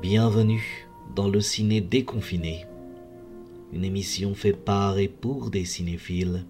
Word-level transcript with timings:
Bienvenue 0.00 0.86
dans 1.16 1.28
le 1.28 1.40
ciné 1.40 1.80
déconfiné, 1.80 2.66
une 3.72 3.84
émission 3.84 4.32
fait 4.32 4.52
par 4.52 4.96
et 4.96 5.08
pour 5.08 5.50
des 5.50 5.64
cinéphiles. 5.64 6.44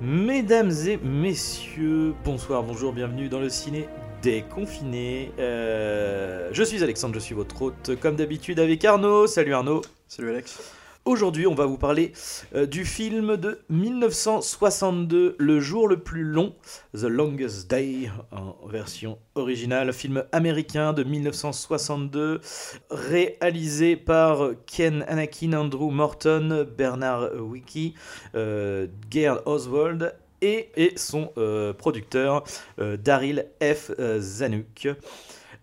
Mesdames 0.00 0.72
et 0.88 0.96
messieurs, 0.96 2.14
bonsoir, 2.24 2.64
bonjour, 2.64 2.92
bienvenue 2.92 3.28
dans 3.28 3.38
le 3.38 3.48
ciné 3.48 3.86
déconfiné. 4.22 5.30
Euh, 5.38 6.50
je 6.52 6.64
suis 6.64 6.82
Alexandre, 6.82 7.14
je 7.14 7.20
suis 7.20 7.36
votre 7.36 7.62
hôte, 7.62 7.92
comme 8.00 8.16
d'habitude 8.16 8.58
avec 8.58 8.84
Arnaud. 8.84 9.28
Salut 9.28 9.54
Arnaud. 9.54 9.82
Salut 10.08 10.30
Alex. 10.30 10.79
Aujourd'hui, 11.06 11.46
on 11.46 11.54
va 11.54 11.64
vous 11.64 11.78
parler 11.78 12.12
euh, 12.54 12.66
du 12.66 12.84
film 12.84 13.38
de 13.38 13.60
1962, 13.70 15.34
Le 15.38 15.58
jour 15.58 15.88
le 15.88 15.96
plus 15.96 16.24
long, 16.24 16.54
The 16.94 17.04
Longest 17.04 17.70
Day, 17.70 18.10
en 18.32 18.54
version 18.66 19.18
originale, 19.34 19.94
film 19.94 20.24
américain 20.30 20.92
de 20.92 21.02
1962, 21.02 22.42
réalisé 22.90 23.96
par 23.96 24.50
Ken 24.66 25.02
Anakin, 25.08 25.54
Andrew 25.54 25.90
Morton, 25.90 26.66
Bernard 26.76 27.30
Wiki, 27.34 27.94
euh, 28.34 28.86
Gerd 29.10 29.40
Oswald 29.46 30.14
et, 30.42 30.68
et 30.76 30.98
son 30.98 31.32
euh, 31.38 31.72
producteur 31.72 32.44
euh, 32.78 32.98
Daryl 32.98 33.46
F. 33.62 33.90
Zanuck. 34.18 34.88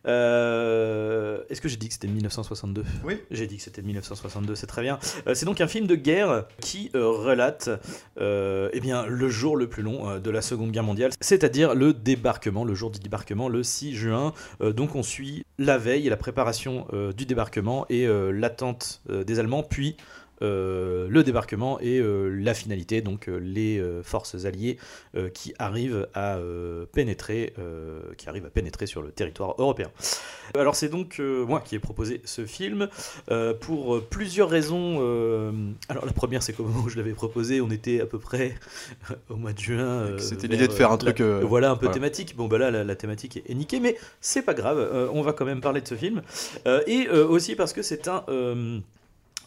Euh, 0.07 1.43
Est-ce 1.49 1.61
que 1.61 1.67
j'ai 1.67 1.77
dit 1.77 1.87
que 1.87 1.93
c'était 1.93 2.07
1962 2.07 2.83
Oui. 3.03 3.19
J'ai 3.31 3.47
dit 3.47 3.57
que 3.57 3.63
c'était 3.63 3.81
1962, 3.81 4.55
c'est 4.55 4.67
très 4.67 4.81
bien. 4.81 4.99
Euh, 5.27 5.33
c'est 5.33 5.45
donc 5.45 5.61
un 5.61 5.67
film 5.67 5.87
de 5.87 5.95
guerre 5.95 6.45
qui 6.61 6.91
euh, 6.95 7.07
relate 7.07 7.69
euh, 8.19 8.69
eh 8.73 8.79
bien, 8.79 9.05
le 9.05 9.29
jour 9.29 9.57
le 9.57 9.67
plus 9.67 9.83
long 9.83 10.19
de 10.19 10.29
la 10.29 10.41
Seconde 10.41 10.71
Guerre 10.71 10.83
mondiale, 10.83 11.11
c'est-à-dire 11.19 11.75
le 11.75 11.93
débarquement, 11.93 12.63
le 12.63 12.73
jour 12.73 12.91
du 12.91 12.99
débarquement, 12.99 13.49
le 13.49 13.63
6 13.63 13.95
juin. 13.95 14.33
Donc 14.61 14.95
on 14.95 15.03
suit 15.03 15.45
la 15.57 15.77
veille 15.77 16.07
et 16.07 16.09
la 16.09 16.17
préparation 16.17 16.87
du 17.15 17.25
débarquement 17.25 17.85
et 17.89 18.07
l'attente 18.31 19.01
des 19.09 19.39
Allemands, 19.39 19.63
puis 19.63 19.97
euh, 20.41 21.07
le 21.09 21.23
débarquement 21.23 21.79
et 21.79 21.99
euh, 21.99 22.29
la 22.29 22.53
finalité, 22.53 23.01
donc 23.01 23.27
euh, 23.27 23.37
les 23.37 23.81
forces 24.03 24.45
alliées 24.45 24.77
qui 25.33 25.53
arrivent 25.59 26.07
à 26.13 26.37
pénétrer, 26.93 27.53
qui 28.17 28.29
arrivent 28.29 28.45
à 28.45 28.49
pénétrer 28.49 28.85
sur 28.85 29.01
le 29.01 29.11
territoire 29.11 29.55
européen. 29.57 29.89
Alors 30.57 30.75
c'est 30.75 30.89
donc 30.89 31.19
moi 31.19 31.61
qui 31.61 31.75
ai 31.75 31.79
proposé 31.79 32.21
ce 32.25 32.45
film 32.45 32.87
pour 33.61 34.01
plusieurs 34.03 34.49
raisons. 34.49 34.97
alors 35.89 36.05
la 36.05 36.13
première, 36.13 36.43
c'est 36.43 36.53
qu'au 36.53 36.63
moment 36.63 36.83
où 36.85 36.89
je 36.89 36.97
l'avais 36.97 37.13
proposé, 37.13 37.61
on 37.61 37.69
était 37.71 38.01
à 38.01 38.05
peu 38.05 38.19
près 38.19 38.55
au 39.29 39.35
mois 39.35 39.53
de 39.53 39.59
juin. 39.59 40.17
C'était 40.17 40.47
l'idée 40.47 40.67
de 40.67 40.73
faire 40.73 40.91
un 40.91 40.97
truc, 40.97 41.19
la- 41.19 41.39
voilà 41.39 41.71
un 41.71 41.75
peu 41.75 41.85
voilà. 41.85 41.93
thématique. 41.93 42.35
Bon 42.35 42.47
bah 42.47 42.57
là, 42.57 42.71
la, 42.71 42.83
la 42.83 42.95
thématique 42.95 43.37
est, 43.37 43.49
est 43.49 43.55
niquée, 43.55 43.79
mais 43.79 43.97
c'est 44.21 44.43
pas 44.43 44.53
grave. 44.53 45.09
on 45.13 45.21
va 45.21 45.33
quand 45.33 45.45
même 45.45 45.61
parler 45.61 45.81
de 45.81 45.87
ce 45.87 45.95
film 45.95 46.21
et 46.87 47.09
aussi 47.09 47.55
parce 47.55 47.73
que 47.73 47.81
c'est 47.81 48.07
un 48.07 48.23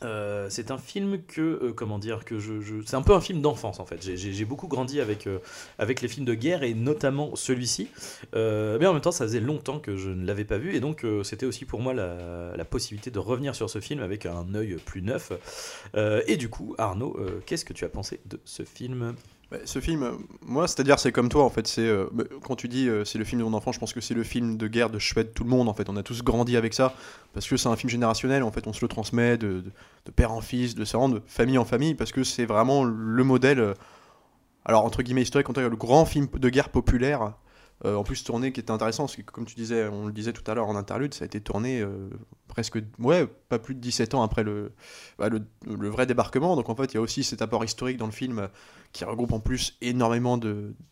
euh, 0.03 0.47
c'est 0.51 0.71
un 0.71 0.79
film 0.79 1.23
que, 1.23 1.41
euh, 1.41 1.73
comment 1.75 1.99
dire, 1.99 2.25
que 2.25 2.39
je, 2.39 2.53
c'est 2.87 2.97
un 2.97 3.03
peu 3.03 3.15
un 3.15 3.21
film 3.21 3.41
d'enfance 3.41 3.81
en 3.81 3.87
fait. 3.87 4.03
J'ai- 4.03 4.45
beaucoup 4.45 4.69
grandi 4.69 5.01
avec, 5.01 5.27
euh, 5.27 5.39
avec 5.79 6.01
les 6.01 6.09
films 6.09 6.27
de 6.27 6.35
guerre 6.35 6.63
et 6.63 6.75
notamment 6.75 7.37
celui-ci. 7.37 7.89
Mais 8.33 8.87
en 8.87 8.93
même 8.93 9.03
temps, 9.03 9.13
ça 9.13 9.25
faisait 9.25 9.41
longtemps 9.41 9.79
que 9.79 9.97
je 9.97 10.11
ne 10.11 10.27
l'avais 10.27 10.45
pas 10.45 10.59
vu 10.59 10.75
et 10.75 10.81
donc 10.81 11.05
c'était 11.23 11.47
aussi 11.47 11.65
pour 11.65 11.81
moi 11.81 11.95
la, 11.95 12.57
la 12.57 12.65
possibilité 12.65 13.11
de 13.11 13.19
revenir 13.19 13.55
sur 13.55 13.69
ce 13.71 13.81
film 13.81 14.01
avec 14.01 14.27
un 14.27 14.55
œil 14.55 14.77
plus 14.85 15.03
neuf. 15.03 15.33
Et 16.27 16.37
du 16.37 16.49
coup, 16.49 16.75
Arnaud, 16.79 17.19
qu'est-ce 17.47 17.65
que 17.65 17.73
tu 17.73 17.85
as 17.85 17.89
pensé 17.89 18.21
de 18.27 18.41
ce 18.45 18.65
film? 18.65 19.15
Ce 19.65 19.81
film, 19.81 20.03
euh, 20.05 20.13
moi, 20.47 20.69
c'est-à-dire, 20.69 20.99
c'est 20.99 21.11
comme 21.13 21.29
toi, 21.29 21.45
en 21.45 21.51
fait. 21.51 21.67
C'est 21.67 21.87
euh, 21.87 22.07
bah, 22.13 22.25
quand 22.43 22.55
tu 22.57 22.69
dis 22.69 22.89
euh, 22.89 23.05
c'est 23.05 23.19
le 23.19 23.25
film 23.25 23.41
de 23.41 23.45
mon 23.47 23.55
enfant, 23.55 23.73
je 23.73 23.81
pense 23.81 23.93
que 23.93 24.01
c'est 24.01 24.15
le 24.15 24.23
film 24.23 24.57
de 24.57 24.69
guerre 24.69 24.91
de 24.91 24.99
chouette 24.99 25.35
tout 25.35 25.43
le 25.45 25.51
monde. 25.51 25.69
En 25.69 25.75
fait, 25.75 25.89
on 25.89 25.97
a 25.97 26.03
tous 26.03 26.23
grandi 26.23 26.57
avec 26.57 26.73
ça 26.73 26.95
parce 27.33 27.49
que 27.49 27.57
c'est 27.57 27.69
un 27.69 27.77
film 27.77 27.91
générationnel. 27.91 28.43
En 28.45 28.53
fait, 28.53 28.67
on 28.69 28.73
se 28.73 28.81
le 28.85 28.89
transmet 28.89 29.39
de, 29.39 29.63
de- 30.07 30.11
père 30.13 30.33
en 30.33 30.41
fils, 30.41 30.75
de 30.75 30.85
ça, 30.85 30.99
de 31.09 31.21
famille 31.27 31.59
en 31.59 31.65
famille, 31.65 31.95
parce 31.95 32.13
que 32.13 32.25
c'est 32.25 32.47
vraiment 32.47 32.85
le 32.85 33.25
modèle. 33.25 33.61
euh, 33.61 33.75
alors 34.65 34.85
entre 34.85 35.03
guillemets 35.03 35.23
historique, 35.23 35.53
cas, 35.53 35.69
le 35.69 35.77
grand 35.77 36.05
film 36.05 36.29
de 36.33 36.49
guerre 36.49 36.69
populaire. 36.69 37.35
en 37.85 38.03
plus 38.05 38.23
tourné 38.25 38.53
qui 38.53 38.61
était 38.61 38.71
intéressant 38.73 39.05
parce 39.05 39.17
que 39.17 39.23
comme 39.23 39.47
tu 39.47 39.55
disais 39.55 39.89
on 39.89 40.07
le 40.07 40.13
disait 40.13 40.33
tout 40.35 40.49
à 40.51 40.55
l'heure 40.55 40.69
en 40.69 40.77
interlude 40.77 41.15
ça 41.15 41.25
a 41.25 41.27
été 41.27 41.41
tourné 41.41 41.83
presque 42.47 42.79
ouais 42.99 43.27
pas 43.49 43.59
plus 43.59 43.75
de 43.75 43.81
17 43.81 44.15
ans 44.15 44.23
après 44.23 44.43
le, 44.43 44.73
bah, 45.19 45.31
le, 45.31 45.41
le 45.67 45.89
vrai 45.89 46.05
débarquement 46.07 46.57
donc 46.57 46.69
en 46.69 46.75
fait 46.75 46.93
il 46.93 46.97
y 46.97 46.99
a 46.99 47.01
aussi 47.01 47.25
cet 47.25 47.41
apport 47.41 47.65
historique 47.65 47.97
dans 47.97 48.05
le 48.07 48.13
film 48.13 48.49
qui 48.93 49.05
regroupe 49.05 49.33
en 49.33 49.41
plus 49.41 49.77
énormément 49.81 50.39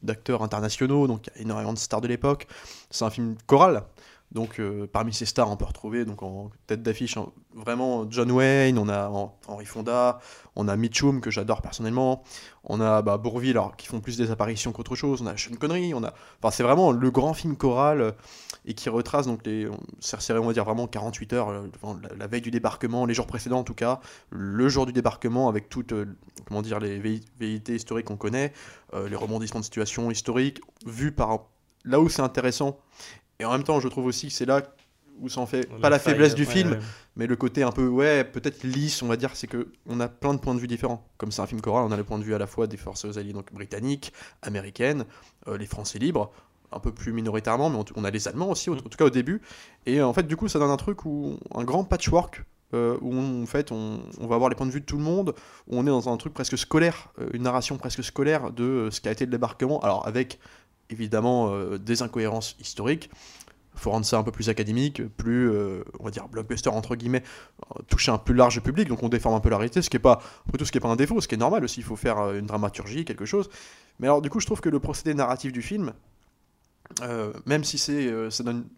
d'acteurs 0.02 0.42
internationaux, 0.42 1.06
donc 1.06 1.30
énormément 1.36 1.72
de 1.72 1.78
stars 1.78 2.00
de 2.00 2.08
l'époque. 2.08 2.46
C'est 2.90 3.04
un 3.04 3.10
film 3.10 3.36
choral, 3.46 3.84
donc 4.32 4.60
euh, 4.60 4.86
parmi 4.86 5.14
ces 5.14 5.24
stars, 5.24 5.50
on 5.50 5.56
peut 5.56 5.64
retrouver 5.64 6.04
donc 6.04 6.22
en 6.22 6.50
tête 6.66 6.82
d'affiche 6.82 7.16
vraiment 7.54 8.06
John 8.10 8.30
Wayne, 8.30 8.78
on 8.78 8.88
a 8.88 9.08
en- 9.08 9.34
Henry 9.46 9.64
Fonda, 9.64 10.18
on 10.54 10.68
a 10.68 10.76
Mitchum 10.76 11.20
que 11.22 11.30
j'adore 11.30 11.62
personnellement, 11.62 12.22
on 12.64 12.80
a 12.80 13.00
bah, 13.00 13.16
Bourvil 13.16 13.52
alors, 13.52 13.74
qui 13.76 13.86
font 13.86 14.00
plus 14.00 14.18
des 14.18 14.30
apparitions 14.30 14.70
qu'autre 14.72 14.94
chose, 14.96 15.22
on 15.22 15.26
a 15.26 15.36
Sean 15.36 15.54
Connery, 15.58 15.94
on 15.94 16.04
a, 16.04 16.12
enfin 16.42 16.50
c'est 16.50 16.62
vraiment 16.62 16.92
le 16.92 17.10
grand 17.10 17.32
film 17.32 17.56
choral 17.56 18.00
euh, 18.02 18.12
et 18.66 18.74
qui 18.74 18.90
retrace 18.90 19.26
donc 19.26 19.46
les, 19.46 19.66
c'est 20.00 20.32
on 20.32 20.46
va 20.46 20.52
dire 20.52 20.64
vraiment 20.64 20.86
48 20.86 21.32
heures, 21.32 21.48
euh, 21.48 21.66
la, 22.18 22.26
veille 22.26 22.42
du 22.42 22.50
débarquement, 22.50 23.06
les 23.06 23.14
jours 23.14 23.26
précédents 23.26 23.60
en 23.60 23.64
tout 23.64 23.74
cas, 23.74 24.00
le 24.28 24.68
jour 24.68 24.84
du 24.84 24.92
débarquement 24.92 25.48
avec 25.48 25.70
toutes 25.70 25.94
comment 26.46 26.60
dire 26.60 26.80
les 26.80 26.98
vé- 27.00 27.22
velléités 27.40 27.76
historiques 27.76 28.06
qu'on 28.06 28.16
connaît, 28.16 28.52
les 28.94 29.16
rebondissements 29.16 29.60
de 29.60 29.64
situation 29.64 30.10
historiques 30.10 30.60
vus 30.86 31.12
par 31.12 31.46
là 31.84 32.00
où 32.00 32.08
c'est 32.08 32.22
intéressant 32.22 32.78
et 33.40 33.44
en 33.44 33.52
même 33.52 33.64
temps 33.64 33.80
je 33.80 33.88
trouve 33.88 34.06
aussi 34.06 34.28
que 34.28 34.32
c'est 34.32 34.46
là 34.46 34.62
où 35.20 35.28
ça 35.28 35.40
en 35.40 35.46
fait 35.46 35.66
pas 35.80 35.90
la 35.90 35.98
faille, 35.98 36.14
faiblesse 36.14 36.34
du 36.34 36.44
ouais, 36.44 36.50
film 36.52 36.70
ouais. 36.72 36.78
mais 37.16 37.26
le 37.26 37.34
côté 37.36 37.62
un 37.62 37.72
peu 37.72 37.86
ouais 37.88 38.22
peut-être 38.24 38.62
lisse 38.62 39.02
on 39.02 39.08
va 39.08 39.16
dire 39.16 39.30
c'est 39.34 39.46
que 39.48 39.68
on 39.86 39.98
a 40.00 40.08
plein 40.08 40.32
de 40.34 40.38
points 40.38 40.54
de 40.54 40.60
vue 40.60 40.68
différents 40.68 41.04
comme 41.18 41.32
c'est 41.32 41.42
un 41.42 41.46
film 41.46 41.60
choral 41.60 41.84
on 41.84 41.90
a 41.92 41.96
le 41.96 42.04
point 42.04 42.18
de 42.18 42.24
vue 42.24 42.34
à 42.34 42.38
la 42.38 42.46
fois 42.46 42.66
des 42.66 42.76
forces 42.76 43.04
alliées 43.16 43.32
donc 43.32 43.52
britanniques 43.52 44.12
américaines 44.42 45.04
euh, 45.48 45.58
les 45.58 45.66
français 45.66 45.98
libres 45.98 46.30
un 46.70 46.78
peu 46.80 46.92
plus 46.92 47.12
minoritairement 47.12 47.68
mais 47.70 47.78
on, 47.78 47.84
on 47.96 48.04
a 48.04 48.10
les 48.10 48.28
allemands 48.28 48.50
aussi 48.50 48.70
au- 48.70 48.74
Mm. 48.74 48.78
en 48.78 48.88
tout 48.88 48.98
cas 48.98 49.06
au 49.06 49.10
début 49.10 49.40
et 49.86 50.00
en 50.02 50.12
fait 50.12 50.24
du 50.24 50.36
coup 50.36 50.46
ça 50.48 50.58
donne 50.60 50.70
un 50.70 50.76
truc 50.76 51.04
où 51.04 51.38
un 51.54 51.64
grand 51.64 51.82
patchwork 51.84 52.44
euh, 52.74 52.98
où 53.00 53.12
on, 53.14 53.42
en 53.42 53.46
fait 53.46 53.72
on, 53.72 54.00
on 54.20 54.26
va 54.28 54.34
avoir 54.36 54.50
les 54.50 54.54
points 54.54 54.66
de 54.66 54.70
vue 54.72 54.80
de 54.80 54.84
tout 54.86 54.98
le 54.98 55.02
monde 55.02 55.34
où 55.66 55.78
on 55.78 55.82
est 55.82 55.86
dans 55.90 56.08
un 56.10 56.16
truc 56.18 56.34
presque 56.34 56.56
scolaire 56.58 57.08
euh, 57.18 57.28
une 57.32 57.42
narration 57.42 57.76
presque 57.78 58.04
scolaire 58.04 58.52
de 58.52 58.88
ce 58.92 59.00
qu'a 59.00 59.10
été 59.10 59.24
le 59.24 59.30
débarquement 59.32 59.80
alors 59.80 60.06
avec 60.06 60.38
évidemment 60.90 61.52
euh, 61.52 61.78
des 61.78 62.02
incohérences 62.02 62.56
historiques. 62.60 63.10
Faut 63.74 63.90
rendre 63.90 64.06
ça 64.06 64.18
un 64.18 64.24
peu 64.24 64.32
plus 64.32 64.48
académique, 64.48 65.06
plus, 65.16 65.50
euh, 65.50 65.84
on 66.00 66.04
va 66.04 66.10
dire, 66.10 66.26
blockbuster, 66.26 66.70
entre 66.70 66.96
guillemets, 66.96 67.22
euh, 67.76 67.82
toucher 67.88 68.10
un 68.10 68.18
plus 68.18 68.34
large 68.34 68.60
public, 68.60 68.88
donc 68.88 69.04
on 69.04 69.08
déforme 69.08 69.36
un 69.36 69.40
peu 69.40 69.50
la 69.50 69.56
réalité, 69.56 69.82
ce 69.82 69.90
qui 69.90 69.96
est 69.96 70.00
pas, 70.00 70.20
après 70.46 70.58
tout, 70.58 70.64
ce 70.64 70.72
qui 70.72 70.78
est 70.78 70.80
pas 70.80 70.88
un 70.88 70.96
défaut, 70.96 71.20
ce 71.20 71.28
qui 71.28 71.36
est 71.36 71.38
normal 71.38 71.62
aussi, 71.62 71.80
il 71.80 71.84
faut 71.84 71.94
faire 71.94 72.32
une 72.32 72.46
dramaturgie, 72.46 73.04
quelque 73.04 73.24
chose. 73.24 73.48
Mais 74.00 74.08
alors, 74.08 74.20
du 74.20 74.30
coup, 74.30 74.40
je 74.40 74.46
trouve 74.46 74.60
que 74.60 74.68
le 74.68 74.80
procédé 74.80 75.14
narratif 75.14 75.52
du 75.52 75.62
film, 75.62 75.92
même 77.46 77.62
si 77.62 77.78
c'est, 77.78 78.10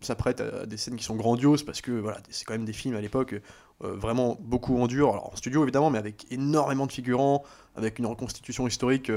ça, 0.02 0.14
prête 0.16 0.40
à 0.40 0.66
des 0.66 0.76
scènes 0.76 0.96
qui 0.96 1.04
sont 1.04 1.16
grandioses, 1.16 1.62
parce 1.62 1.80
que 1.80 1.92
voilà, 1.92 2.18
c'est 2.28 2.44
quand 2.44 2.54
même 2.54 2.66
des 2.66 2.72
films 2.74 2.96
à 2.96 3.00
l'époque 3.00 3.34
vraiment 3.80 4.36
beaucoup 4.40 4.78
en 4.78 4.86
dur, 4.86 5.10
alors 5.10 5.32
en 5.32 5.36
studio 5.36 5.62
évidemment, 5.62 5.88
mais 5.88 5.98
avec 5.98 6.26
énormément 6.30 6.86
de 6.86 6.92
figurants, 6.92 7.42
avec 7.76 7.98
une 7.98 8.06
reconstitution 8.06 8.66
historique 8.66 9.10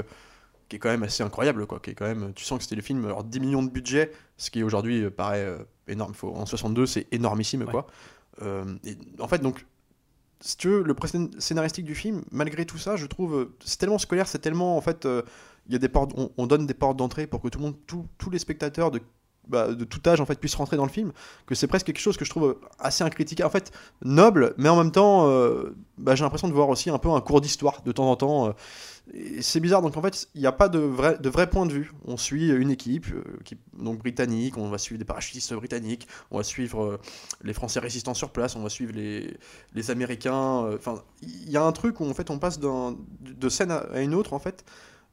qui 0.68 0.76
est 0.76 0.78
quand 0.78 0.88
même 0.88 1.02
assez 1.02 1.22
incroyable, 1.22 1.66
quoi, 1.66 1.78
qui 1.80 1.90
est 1.90 1.94
quand 1.94 2.06
même, 2.06 2.32
tu 2.34 2.44
sens 2.44 2.58
que 2.58 2.64
c'était 2.64 2.76
le 2.76 2.82
film, 2.82 3.04
alors 3.04 3.24
10 3.24 3.40
millions 3.40 3.62
de 3.62 3.70
budget, 3.70 4.10
ce 4.36 4.50
qui 4.50 4.62
aujourd'hui 4.62 5.02
euh, 5.04 5.10
paraît 5.10 5.44
euh, 5.44 5.58
énorme, 5.88 6.14
faut, 6.14 6.32
en 6.34 6.46
62 6.46 6.86
c'est 6.86 7.06
énormissime, 7.12 7.62
Ouais. 7.62 7.70
quoi. 7.70 7.86
Euh, 8.42 8.64
et 8.84 8.96
en 9.20 9.28
fait, 9.28 9.38
donc, 9.40 9.66
si 10.40 10.56
tu 10.56 10.68
veux, 10.68 10.82
le 10.82 10.94
scénaristique 11.38 11.84
du 11.84 11.94
film, 11.94 12.22
malgré 12.30 12.66
tout 12.66 12.78
ça, 12.78 12.96
je 12.96 13.06
trouve, 13.06 13.48
c'est 13.64 13.78
tellement 13.78 13.98
scolaire, 13.98 14.26
c'est 14.28 14.40
tellement, 14.40 14.76
en 14.76 14.80
fait, 14.80 15.06
euh, 15.06 15.22
y 15.68 15.74
a 15.74 15.78
des 15.78 15.88
portes, 15.88 16.12
on, 16.16 16.30
on 16.36 16.46
donne 16.46 16.66
des 16.66 16.74
portes 16.74 16.96
d'entrée 16.96 17.26
pour 17.26 17.40
que 17.40 17.48
tout 17.48 17.58
le 17.58 17.64
monde, 17.66 17.76
tout- 17.86 18.06
tous 18.18 18.28
les 18.30 18.38
spectateurs 18.38 18.90
de, 18.90 19.00
bah, 19.48 19.68
de 19.72 19.84
tout 19.84 20.00
âge, 20.06 20.20
en 20.20 20.26
fait, 20.26 20.38
puissent 20.38 20.54
rentrer 20.56 20.76
dans 20.76 20.84
le 20.84 20.90
film, 20.90 21.12
que 21.46 21.54
c'est 21.54 21.66
presque 21.66 21.86
quelque 21.86 21.98
chose 22.00 22.16
que 22.16 22.24
je 22.24 22.30
trouve 22.30 22.58
assez 22.78 23.04
incritiquable, 23.04 23.46
en 23.46 23.50
fait, 23.50 23.72
noble, 24.02 24.54
mais 24.58 24.68
en 24.68 24.76
même 24.76 24.92
temps, 24.92 25.28
euh, 25.28 25.74
bah, 25.96 26.14
j'ai 26.14 26.24
l'impression 26.24 26.48
de 26.48 26.52
voir 26.54 26.68
aussi 26.68 26.90
un 26.90 26.98
peu 26.98 27.08
un 27.10 27.20
cours 27.20 27.40
d'histoire 27.40 27.82
de 27.82 27.92
temps 27.92 28.10
en 28.10 28.16
temps. 28.16 28.48
euh, 28.48 28.52
c'est 29.40 29.60
bizarre, 29.60 29.82
donc 29.82 29.96
en 29.96 30.02
fait, 30.02 30.28
il 30.34 30.40
n'y 30.40 30.46
a 30.46 30.52
pas 30.52 30.68
de 30.68 30.78
vrai, 30.78 31.18
de 31.18 31.28
vrai 31.28 31.48
point 31.48 31.66
de 31.66 31.72
vue. 31.72 31.92
On 32.06 32.16
suit 32.16 32.48
une 32.48 32.70
équipe, 32.70 33.06
euh, 33.12 33.22
qui, 33.44 33.56
donc 33.78 33.98
britannique, 33.98 34.56
on 34.56 34.70
va 34.70 34.78
suivre 34.78 34.98
des 34.98 35.04
parachutistes 35.04 35.52
britanniques, 35.54 36.08
on 36.30 36.38
va 36.38 36.42
suivre 36.42 36.84
euh, 36.84 37.00
les 37.42 37.52
Français 37.52 37.80
résistants 37.80 38.14
sur 38.14 38.30
place, 38.30 38.56
on 38.56 38.62
va 38.62 38.70
suivre 38.70 38.92
les, 38.94 39.36
les 39.74 39.90
Américains. 39.90 40.64
euh, 40.64 40.76
Enfin, 40.76 41.02
il 41.20 41.50
y 41.50 41.56
a 41.56 41.62
un 41.62 41.72
truc 41.72 42.00
où 42.00 42.08
en 42.08 42.14
fait 42.14 42.30
on 42.30 42.38
passe 42.38 42.58
de 42.58 43.48
scène 43.50 43.70
à, 43.70 44.00
une 44.00 44.14
autre, 44.14 44.32
en 44.32 44.38
fait, 44.38 44.64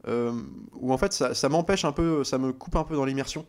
où 0.07 0.93
en 0.93 0.97
fait 0.97 1.13
ça 1.13 1.49
m'empêche 1.49 1.85
un 1.85 1.91
peu, 1.91 2.23
ça 2.23 2.37
me 2.37 2.53
coupe 2.53 2.75
un 2.75 2.83
peu 2.83 2.95
dans 2.95 3.05
l'immersion. 3.05 3.45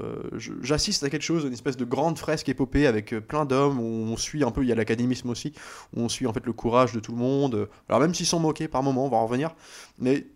Euh, 0.00 0.38
J'assiste 0.62 1.04
à 1.04 1.10
quelque 1.10 1.22
chose, 1.22 1.44
une 1.44 1.52
espèce 1.52 1.76
de 1.76 1.84
grande 1.84 2.18
fresque 2.18 2.48
épopée 2.48 2.86
avec 2.86 3.12
euh, 3.12 3.20
plein 3.20 3.44
d'hommes, 3.44 3.78
où 3.78 4.12
on 4.12 4.16
suit 4.16 4.44
un 4.44 4.50
peu, 4.50 4.62
il 4.62 4.68
y 4.68 4.72
a 4.72 4.74
l'académisme 4.74 5.30
aussi, 5.30 5.52
où 5.94 6.00
on 6.00 6.08
suit 6.08 6.26
en 6.26 6.32
fait 6.32 6.44
le 6.46 6.52
courage 6.52 6.92
de 6.92 7.00
tout 7.00 7.12
le 7.12 7.18
monde. 7.18 7.68
Alors 7.88 8.00
même 8.00 8.14
s'ils 8.14 8.26
sont 8.26 8.40
moqués 8.40 8.68
par 8.68 8.82
moments, 8.82 9.06
on 9.06 9.08
va 9.08 9.16
en 9.16 9.26
revenir, 9.26 9.54
mais 9.98 10.26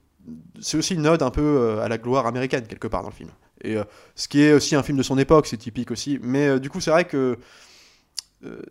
c'est 0.60 0.76
aussi 0.76 0.94
une 0.94 1.06
ode 1.06 1.22
un 1.22 1.31
peu 1.31 1.43
euh, 1.43 1.81
à 1.81 1.88
la 1.88 1.99
gloire 1.99 2.26
américaine 2.26 2.66
quelque 2.66 2.88
part 2.88 3.02
dans 3.02 3.08
le 3.08 3.14
film. 3.14 3.31
Et 3.64 3.76
ce 4.14 4.28
qui 4.28 4.40
est 4.40 4.52
aussi 4.52 4.76
un 4.76 4.84
film 4.84 4.96
de 4.96 5.02
son 5.02 5.19
époque, 5.19 5.49
c'est 5.49 5.56
typique 5.56 5.90
aussi. 5.90 6.20
Mais 6.22 6.61
du 6.61 6.70
coup, 6.70 6.81
c'est 6.81 6.93
vrai 6.93 7.06
que 7.06 7.38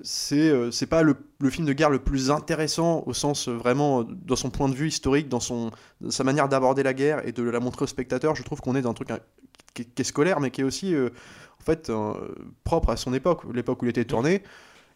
c'est 0.01 0.49
euh, 0.49 0.71
c'est 0.71 0.85
pas 0.85 1.03
le, 1.03 1.17
le 1.39 1.49
film 1.49 1.67
de 1.67 1.73
guerre 1.73 1.89
le 1.89 1.99
plus 1.99 2.31
intéressant 2.31 3.03
au 3.05 3.13
sens 3.13 3.49
euh, 3.49 3.53
vraiment 3.53 4.01
euh, 4.01 4.03
dans 4.07 4.37
son 4.37 4.49
point 4.49 4.69
de 4.69 4.73
vue 4.73 4.87
historique, 4.87 5.27
dans, 5.27 5.41
son, 5.41 5.71
dans 5.99 6.11
sa 6.11 6.23
manière 6.23 6.47
d'aborder 6.47 6.83
la 6.83 6.93
guerre 6.93 7.27
et 7.27 7.33
de 7.33 7.43
la 7.43 7.59
montrer 7.59 7.83
au 7.83 7.87
spectateur. 7.87 8.35
Je 8.35 8.43
trouve 8.43 8.61
qu'on 8.61 8.75
est 8.75 8.81
dans 8.81 8.91
un 8.91 8.93
truc 8.93 9.11
hein, 9.11 9.19
qui, 9.73 9.85
qui 9.85 10.01
est 10.01 10.05
scolaire, 10.05 10.39
mais 10.39 10.51
qui 10.51 10.61
est 10.61 10.63
aussi 10.63 10.95
euh, 10.95 11.09
en 11.59 11.63
fait 11.63 11.89
euh, 11.89 12.13
propre 12.63 12.91
à 12.91 12.97
son 12.97 13.13
époque, 13.13 13.41
l'époque 13.53 13.81
où 13.81 13.85
il 13.85 13.89
était 13.89 14.05
tourné. 14.05 14.43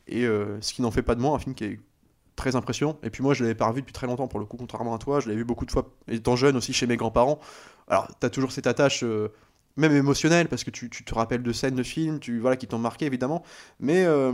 Et 0.07 0.25
euh, 0.25 0.59
ce 0.61 0.73
qui 0.73 0.81
n'en 0.81 0.91
fait 0.91 1.03
pas 1.03 1.15
de 1.15 1.21
moi 1.21 1.35
un 1.35 1.39
film 1.39 1.53
qui 1.53 1.65
est 1.65 1.79
très 2.37 2.55
impressionnant. 2.55 2.97
Et 3.03 3.09
puis 3.09 3.23
moi, 3.23 3.33
je 3.33 3.43
l'avais 3.43 3.55
pas 3.55 3.67
revu 3.67 3.81
depuis 3.81 3.93
très 3.93 4.07
longtemps 4.07 4.27
pour 4.29 4.39
le 4.39 4.45
coup, 4.45 4.57
contrairement 4.57 4.95
à 4.95 4.99
toi. 4.99 5.19
Je 5.19 5.27
l'avais 5.27 5.39
vu 5.39 5.45
beaucoup 5.45 5.65
de 5.65 5.71
fois 5.71 5.93
étant 6.07 6.37
jeune 6.37 6.55
aussi 6.55 6.71
chez 6.71 6.87
mes 6.87 6.95
grands-parents. 6.95 7.39
Alors, 7.87 8.07
tu 8.19 8.25
as 8.25 8.29
toujours 8.29 8.53
cette 8.53 8.67
attache. 8.67 9.03
Même 9.77 9.95
émotionnelle 9.95 10.47
parce 10.49 10.63
que 10.63 10.69
tu, 10.71 10.89
tu 10.89 11.03
te 11.03 11.13
rappelles 11.15 11.43
de 11.43 11.53
scènes 11.53 11.75
de 11.75 11.83
films 11.83 12.19
tu 12.19 12.39
voilà 12.39 12.57
qui 12.57 12.67
t'ont 12.67 12.77
marqué 12.77 13.05
évidemment 13.05 13.43
mais 13.79 14.03
euh, 14.05 14.31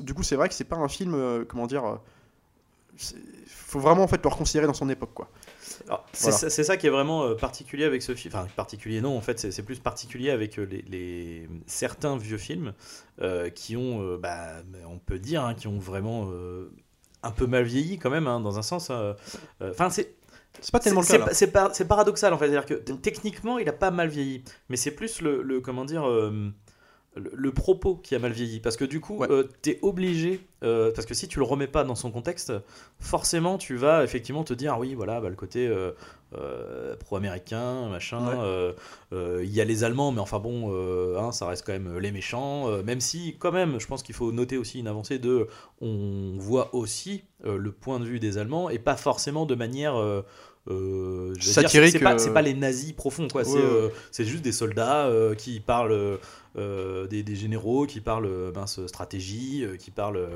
du 0.00 0.14
coup 0.14 0.22
c'est 0.22 0.36
vrai 0.36 0.48
que 0.48 0.54
c'est 0.54 0.64
pas 0.64 0.76
un 0.76 0.88
film 0.88 1.14
euh, 1.14 1.44
comment 1.46 1.66
dire 1.66 1.84
euh, 1.84 1.96
faut 3.46 3.78
vraiment 3.80 4.02
en 4.02 4.08
fait 4.08 4.22
le 4.22 4.28
reconsidérer 4.28 4.66
dans 4.66 4.74
son 4.74 4.88
époque 4.88 5.12
quoi 5.14 5.30
c'est 6.12 6.30
Voilà. 6.30 6.64
ça, 6.64 6.76
qui 6.76 6.86
est 6.86 6.90
vraiment 6.90 7.34
particulier 7.34 7.84
avec 7.84 8.02
ce 8.02 8.14
film. 8.14 8.34
Enfin, 8.34 8.46
particulier 8.56 9.00
non, 9.00 9.16
en 9.16 9.20
fait, 9.20 9.50
c'est 9.50 9.62
plus 9.62 9.78
particulier 9.78 10.30
avec 10.30 10.56
les, 10.56 10.82
les- 10.82 11.48
certains 11.66 12.16
vieux 12.16 12.38
films 12.38 12.72
euh, 13.20 13.50
qui 13.50 13.76
ont, 13.76 14.16
bah, 14.18 14.62
on 14.88 14.98
peut 14.98 15.18
dire, 15.18 15.44
hein, 15.44 15.54
qui 15.54 15.66
ont 15.68 15.78
vraiment 15.78 16.30
un 17.22 17.30
peu 17.30 17.46
mal 17.46 17.64
vieilli 17.64 17.98
quand 17.98 18.10
même, 18.10 18.26
hein, 18.26 18.40
dans 18.40 18.58
un 18.58 18.62
sens. 18.62 18.88
euh, 18.90 19.14
Enfin, 19.62 19.90
c'est 19.90 20.14
c'est 20.60 20.72
pas 20.72 20.80
tellement 20.80 21.00
le 21.00 21.06
cas 21.06 21.28
c'est 21.32 21.52
par- 21.52 21.72
paradoxal 21.88 22.32
en 22.32 22.38
fait, 22.38 22.48
c'est-à-dire 22.48 22.66
que 22.66 22.92
techniquement, 22.92 23.58
il 23.58 23.68
a 23.68 23.72
pas 23.72 23.90
mal 23.90 24.08
vieilli, 24.08 24.42
mais 24.68 24.76
c'est 24.76 24.90
plus 24.92 25.20
le, 25.22 25.42
le- 25.42 25.60
comment 25.60 25.84
dire. 25.84 26.08
euh, 26.08 26.50
le, 27.16 27.30
le 27.34 27.52
propos 27.52 27.96
qui 27.96 28.14
a 28.14 28.18
mal 28.20 28.30
vieilli 28.32 28.60
parce 28.60 28.76
que 28.76 28.84
du 28.84 29.00
coup 29.00 29.16
Ouais. 29.16 29.26
euh, 29.30 29.48
t'es 29.62 29.78
obligé 29.82 30.40
euh, 30.62 30.92
parce 30.94 31.04
que 31.06 31.14
si 31.14 31.26
tu 31.26 31.38
le 31.40 31.44
remets 31.46 31.66
pas 31.66 31.82
dans 31.82 31.94
son 31.96 32.12
contexte 32.12 32.52
forcément 33.00 33.58
tu 33.58 33.74
vas 33.76 34.04
effectivement 34.04 34.44
te 34.44 34.52
dire 34.54 34.74
ah 34.74 34.78
oui 34.78 34.94
voilà 34.94 35.20
bah, 35.20 35.28
le 35.28 35.34
côté 35.34 35.66
euh, 35.66 36.94
pro-américain 36.96 37.88
machin 37.88 38.18
Ouais. 39.10 39.42
il 39.42 39.50
y 39.50 39.60
a 39.60 39.64
les 39.64 39.84
allemands 39.84 40.12
mais 40.12 40.20
enfin 40.20 40.38
bon 40.38 40.70
hein, 41.18 41.32
ça 41.32 41.46
reste 41.46 41.64
quand 41.66 41.72
même 41.72 41.98
les 41.98 42.12
méchants 42.12 42.70
même 42.82 43.00
si 43.00 43.36
quand 43.38 43.52
même 43.52 43.80
je 43.80 43.86
pense 43.86 44.02
qu'il 44.02 44.14
faut 44.14 44.30
noter 44.30 44.58
aussi 44.58 44.78
une 44.78 44.86
avancée 44.88 45.18
de 45.18 45.48
on 45.80 46.34
voit 46.38 46.74
aussi 46.74 47.24
le 47.42 47.72
point 47.72 47.98
de 48.00 48.04
vue 48.04 48.20
des 48.20 48.38
allemands 48.38 48.68
et 48.70 48.78
pas 48.78 48.96
forcément 48.96 49.46
de 49.46 49.54
manière 49.54 49.94
euh, 50.70 51.34
Satirique, 51.40 51.92
c'est 51.92 51.98
pas, 52.00 52.14
euh, 52.30 52.34
pas 52.34 52.42
les 52.42 52.54
nazis 52.54 52.92
profonds 52.92 53.28
quoi 53.28 53.44
c'est 53.44 53.52
Ouais, 53.56 53.62
euh, 53.62 53.88
c'est 54.10 54.24
juste 54.24 54.42
des 54.42 54.52
soldats 54.52 55.06
euh, 55.06 55.34
qui 55.34 55.60
parlent 55.60 56.18
euh, 56.56 57.06
des, 57.06 57.22
des 57.22 57.36
généraux 57.36 57.86
qui 57.86 58.00
parlent 58.00 58.28
mince, 58.54 58.84
stratégie, 58.86 59.64
euh, 59.64 59.76
qui 59.76 59.90
parlent 59.90 60.26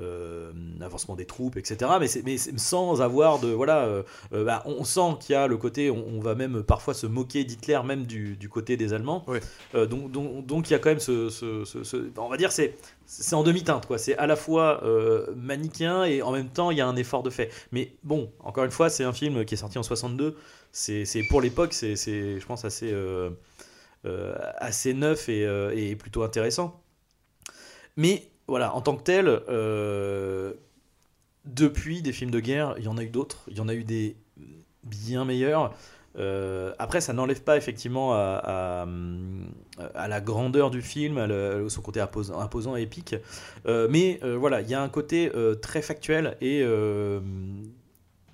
euh, 0.00 0.52
avancement 0.80 1.14
des 1.16 1.26
troupes, 1.26 1.56
etc. 1.56 1.90
Mais, 2.00 2.06
mais 2.24 2.36
sans 2.38 3.00
avoir 3.02 3.38
de 3.40 3.48
voilà, 3.48 4.02
bah, 4.32 4.62
on 4.66 4.84
sent 4.84 5.16
qu'il 5.20 5.34
y 5.34 5.36
a 5.36 5.46
le 5.46 5.56
côté, 5.56 5.90
on, 5.90 6.04
on 6.08 6.20
va 6.20 6.34
même 6.34 6.62
parfois 6.62 6.94
se 6.94 7.06
moquer 7.06 7.44
d'Hitler 7.44 7.80
même 7.84 8.06
du, 8.06 8.36
du 8.36 8.48
côté 8.48 8.76
des 8.76 8.92
Allemands. 8.92 9.24
Donc, 9.74 10.10
donc, 10.10 10.46
donc 10.46 10.70
il 10.70 10.72
y 10.72 10.76
a 10.76 10.78
quand 10.78 10.90
même 10.90 11.00
ce, 11.00 11.28
ce- 11.30 11.64
ce- 11.64 11.84
ce- 11.84 12.10
on 12.16 12.28
va 12.28 12.36
dire 12.36 12.52
c'est 12.52 12.74
c'est 13.06 13.34
en 13.34 13.42
demi-teinte 13.42 13.86
quoi. 13.86 13.98
C'est 13.98 14.16
à 14.18 14.26
la 14.26 14.36
fois 14.36 14.82
euh, 14.84 15.32
manichéen 15.36 16.04
et 16.04 16.22
en 16.22 16.32
même 16.32 16.48
temps 16.48 16.70
il 16.70 16.78
y 16.78 16.80
a 16.80 16.86
un 16.86 16.96
effort 16.96 17.22
de 17.22 17.30
fait. 17.30 17.50
Mais 17.72 17.92
bon, 18.02 18.32
encore 18.40 18.64
une 18.64 18.70
fois, 18.70 18.90
c'est 18.90 19.04
un 19.04 19.12
film 19.12 19.44
qui 19.44 19.54
est 19.54 19.58
sorti 19.58 19.78
en 19.78 19.82
62. 19.82 20.36
C'est 20.72 21.22
pour 21.30 21.40
l'époque, 21.40 21.72
c'est 21.72 21.96
je 21.96 22.46
pense 22.46 22.64
assez 22.64 22.92
euh, 22.92 23.30
euh, 24.04 24.36
assez 24.58 24.92
neuf 24.92 25.28
et, 25.28 25.46
euh, 25.46 25.72
et 25.74 25.96
plutôt 25.96 26.22
intéressant. 26.22 26.82
Mais 27.96 28.28
voilà, 28.46 28.74
en 28.74 28.82
tant 28.82 28.96
que 28.96 29.02
tel, 29.02 29.26
depuis 31.46 32.02
des 32.02 32.12
films 32.12 32.30
de 32.30 32.40
guerre, 32.40 32.74
il 32.78 32.84
y 32.84 32.88
en 32.88 32.98
a 32.98 33.02
eu 33.02 33.08
d'autres. 33.08 33.44
Il 33.48 33.56
y 33.56 33.60
en 33.60 33.68
a 33.68 33.74
eu 33.74 33.84
des 33.84 34.16
bien 34.84 35.24
meilleurs. 35.24 35.74
Euh, 36.18 36.72
après, 36.78 37.00
ça 37.00 37.12
n'enlève 37.12 37.42
pas 37.42 37.56
effectivement 37.56 38.14
à, 38.14 38.86
la 40.08 40.20
grandeur 40.20 40.70
du 40.70 40.82
film, 40.82 41.18
à 41.18 41.68
son 41.68 41.82
côté 41.82 42.00
imposant, 42.00 42.76
et 42.76 42.82
épique. 42.82 43.14
Euh, 43.66 43.88
mais 43.90 44.20
euh, 44.22 44.36
voilà, 44.36 44.60
il 44.60 44.68
y 44.68 44.74
a 44.74 44.82
un 44.82 44.88
côté 44.88 45.30
très 45.62 45.82
factuel 45.82 46.36
et 46.40 46.64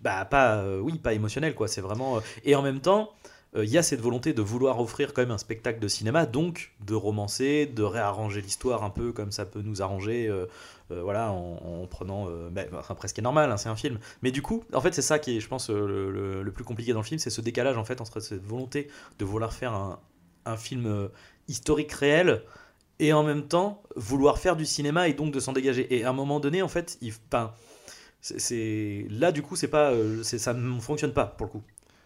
bah 0.00 0.24
pas, 0.24 0.64
oui, 0.80 0.98
pas 0.98 1.12
émotionnel 1.12 1.54
quoi. 1.54 1.68
C'est 1.68 1.80
vraiment 1.80 2.20
et 2.44 2.54
en 2.56 2.62
même 2.62 2.80
temps, 2.80 3.12
il 3.54 3.68
y 3.68 3.76
a 3.76 3.82
cette 3.82 4.00
volonté 4.00 4.32
de 4.32 4.40
vouloir 4.40 4.80
offrir 4.80 5.12
quand 5.12 5.20
même 5.20 5.30
un 5.30 5.38
spectacle 5.38 5.78
de 5.78 5.88
cinéma, 5.88 6.24
donc 6.24 6.72
de 6.86 6.94
romancer, 6.94 7.66
de 7.66 7.82
réarranger 7.82 8.40
l'histoire 8.40 8.82
un 8.82 8.88
peu 8.88 9.12
comme 9.12 9.30
ça 9.30 9.44
peut 9.44 9.60
nous 9.60 9.82
arranger, 9.82 10.26
euh, 10.26 10.46
euh, 10.90 11.02
voilà, 11.02 11.32
en, 11.32 11.82
en 11.82 11.86
prenant, 11.86 12.28
euh, 12.28 12.50
bah, 12.50 12.62
enfin, 12.78 12.94
presque 12.94 13.18
normal, 13.18 13.50
hein, 13.50 13.56
c'est 13.56 13.68
un 13.68 13.76
film. 13.76 13.98
Mais 14.22 14.30
du 14.30 14.42
coup, 14.42 14.64
en 14.72 14.80
fait, 14.80 14.94
c'est 14.94 15.02
ça 15.02 15.18
qui 15.18 15.36
est, 15.36 15.40
je 15.40 15.48
pense, 15.48 15.70
euh, 15.70 16.42
le, 16.42 16.52
plus 16.52 16.64
compliqué 16.64 16.92
dans 16.92 17.00
le 17.00 17.04
film, 17.04 17.18
c'est 17.18 17.30
ce 17.30 17.40
décalage 17.40 17.78
en 17.78 17.84
fait 17.84 18.00
entre 18.00 18.20
cette 18.20 18.44
volonté 18.44 18.88
de 19.18 19.24
vouloir 19.24 19.52
faire 19.52 19.72
un, 19.72 19.98
film 20.56 20.86
euh, 20.86 21.08
historique 21.48 21.92
réel 21.92 22.42
et 22.98 23.12
en 23.12 23.22
même 23.22 23.46
temps 23.46 23.82
vouloir 23.96 24.38
faire 24.38 24.56
du 24.56 24.66
cinéma 24.66 25.08
et 25.08 25.14
donc 25.14 25.32
de 25.32 25.40
s'en 25.40 25.52
dégager. 25.52 25.94
Et 25.94 26.04
à 26.04 26.10
un 26.10 26.12
moment 26.12 26.40
donné, 26.40 26.62
en 26.62 26.68
fait, 26.68 26.98
il, 27.00 27.12
là 29.10 29.32
du 29.32 29.42
coup, 29.42 29.56
c'est 29.56 29.68
pas, 29.68 29.92
euh, 29.92 30.22
ça 30.22 30.52
ne 30.52 30.80
fonctionne 30.80 31.12
pas 31.12 31.26
pour 31.26 31.46
le 31.46 31.52
coup, 31.52 31.62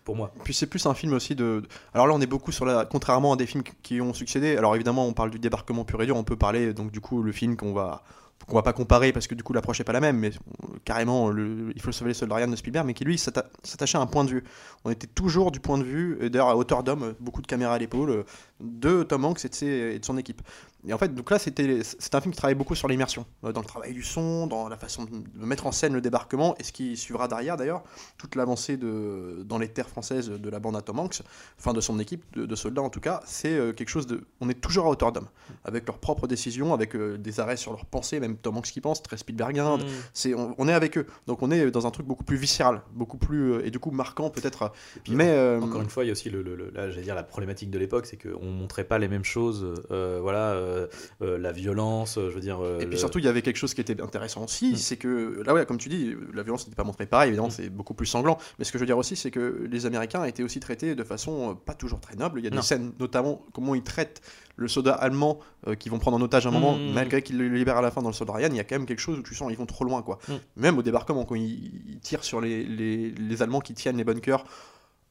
pour 0.07 0.17
moi. 0.17 0.33
Puis 0.45 0.55
c'est 0.55 0.69
plus 0.69 0.87
un 0.87 0.95
film 0.95 1.13
aussi 1.13 1.35
de. 1.35 1.65
Alors 1.93 2.07
là, 2.07 2.15
on 2.15 2.21
est 2.21 2.27
beaucoup 2.27 2.53
sur 2.53 2.65
la. 2.65 2.87
Contrairement 2.87 3.35
à 3.35 3.37
des 3.37 3.45
films 3.45 3.65
qui 3.83 4.01
ont 4.01 4.15
succédé. 4.15 4.57
Alors 4.57 4.75
évidemment, 4.75 5.07
on 5.07 5.13
parle 5.13 5.31
du 5.31 5.39
débarquement 5.39 5.85
pur 5.85 6.01
et 6.01 6.07
dur. 6.07 6.17
On 6.17 6.25
peut 6.25 6.37
parler 6.37 6.73
donc 6.73 6.93
du 6.93 7.01
coup 7.01 7.23
le 7.23 7.33
film 7.33 7.57
qu'on 7.57 7.75
va 7.75 8.03
qu'on 8.47 8.55
va 8.55 8.63
pas 8.63 8.73
comparer 8.73 9.13
parce 9.13 9.27
que 9.27 9.35
du 9.35 9.43
coup 9.43 9.53
l'approche 9.53 9.81
est 9.81 9.85
pas 9.85 9.93
la 9.93 10.01
même. 10.01 10.19
Mais 10.19 10.31
euh, 10.31 10.67
carrément, 10.85 11.31
le... 11.31 11.73
il 11.75 11.83
faut 11.83 11.91
sauver 11.91 12.11
les 12.11 12.15
soldats 12.15 12.47
de 12.47 12.55
Spielberg, 12.55 12.87
mais 12.87 12.95
qui 12.95 13.05
lui 13.05 13.19
s'atta- 13.19 13.51
s'attachait 13.65 13.99
à 13.99 14.01
un 14.01 14.07
point 14.07 14.25
de 14.25 14.31
vue. 14.31 14.45
On 14.85 14.91
était 14.91 15.09
toujours 15.09 15.51
du 15.51 15.59
point 15.59 15.79
de 15.79 15.83
vue, 15.83 16.31
d'ailleurs 16.31 16.51
à 16.51 16.57
hauteur 16.57 16.85
d'homme, 16.85 17.15
beaucoup 17.19 17.43
de 17.43 17.49
caméras 17.49 17.75
à 17.75 17.79
l'épaule, 17.79 18.11
euh, 18.11 18.23
de 18.61 19.03
Tom 19.03 19.25
Hanks 19.25 19.45
et 19.63 19.99
de 19.99 20.05
son 20.05 20.17
équipe. 20.17 20.41
Et 20.89 20.93
en 20.93 20.99
fait, 20.99 21.15
donc 21.15 21.31
là, 21.31 21.39
c'était 21.39 21.81
c'est 21.83 22.15
un 22.15 22.21
film 22.21 22.33
qui 22.33 22.39
travaille 22.39 22.55
beaucoup 22.55 22.75
sur 22.75 22.87
l'immersion, 22.89 23.27
euh, 23.45 23.53
dans 23.53 23.61
le 23.61 23.67
travail 23.67 23.93
du 23.93 24.03
son, 24.03 24.47
dans 24.47 24.69
la 24.69 24.77
façon 24.77 25.05
de 25.05 25.45
mettre 25.45 25.67
en 25.67 25.73
scène 25.73 25.93
le 25.95 26.01
débarquement, 26.01 26.55
et 26.59 26.63
ce 26.63 26.73
qui 26.73 26.97
suivra 26.97 27.27
derrière 27.29 27.57
d'ailleurs, 27.57 27.83
toute 28.19 28.35
l'avancée 28.37 28.77
de, 28.77 29.43
dans 29.45 29.59
les 29.59 29.69
terres 29.69 29.89
françaises 29.89 30.29
de 30.31 30.51
la 30.51 30.59
bande 30.61 30.77
à 30.77 30.83
Tom 30.83 30.99
Hanks, 31.01 31.23
enfin 31.59 31.73
de 31.73 31.81
son 31.81 31.99
équipe, 31.99 32.25
de, 32.35 32.47
de 32.47 32.55
soldats 32.55 32.83
en 32.83 32.91
tout 32.91 33.01
cas, 33.01 33.21
c'est 33.27 33.53
euh, 33.55 33.73
quelque 33.73 33.89
chose 33.89 34.07
de... 34.07 34.25
On 34.41 34.49
est 34.49 34.61
toujours 34.61 34.87
à 34.87 34.91
hauteur 34.91 35.11
d'homme, 35.13 35.29
avec 35.65 35.87
leurs 35.87 35.99
propres 35.99 36.27
décisions, 36.29 36.73
avec 36.73 36.95
euh, 36.95 37.19
des 37.19 37.41
arrêts 37.41 37.57
sur 37.57 37.73
leurs 37.73 37.87
pensées, 37.87 38.21
même 38.21 38.37
Tom 38.37 38.57
Hanks 38.57 38.67
qui 38.71 38.81
pense, 38.81 39.03
très 39.03 39.17
Spielbergien, 39.17 39.77
Mm. 39.79 39.81
c'est, 40.15 40.35
on, 40.35 40.55
on 40.59 40.69
est 40.69 40.73
avec 40.73 40.97
eux. 40.99 41.07
Donc 41.27 41.43
on 41.43 41.51
est 41.51 41.71
dans 41.71 41.87
un 41.87 41.91
truc 41.91 42.07
beaucoup 42.07 42.25
plus 42.25 42.37
viscéral, 42.37 42.83
beaucoup 42.93 43.17
plus... 43.19 43.61
et 43.65 43.71
du 43.71 43.79
coup 43.79 43.91
marquant 43.91 44.31
peut-être. 44.31 44.73
Mais... 45.09 45.29
euh, 45.31 45.61
Encore 45.61 45.83
une 45.83 45.91
fois, 45.91 46.05
il 46.05 46.07
y 46.07 46.11
a 46.11 46.13
aussi 46.13 46.31
le, 46.31 46.43
le- 46.43 46.55
le- 46.55 46.71
là, 46.71 46.91
j'allais 46.91 47.03
dire 47.03 47.15
la 47.17 47.23
problématique 47.25 47.71
de 47.71 47.79
l'époque, 47.79 48.07
c'est 48.07 48.17
qu'on 48.17 48.47
montrait 48.53 48.85
pas 48.85 48.99
les 48.99 49.09
mêmes 49.09 49.25
choses. 49.25 49.67
euh, 49.91 50.19
voilà, 50.23 50.53
euh, 50.77 50.87
euh, 51.23 51.39
la 51.39 51.53
violence, 51.53 52.19
euh, 52.19 52.29
je 52.31 52.35
veux 52.35 52.41
dire. 52.41 52.59
Et 52.81 52.85
puis 52.85 52.93
le- 52.93 52.97
surtout, 52.97 53.19
il 53.19 53.25
y 53.25 53.29
avait 53.29 53.43
quelque 53.43 53.57
chose 53.57 53.75
qui 53.75 53.81
était 53.81 54.01
intéressant 54.01 54.45
aussi, 54.45 54.73
Mm. 54.73 54.77
c'est 54.77 54.97
que, 54.97 55.43
là, 55.45 55.55
ouais, 55.55 55.67
comme 55.67 55.79
tu 55.79 55.89
dis, 55.89 56.15
la 56.35 56.43
violence 56.43 56.65
n'était 56.67 56.77
pas 56.77 56.85
montrée 56.85 57.07
pareil, 57.07 57.29
évidemment, 57.29 57.49
Mm. 57.49 57.53
c'est 57.53 57.71
beaucoup 57.71 57.95
plus 57.95 58.07
sanglant. 58.07 58.39
Mais 58.59 58.65
ce 58.65 58.73
que 58.73 58.79
je 58.79 58.81
veux 58.83 58.87
dire 58.87 58.99
aussi, 58.99 59.17
c'est 59.17 59.31
que 59.31 59.67
les 59.71 59.87
Américains 59.87 60.25
étaient 60.25 60.43
aussi 60.43 60.61
traités 60.61 60.95
de 60.95 61.05
façon 61.05 61.57
pas 61.65 61.75
toujours 61.75 62.01
très 62.01 62.17
noble. 62.17 62.41
Il 62.41 62.45
y 62.45 62.49
a 62.49 62.51
Non. 62.51 62.57
des 62.57 62.63
scènes, 62.63 62.93
notamment, 63.01 63.43
comment 63.53 63.75
ils 63.75 63.83
traitent 63.83 64.21
le 64.59 64.69
soldat 64.69 64.95
allemand 64.95 65.39
euh, 65.67 65.75
qu'ils 65.75 65.93
vont 65.93 65.99
prendre 65.99 66.17
en 66.17 66.21
otage 66.23 66.47
à 66.47 66.49
un 66.49 66.53
moment, 66.53 66.77
Mm. 66.77 66.93
malgré 66.95 67.23
qu'ils 67.23 67.37
le 67.39 67.49
libèrent 67.49 67.77
à 67.77 67.83
la 67.83 67.91
fin 67.91 68.01
dans 68.03 68.09
le 68.09 68.15
soldat 68.15 68.33
Ryan, 68.35 68.49
il 68.51 68.57
y 68.57 68.61
a 68.61 68.65
quand 68.65 68.77
même 68.77 68.87
quelque 68.87 69.01
chose 69.01 69.19
où 69.19 69.23
tu 69.23 69.35
sens 69.35 69.51
ils 69.51 69.57
vont 69.59 69.67
trop 69.67 69.85
loin, 69.85 70.03
quoi. 70.03 70.19
Même 70.57 70.79
au 70.79 70.83
débarquement, 70.83 71.25
quand 71.25 71.35
ils, 71.35 71.83
ils 71.89 71.99
tirent 72.01 72.25
sur 72.25 72.41
les, 72.41 72.65
les, 72.65 73.11
les 73.11 73.43
Allemands 73.43 73.61
qui 73.61 73.75
tiennent 73.75 73.97
les 73.99 74.05
bunkers, 74.05 74.45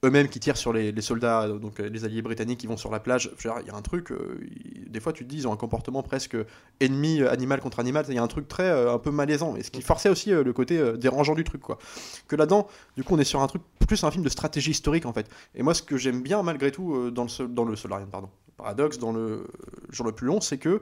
eux-mêmes 0.06 0.28
qui 0.30 0.40
tirent 0.40 0.58
sur 0.58 0.72
les, 0.72 1.02
soldats, 1.02 1.44
euh, 1.44 1.58
donc 1.58 1.80
euh, 1.80 1.90
les 1.90 2.06
alliés 2.06 2.22
britanniques 2.22 2.60
qui 2.60 2.68
vont 2.68 2.78
sur 2.78 2.92
la 2.92 3.00
plage. 3.00 3.32
Il 3.44 3.68
y 3.68 3.70
a 3.70 3.76
un 3.76 3.82
truc, 3.82 4.12
euh, 4.12 4.40
des 4.88 5.00
fois 5.00 5.14
tu 5.14 5.24
te 5.24 5.30
dis, 5.30 5.38
ils 5.38 5.48
ont 5.48 5.54
un 5.54 5.58
comportement 5.58 6.04
presque 6.04 6.38
ennemi 6.80 7.22
animal 7.24 7.60
contre 7.62 7.80
animal. 7.80 8.06
Il 8.08 8.16
y 8.16 8.18
a 8.18 8.24
un 8.24 8.28
truc 8.28 8.48
très 8.48 8.70
un 8.70 9.00
peu 9.00 9.12
malaisant, 9.12 9.56
et 9.56 9.64
ce 9.64 9.72
qui 9.72 9.82
forçait 9.82 10.10
aussi 10.10 10.30
le 10.30 10.54
côté 10.54 10.94
dérangeant 10.98 11.36
du 11.36 11.44
truc, 11.44 11.62
quoi. 11.62 11.78
Que 12.28 12.36
là-dedans, 12.36 12.68
du 12.96 13.04
coup, 13.04 13.16
on 13.16 13.20
est 13.20 13.26
sur 13.26 13.42
un 13.42 13.48
truc 13.48 13.62
plus 13.88 14.04
un 14.04 14.12
film 14.12 14.24
de 14.24 14.30
stratégie 14.30 14.72
historique 14.72 15.06
en 15.06 15.14
fait. 15.14 15.30
Et 15.54 15.64
moi, 15.64 15.74
ce 15.74 15.82
que 15.82 15.98
j'aime 15.98 16.22
bien 16.22 16.42
malgré 16.44 16.72
tout 16.72 17.12
dans 17.12 17.26
le 17.26 17.48
dans 17.48 17.66
le 17.66 17.76
Solarian, 17.76 18.08
pardon, 18.08 18.30
paradoxe 18.58 18.98
dans 18.98 19.12
le 19.12 19.48
jour 19.90 20.06
le 20.06 20.12
plus 20.12 20.28
long, 20.28 20.42
c'est 20.42 20.58
que 20.58 20.82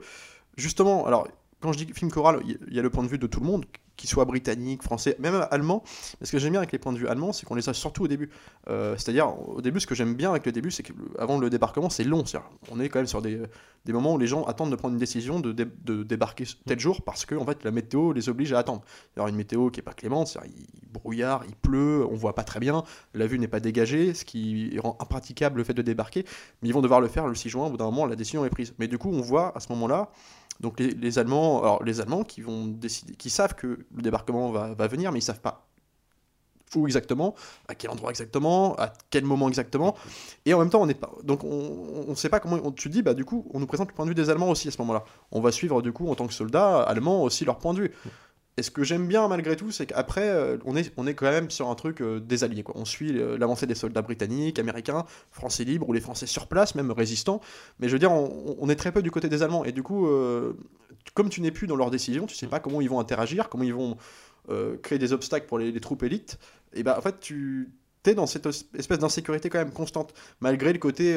justement, 0.56 1.06
alors 1.06 1.28
quand 1.60 1.72
je 1.72 1.84
dis 1.84 1.92
film 1.92 2.10
choral, 2.10 2.40
il 2.44 2.74
y 2.74 2.78
a 2.78 2.82
le 2.82 2.90
point 2.90 3.02
de 3.02 3.08
vue 3.08 3.18
de 3.18 3.26
tout 3.26 3.40
le 3.40 3.46
monde 3.46 3.64
qu'ils 3.96 4.10
soient 4.10 4.24
britanniques, 4.24 4.82
français, 4.82 5.16
même 5.18 5.46
allemands. 5.50 5.82
Mais 6.20 6.26
ce 6.26 6.32
que 6.32 6.38
j'aime 6.38 6.52
bien 6.52 6.60
avec 6.60 6.72
les 6.72 6.78
points 6.78 6.92
de 6.92 6.98
vue 6.98 7.08
allemands, 7.08 7.32
c'est 7.32 7.46
qu'on 7.46 7.54
les 7.54 7.68
a 7.68 7.74
surtout 7.74 8.04
au 8.04 8.08
début. 8.08 8.30
Euh, 8.68 8.94
C'est-à-dire, 8.96 9.32
au 9.48 9.60
début, 9.62 9.80
ce 9.80 9.86
que 9.86 9.94
j'aime 9.94 10.14
bien 10.14 10.30
avec 10.30 10.46
le 10.46 10.52
début, 10.52 10.70
c'est 10.70 10.82
qu'avant 10.82 11.38
le 11.38 11.50
débarquement, 11.50 11.90
c'est 11.90 12.04
long. 12.04 12.24
C'est-à-dire, 12.24 12.48
on 12.70 12.80
est 12.80 12.88
quand 12.88 12.98
même 12.98 13.06
sur 13.06 13.22
des, 13.22 13.40
des 13.84 13.92
moments 13.92 14.14
où 14.14 14.18
les 14.18 14.26
gens 14.26 14.44
attendent 14.44 14.70
de 14.70 14.76
prendre 14.76 14.94
une 14.94 15.00
décision 15.00 15.40
de, 15.40 15.52
dé- 15.52 15.66
de 15.84 16.02
débarquer 16.02 16.44
tel 16.66 16.80
jour 16.80 17.02
parce 17.02 17.24
que 17.26 17.34
en 17.34 17.44
fait, 17.44 17.62
la 17.64 17.70
météo 17.70 18.12
les 18.12 18.28
oblige 18.28 18.52
à 18.52 18.58
attendre. 18.58 18.82
Alors, 19.16 19.28
une 19.28 19.36
météo 19.36 19.70
qui 19.70 19.80
est 19.80 19.82
pas 19.84 19.92
clémente, 19.94 20.26
c'est-à-dire, 20.28 20.52
il 20.56 20.88
brouillard, 20.94 21.42
il 21.48 21.56
pleut, 21.56 22.06
on 22.08 22.14
voit 22.14 22.34
pas 22.36 22.44
très 22.44 22.60
bien, 22.60 22.84
la 23.14 23.26
vue 23.26 23.38
n'est 23.38 23.48
pas 23.48 23.58
dégagée, 23.60 24.14
ce 24.14 24.24
qui 24.24 24.78
rend 24.78 24.96
impraticable 25.00 25.58
le 25.58 25.64
fait 25.64 25.74
de 25.74 25.82
débarquer. 25.82 26.24
Mais 26.62 26.68
ils 26.68 26.72
vont 26.72 26.82
devoir 26.82 27.00
le 27.00 27.08
faire 27.08 27.26
le 27.26 27.34
6 27.34 27.48
juin, 27.48 27.66
au 27.66 27.70
bout 27.70 27.76
d'un 27.76 27.84
moment, 27.86 28.06
la 28.06 28.14
décision 28.16 28.44
est 28.44 28.50
prise. 28.50 28.74
Mais 28.78 28.86
du 28.88 28.96
coup, 28.96 29.10
on 29.12 29.20
voit 29.20 29.56
à 29.56 29.60
ce 29.60 29.68
moment-là, 29.72 30.10
donc 30.60 30.80
les, 30.80 31.18
Allemands, 31.18 31.62
alors 31.62 31.82
les 31.82 32.00
Allemands 32.00 32.24
qui 32.24 32.40
vont 32.40 32.66
décider, 32.66 33.14
qui 33.14 33.30
savent 33.30 33.54
que 33.54 33.66
le 33.94 34.02
débarquement 34.02 34.50
va, 34.50 34.86
venir, 34.88 35.12
mais 35.12 35.18
ils 35.18 35.22
savent 35.22 35.40
pas 35.40 35.66
où 36.76 36.86
exactement, 36.86 37.36
à 37.68 37.76
quel 37.76 37.90
endroit 37.90 38.10
exactement, 38.10 38.74
à 38.76 38.92
quel 39.10 39.24
moment 39.24 39.48
exactement, 39.48 39.94
et 40.44 40.54
en 40.54 40.58
même 40.58 40.70
temps 40.70 40.82
on 40.82 40.86
n'est 40.86 40.94
pas, 40.94 41.12
donc 41.22 41.44
on 41.44 42.06
ne 42.08 42.14
sait 42.16 42.28
pas 42.28 42.40
comment. 42.40 42.72
Tu 42.72 42.88
dis 42.88 43.02
bah 43.02 43.14
du 43.14 43.24
coup 43.24 43.46
on 43.54 43.60
nous 43.60 43.66
présente 43.66 43.88
le 43.88 43.94
point 43.94 44.04
de 44.04 44.10
vue 44.10 44.14
des 44.16 44.28
Allemands 44.28 44.50
aussi 44.50 44.66
à 44.66 44.70
ce 44.72 44.78
moment-là. 44.78 45.04
On 45.30 45.40
va 45.40 45.52
suivre 45.52 45.82
du 45.82 45.92
coup 45.92 46.08
en 46.08 46.16
tant 46.16 46.26
que 46.26 46.32
soldats 46.32 46.82
allemands 46.82 47.22
aussi 47.22 47.44
leur 47.44 47.58
point 47.58 47.74
de 47.74 47.82
vue. 47.82 47.92
Et 48.56 48.62
ce 48.62 48.70
que 48.70 48.84
j'aime 48.84 49.08
bien 49.08 49.26
malgré 49.26 49.56
tout, 49.56 49.72
c'est 49.72 49.86
qu'après, 49.86 50.28
euh, 50.28 50.58
on 50.64 50.76
est, 50.76 50.92
on 50.96 51.06
est 51.06 51.14
quand 51.14 51.30
même 51.30 51.50
sur 51.50 51.68
un 51.70 51.74
truc 51.74 52.00
euh, 52.00 52.20
des 52.20 52.44
alliés. 52.44 52.62
Quoi. 52.62 52.76
On 52.78 52.84
suit 52.84 53.18
euh, 53.18 53.36
l'avancée 53.36 53.66
des 53.66 53.74
soldats 53.74 54.02
britanniques, 54.02 54.60
américains, 54.60 55.04
français 55.32 55.64
libres, 55.64 55.88
ou 55.88 55.92
les 55.92 56.00
français 56.00 56.26
sur 56.26 56.46
place, 56.46 56.76
même 56.76 56.92
résistants. 56.92 57.40
Mais 57.80 57.88
je 57.88 57.94
veux 57.94 57.98
dire, 57.98 58.12
on, 58.12 58.68
est 58.68 58.76
très 58.76 58.92
peu 58.92 59.02
du 59.02 59.10
côté 59.10 59.28
des 59.28 59.42
Allemands. 59.42 59.64
Et 59.64 59.72
du 59.72 59.82
coup, 59.82 60.08
comme 61.14 61.28
tu 61.28 61.40
n'es 61.40 61.50
plus 61.50 61.66
dans 61.66 61.76
leurs 61.76 61.90
décisions, 61.90 62.26
tu 62.26 62.34
sais 62.34 62.46
pas 62.46 62.60
comment 62.60 62.80
ils 62.80 62.88
vont 62.88 63.00
interagir, 63.00 63.48
comment 63.48 63.64
ils 63.64 63.74
vont 63.74 63.96
créer 64.82 64.98
des 64.98 65.12
obstacles 65.12 65.46
pour 65.46 65.58
les, 65.58 65.80
troupes 65.80 66.02
élites. 66.02 66.38
Et 66.72 66.82
bah, 66.82 66.96
en 66.98 67.02
fait, 67.02 67.18
tu 67.20 67.72
es 68.06 68.14
dans 68.14 68.26
cette 68.26 68.46
espèce 68.46 68.98
d'insécurité 68.98 69.50
quand 69.50 69.58
même 69.58 69.72
constante, 69.72 70.14
malgré 70.40 70.72
le 70.72 70.78
côté. 70.78 71.16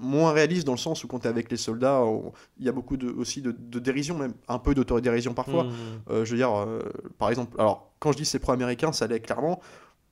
Moins 0.00 0.32
réaliste 0.32 0.66
dans 0.66 0.72
le 0.72 0.78
sens 0.78 1.04
où 1.04 1.08
quand 1.08 1.20
tu 1.20 1.26
es 1.26 1.30
avec 1.30 1.50
les 1.50 1.56
soldats, 1.58 2.02
il 2.58 2.64
y 2.64 2.68
a 2.68 2.72
beaucoup 2.72 2.96
de, 2.96 3.08
aussi 3.10 3.42
de, 3.42 3.54
de 3.56 3.78
dérision, 3.78 4.16
même 4.16 4.32
un 4.48 4.58
peu 4.58 4.74
d'autodérision 4.74 5.34
parfois. 5.34 5.64
Mmh. 5.64 5.70
Euh, 6.10 6.24
je 6.24 6.30
veux 6.32 6.36
dire, 6.38 6.52
euh, 6.56 6.80
par 7.18 7.28
exemple, 7.28 7.54
alors 7.60 7.92
quand 7.98 8.10
je 8.12 8.16
dis 8.16 8.24
c'est 8.24 8.38
pro-américain, 8.38 8.92
ça 8.92 9.06
l'est 9.06 9.20
clairement. 9.20 9.60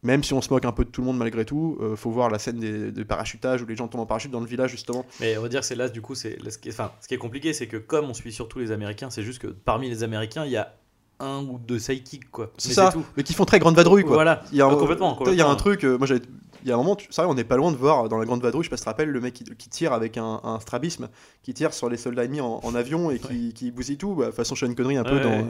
Même 0.05 0.23
si 0.23 0.33
on 0.33 0.41
se 0.41 0.51
moque 0.51 0.65
un 0.65 0.71
peu 0.71 0.85
de 0.85 0.91
tout 0.91 1.01
le 1.01 1.07
monde 1.09 1.19
malgré 1.19 1.45
tout, 1.45 1.77
euh, 1.81 1.97
faut 1.97 2.11
voir 2.11 2.31
la 2.31 2.39
scène 2.39 2.61
des, 2.61 2.93
des 2.93 3.05
parachutage 3.05 3.63
où 3.63 3.67
les 3.67 3.75
gens 3.75 3.89
tombent 3.89 4.03
en 4.03 4.07
parachute 4.07 4.31
dans 4.31 4.39
le 4.39 4.47
village 4.47 4.71
justement. 4.71 5.05
Mais 5.19 5.37
on 5.39 5.43
va 5.43 5.49
dire 5.49 5.61
que 5.61 5.67
c'est 5.67 5.75
là, 5.75 5.89
du 5.89 6.01
coup, 6.03 6.15
c'est 6.15 6.39
ce 6.51 6.59
qui 6.59 6.69
est, 6.69 6.73
enfin, 6.73 6.93
ce 7.01 7.09
qui 7.09 7.15
est 7.15 7.19
compliqué, 7.19 7.53
c'est 7.53 7.67
que 7.67 7.79
comme 7.79 8.05
on 8.09 8.15
suit 8.15 8.31
surtout 8.33 8.61
les 8.61 8.71
Américains, 8.71 9.11
c'est 9.11 9.25
juste 9.25 9.41
que 9.41 9.49
parmi 9.49 9.89
les 9.89 10.05
Américains, 10.05 10.45
il 10.45 10.53
y 10.53 10.57
a 10.57 10.73
un 11.19 11.41
ou 11.43 11.59
deux 11.59 11.81
sidekicks, 11.81 12.31
quoi. 12.31 12.53
C'est 12.59 12.69
Mais 12.69 12.75
ça, 12.75 12.91
tout. 12.93 13.05
mais 13.17 13.25
qui 13.25 13.33
font 13.33 13.45
très 13.45 13.59
grande 13.59 13.75
vadrouille 13.75 14.05
quoi. 14.05 14.15
Voilà. 14.15 14.45
Il 14.53 14.59
y 14.59 14.63
a 14.63 14.67
un, 14.67 14.77
complètement, 14.77 15.19
sais, 15.25 15.33
Il 15.33 15.37
y 15.37 15.41
a 15.41 15.49
un 15.49 15.57
complètement. 15.57 15.57
truc, 15.57 15.99
moi 15.99 16.07
j'avais. 16.07 16.21
Il 16.63 16.69
y 16.69 16.73
a 16.73 16.75
un 16.75 16.79
moment, 16.79 16.97
tu- 16.97 17.07
c'est 17.11 17.23
vrai, 17.23 17.31
on 17.31 17.35
n'est 17.35 17.45
pas 17.45 17.57
loin 17.57 17.71
de 17.73 17.77
voir 17.77 18.09
dans 18.09 18.19
la 18.19 18.25
grande 18.25 18.43
vadrouille, 18.43 18.65
je 18.65 18.69
sais 18.69 18.71
pas 18.71 18.77
si 18.77 18.83
tu 18.83 18.85
te 18.87 18.91
rappelles, 18.91 19.11
le 19.11 19.21
mec 19.21 19.35
qui, 19.35 19.45
qui 19.45 19.69
tire 19.69 19.93
avec 19.93 20.17
un, 20.17 20.41
un 20.43 20.59
strabisme, 20.61 21.09
qui 21.43 21.55
tire 21.55 21.73
sur 21.73 21.89
les 21.89 21.97
soldats 21.97 22.25
ennemis 22.25 22.41
en, 22.41 22.61
en 22.63 22.75
avion 22.75 23.11
et 23.11 23.19
qui, 23.19 23.53
qui 23.55 23.71
bousille 23.71 23.99
tout, 23.99 24.15
bah, 24.15 24.33
façon 24.33 24.55
Sean 24.55 24.73
Connery 24.75 24.97
un 24.97 25.05
peu 25.05 25.17
Ouais, 25.17 25.21
dans 25.23 25.31
ouais. 25.31 25.47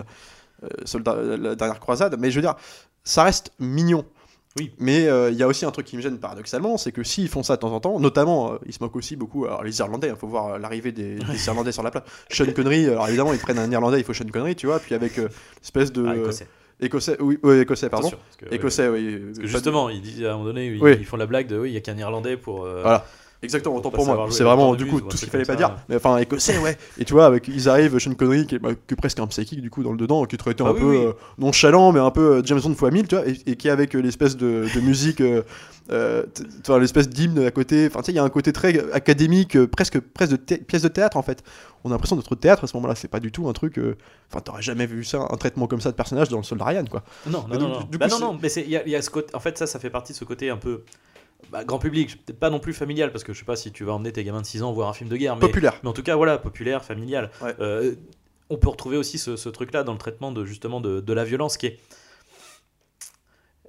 euh, 0.64 0.68
Soldat- 0.84 1.16
la 1.36 1.54
dernière 1.54 1.80
croisade. 1.80 2.16
Mais 2.18 2.30
je 2.30 2.36
veux 2.36 2.42
dire, 2.42 2.54
ça 3.04 3.22
reste 3.24 3.52
mignon. 3.58 4.04
Oui. 4.58 4.72
Mais 4.78 5.06
euh, 5.06 5.30
il 5.30 5.36
y 5.36 5.42
a 5.42 5.46
aussi 5.46 5.64
un 5.66 5.70
truc 5.70 5.86
qui 5.86 5.96
me 5.96 6.02
gêne 6.02 6.18
paradoxalement, 6.18 6.78
c'est 6.78 6.90
que 6.90 7.04
s'ils 7.04 7.28
font 7.28 7.42
ça 7.44 7.54
de 7.56 7.60
temps 7.60 7.72
en 7.72 7.78
temps, 7.80 8.00
notamment, 8.00 8.54
euh, 8.54 8.56
ils 8.66 8.72
se 8.72 8.82
moquent 8.82 8.96
aussi 8.96 9.14
beaucoup, 9.14 9.44
alors 9.44 9.62
les 9.62 9.78
Irlandais, 9.78 10.08
il 10.08 10.16
faut 10.16 10.26
voir 10.26 10.54
euh, 10.54 10.58
l'arrivée 10.58 10.90
des, 10.90 11.14
des 11.30 11.46
Irlandais 11.46 11.70
sur 11.70 11.82
la 11.84 11.90
plage. 11.92 12.04
Sean 12.30 12.46
Connery, 12.52 12.86
alors 12.86 13.06
évidemment, 13.06 13.32
ils 13.32 13.38
prennent 13.38 13.58
un 13.58 13.70
Irlandais, 13.70 13.98
il 14.00 14.04
faut 14.04 14.14
Sean 14.14 14.24
Connery, 14.32 14.56
tu 14.56 14.66
vois, 14.66 14.80
puis 14.80 14.94
avec 14.94 15.18
euh, 15.18 15.28
espèce 15.62 15.92
de. 15.92 16.04
Ah, 16.08 16.16
écossais. 16.16 16.48
Écossais, 16.80 17.16
oui, 17.20 17.38
ouais, 17.42 17.61
écossais, 17.61 17.88
pardon. 17.88 18.06
Attention, 18.08 18.25
parce 18.25 18.37
que, 18.50 18.54
Écossais, 18.54 18.88
oui. 18.88 19.16
Parce 19.18 19.30
que 19.30 19.35
Pas 19.37 19.42
de- 19.42 19.47
justement, 19.49 19.88
ils 19.90 20.00
disent 20.00 20.25
à 20.25 20.28
un 20.30 20.32
moment 20.35 20.44
donné, 20.44 20.66
ils, 20.68 20.80
Oui. 20.82 20.97
ils 20.99 21.04
font 21.06 21.16
la 21.16 21.26
blague 21.26 21.49
de 21.49 21.58
oui, 21.58 21.70
il 21.70 21.75
y 21.75 21.76
a 21.76 21.80
qu'un 21.80 21.97
Irlandais 21.99 22.37
pour. 22.37 22.64
euh, 22.64 22.82
Voilà. 22.82 23.04
Exactement, 23.42 23.76
Pour 23.76 23.87
autant 23.87 23.97
pour 23.97 24.07
moi. 24.07 24.26
C'est 24.30 24.42
vraiment 24.42 24.75
du 24.75 24.87
coup 24.87 25.00
tout 25.00 25.16
ce 25.16 25.23
qu'il 25.23 25.30
fallait 25.30 25.45
pas 25.45 25.54
dire. 25.54 25.76
Mais 25.88 25.97
enfin, 25.97 26.16
écossais, 26.18 26.59
ouais. 26.59 26.76
Et 26.99 27.04
tu 27.04 27.12
vois, 27.12 27.26
avec, 27.26 27.47
ils 27.49 27.68
arrivent, 27.68 27.97
Sean 27.99 28.14
Connery, 28.14 28.47
qui 28.47 28.57
est, 28.57 28.59
bah, 28.59 28.71
qui 28.75 28.95
est 28.95 28.97
presque 28.97 29.18
un 29.21 29.26
psychique 29.28 29.61
du 29.62 29.71
coup 29.71 29.83
dans 29.85 29.92
le 29.92 29.97
dedans, 29.97 30.25
qui 30.25 30.35
est 30.35 30.38
traité 30.38 30.64
Ah 30.66 30.71
un 30.71 30.73
oui, 30.73 30.80
peu 30.80 30.87
oui. 30.90 30.97
euh, 31.07 31.12
nonchalant, 31.38 31.92
mais 31.92 32.00
un 32.00 32.11
peu 32.11 32.38
euh, 32.38 32.42
James 32.45 32.61
Bond 32.61 32.75
fois 32.75 32.90
1000, 32.90 33.07
tu 33.07 33.14
vois, 33.14 33.26
et, 33.28 33.37
et 33.47 33.57
qui 33.57 33.68
est 33.68 33.71
avec 33.71 33.95
euh, 33.95 34.00
l'espèce 34.00 34.37
de, 34.37 34.66
de 34.75 34.80
musique, 34.80 35.21
euh, 35.21 35.42
euh, 35.90 36.25
vois, 36.66 36.80
l'espèce 36.80 37.09
d'hymne 37.09 37.38
à 37.47 37.50
côté. 37.52 37.87
Enfin, 37.87 38.00
tu 38.00 38.07
sais, 38.07 38.12
il 38.12 38.16
y 38.16 38.18
a 38.18 38.25
un 38.25 38.28
côté 38.28 38.52
très 38.52 38.92
académique, 38.92 39.57
euh, 39.57 39.68
presque, 39.68 40.00
presque 40.00 40.33
de 40.33 40.57
pièce 40.57 40.83
de 40.83 40.88
théâtre 40.88 41.16
en 41.16 41.23
fait. 41.23 41.42
On 41.85 41.90
a 41.90 41.92
l'impression 41.92 42.16
d'être 42.16 42.33
au 42.33 42.35
théâtre 42.35 42.64
à 42.64 42.66
ce 42.66 42.76
moment-là. 42.76 42.97
C'est 42.97 43.07
pas 43.09 43.21
du 43.21 43.30
tout 43.30 43.49
un 43.49 43.52
truc. 43.52 43.78
euh, 43.78 43.97
Enfin, 44.30 44.40
t'aurais 44.40 44.62
jamais 44.62 44.85
vu 44.87 45.04
ça, 45.04 45.26
un 45.30 45.37
traitement 45.37 45.66
comme 45.68 45.80
ça 45.80 45.90
de 45.90 45.97
personnage 45.97 46.28
dans 46.28 46.37
le 46.38 46.42
Soldat 46.42 46.64
Ryan, 46.66 46.85
quoi. 46.90 47.02
Non, 47.26 47.38
non, 47.38 47.47
Mais 47.50 47.57
non, 47.57 47.68
donc, 47.68 47.80
non. 47.80 47.87
du 47.90 47.99
Bah 47.99 48.09
coup, 48.09 48.21
non, 48.21 48.37
mais 48.42 48.49
il 48.52 48.68
y 48.90 48.97
a 48.97 49.00
ce 49.00 49.09
côté. 49.11 49.35
En 49.35 49.40
fait, 49.40 49.57
ça, 49.57 49.66
ça 49.66 49.78
fait 49.78 49.88
partie 49.90 50.12
de 50.12 50.18
ce 50.18 50.25
côté 50.25 50.50
un 50.50 50.57
peu 50.59 50.83
bah, 51.50 51.64
grand 51.64 51.78
public, 51.78 52.25
peut-être 52.25 52.38
pas 52.38 52.50
non 52.50 52.59
plus 52.61 52.73
familial, 52.75 53.11
parce 53.12 53.25
que 53.25 53.33
je 53.33 53.38
sais 53.38 53.45
pas 53.45 53.57
si 53.57 53.73
tu 53.73 53.85
vas 53.85 53.92
emmener 53.92 54.12
tes 54.12 54.25
gamins 54.25 54.40
de 54.42 54.47
6 54.47 54.62
ans 54.62 54.73
voir 54.73 54.88
un 54.88 54.92
film 54.92 55.09
de 55.09 55.16
guerre, 55.16 55.35
mais, 55.37 55.40
Populaire. 55.40 55.78
mais 55.83 55.88
en 55.88 55.92
tout 55.92 56.02
cas, 56.02 56.16
voilà, 56.16 56.38
populaire, 56.38 56.85
familial. 56.85 57.30
Ouais. 57.42 57.54
Euh, 57.61 57.95
on 58.50 58.57
peut 58.57 58.68
retrouver 58.68 58.97
aussi 58.97 59.18
ce, 59.18 59.37
ce 59.37 59.49
truc-là 59.49 59.83
dans 59.85 59.92
le 59.92 59.99
traitement 59.99 60.33
de 60.33 60.45
justement 60.45 60.80
de, 60.80 61.00
de 61.00 61.12
la 61.12 61.25
violence, 61.25 61.57
qui 61.57 61.66
est. 61.66 61.78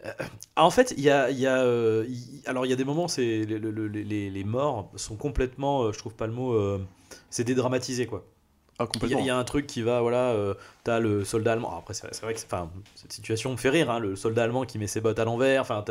Euh, 0.06 0.12
en 0.56 0.72
fait, 0.72 0.94
il 0.98 1.04
y 1.04 1.10
a, 1.10 1.30
il 1.30 1.40
y 1.40 1.46
a, 1.48 1.62
euh, 1.64 2.06
alors 2.46 2.66
il 2.66 2.70
y 2.70 2.74
a 2.74 2.78
des 2.78 2.86
moments, 2.86 3.08
c'est 3.10 3.44
le- 3.46 3.58
le- 3.58 3.72
le- 3.72 3.88
les, 3.88 4.30
les 4.30 4.44
morts 4.46 4.90
sont 4.96 5.18
complètement, 5.18 5.92
je 5.92 5.98
trouve 6.00 6.14
pas 6.16 6.28
le 6.28 6.34
mot, 6.34 6.58
c'est 7.30 7.44
dédramatisé 7.44 8.06
quoi. 8.08 8.26
Ah, 8.79 8.88
Il 9.03 9.09
y, 9.09 9.13
a- 9.13 9.17
y 9.25 9.29
un 9.29 9.43
truc 9.43 9.67
qui 9.67 9.81
va, 9.81 10.01
voilà, 10.01 10.29
euh, 10.31 10.53
t'as 10.86 11.00
le 11.00 11.25
soldat 11.25 11.51
allemand. 11.51 11.67
Alors 11.67 11.79
après, 11.79 11.93
c'est 11.93 12.07
c'est 12.13 12.21
vrai 12.21 12.33
que 12.33 12.39
cette 12.39 13.12
situation 13.12 13.51
me 13.51 13.57
fait 13.57 13.69
rire, 13.69 13.91
hein, 13.91 14.00
le 14.00 14.15
soldat 14.15 14.43
allemand 14.45 14.65
qui 14.65 14.79
met 14.79 14.88
ses 14.88 15.01
bottes 15.01 15.19
à 15.19 15.25
l'envers, 15.25 15.62
enfin, 15.62 15.83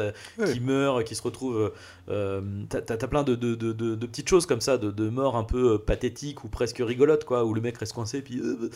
qui 0.53 0.61
meurt, 0.61 1.05
qui 1.05 1.15
se 1.15 1.23
retrouve. 1.23 1.73
euh, 2.09 2.41
t'as 2.71 2.81
t'as- 2.81 3.07
plein 3.09 3.23
de, 3.25 3.35
de, 3.35 3.55
de- 3.55 4.07
petites 4.07 4.29
choses 4.29 4.47
comme 4.47 4.61
ça, 4.63 4.79
de, 4.79 5.09
morts 5.11 5.37
un 5.37 5.45
peu 5.45 5.75
euh, 5.75 5.79
pathétiques 5.79 6.45
ou 6.45 6.49
presque 6.49 6.79
rigolotes, 6.79 7.25
quoi, 7.25 7.45
où 7.45 7.53
le 7.55 7.61
mec 7.61 7.77
reste 7.79 7.93
coincé, 7.93 8.23
puis. 8.23 8.41
euh, 8.41 8.71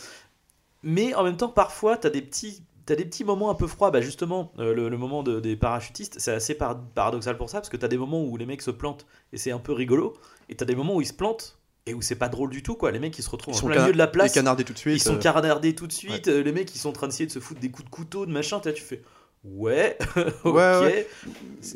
mais 0.83 1.13
en 1.15 1.23
même 1.23 1.37
temps, 1.37 1.49
parfois, 1.49 1.97
t'as 1.97 2.09
des 2.09 2.21
petits. 2.21 2.61
T'as 2.85 2.95
des 2.97 3.05
petits 3.05 3.23
moments 3.23 3.49
un 3.49 3.55
peu 3.55 3.65
froids, 3.65 3.91
bah 3.91 4.01
justement, 4.01 4.51
euh, 4.59 4.73
le, 4.73 4.89
le 4.89 4.97
moment 4.97 5.23
de- 5.23 5.39
des 5.39 5.55
parachutistes, 5.55 6.15
c'est 6.19 6.33
assez 6.33 6.53
par- 6.53 6.77
paradoxal 6.93 7.37
pour 7.37 7.49
ça, 7.49 7.59
parce 7.59 7.69
que 7.69 7.77
t'as 7.77 7.87
des 7.87 7.97
moments 7.97 8.21
où 8.21 8.35
les 8.35 8.45
mecs 8.45 8.61
se 8.61 8.71
plantent 8.71 9.05
et 9.31 9.37
c'est 9.37 9.51
un 9.51 9.57
peu 9.59 9.71
rigolo, 9.71 10.13
et 10.49 10.55
t'as 10.55 10.65
des 10.65 10.75
moments 10.75 10.95
où 10.95 10.99
ils 11.01 11.05
se 11.07 11.13
plantent 11.13 11.57
et 11.85 11.93
où 11.93 12.01
c'est 12.01 12.15
pas 12.15 12.29
drôle 12.29 12.49
du 12.49 12.63
tout, 12.63 12.75
quoi. 12.75 12.91
Les 12.91 12.99
mecs 12.99 13.17
ils 13.17 13.23
se 13.23 13.29
retrouvent 13.29 13.53
Ils 13.53 13.57
en 13.57 13.61
sont 13.61 13.67
plein 13.67 13.81
milieu 13.81 13.93
de 13.93 13.97
la 13.97 14.07
place, 14.07 14.33
canardés 14.33 14.63
tout 14.63 14.73
de 14.73 14.77
suite. 14.77 14.95
ils 14.95 14.99
sont 15.03 15.15
euh, 15.15 15.19
caranardés 15.19 15.75
tout 15.75 15.87
de 15.87 15.91
suite. 15.91 16.27
euh, 16.29 16.41
Les 16.43 16.51
mecs, 16.51 16.73
ils 16.73 16.77
sont 16.79 16.89
en 16.89 16.93
train 16.93 17.07
d'essayer 17.07 17.27
de 17.27 17.31
se 17.31 17.39
foutre 17.39 17.59
des 17.59 17.69
coups 17.71 17.85
de 17.85 17.89
couteau, 17.93 18.25
de 18.25 18.31
machin. 18.31 18.59
T'as- 18.59 18.71
Tu 18.73 18.83
fais 18.83 19.01
ouais, 19.45 19.97
ok. 20.43 20.53
Ouais, 20.53 20.79
ouais. 20.79 21.07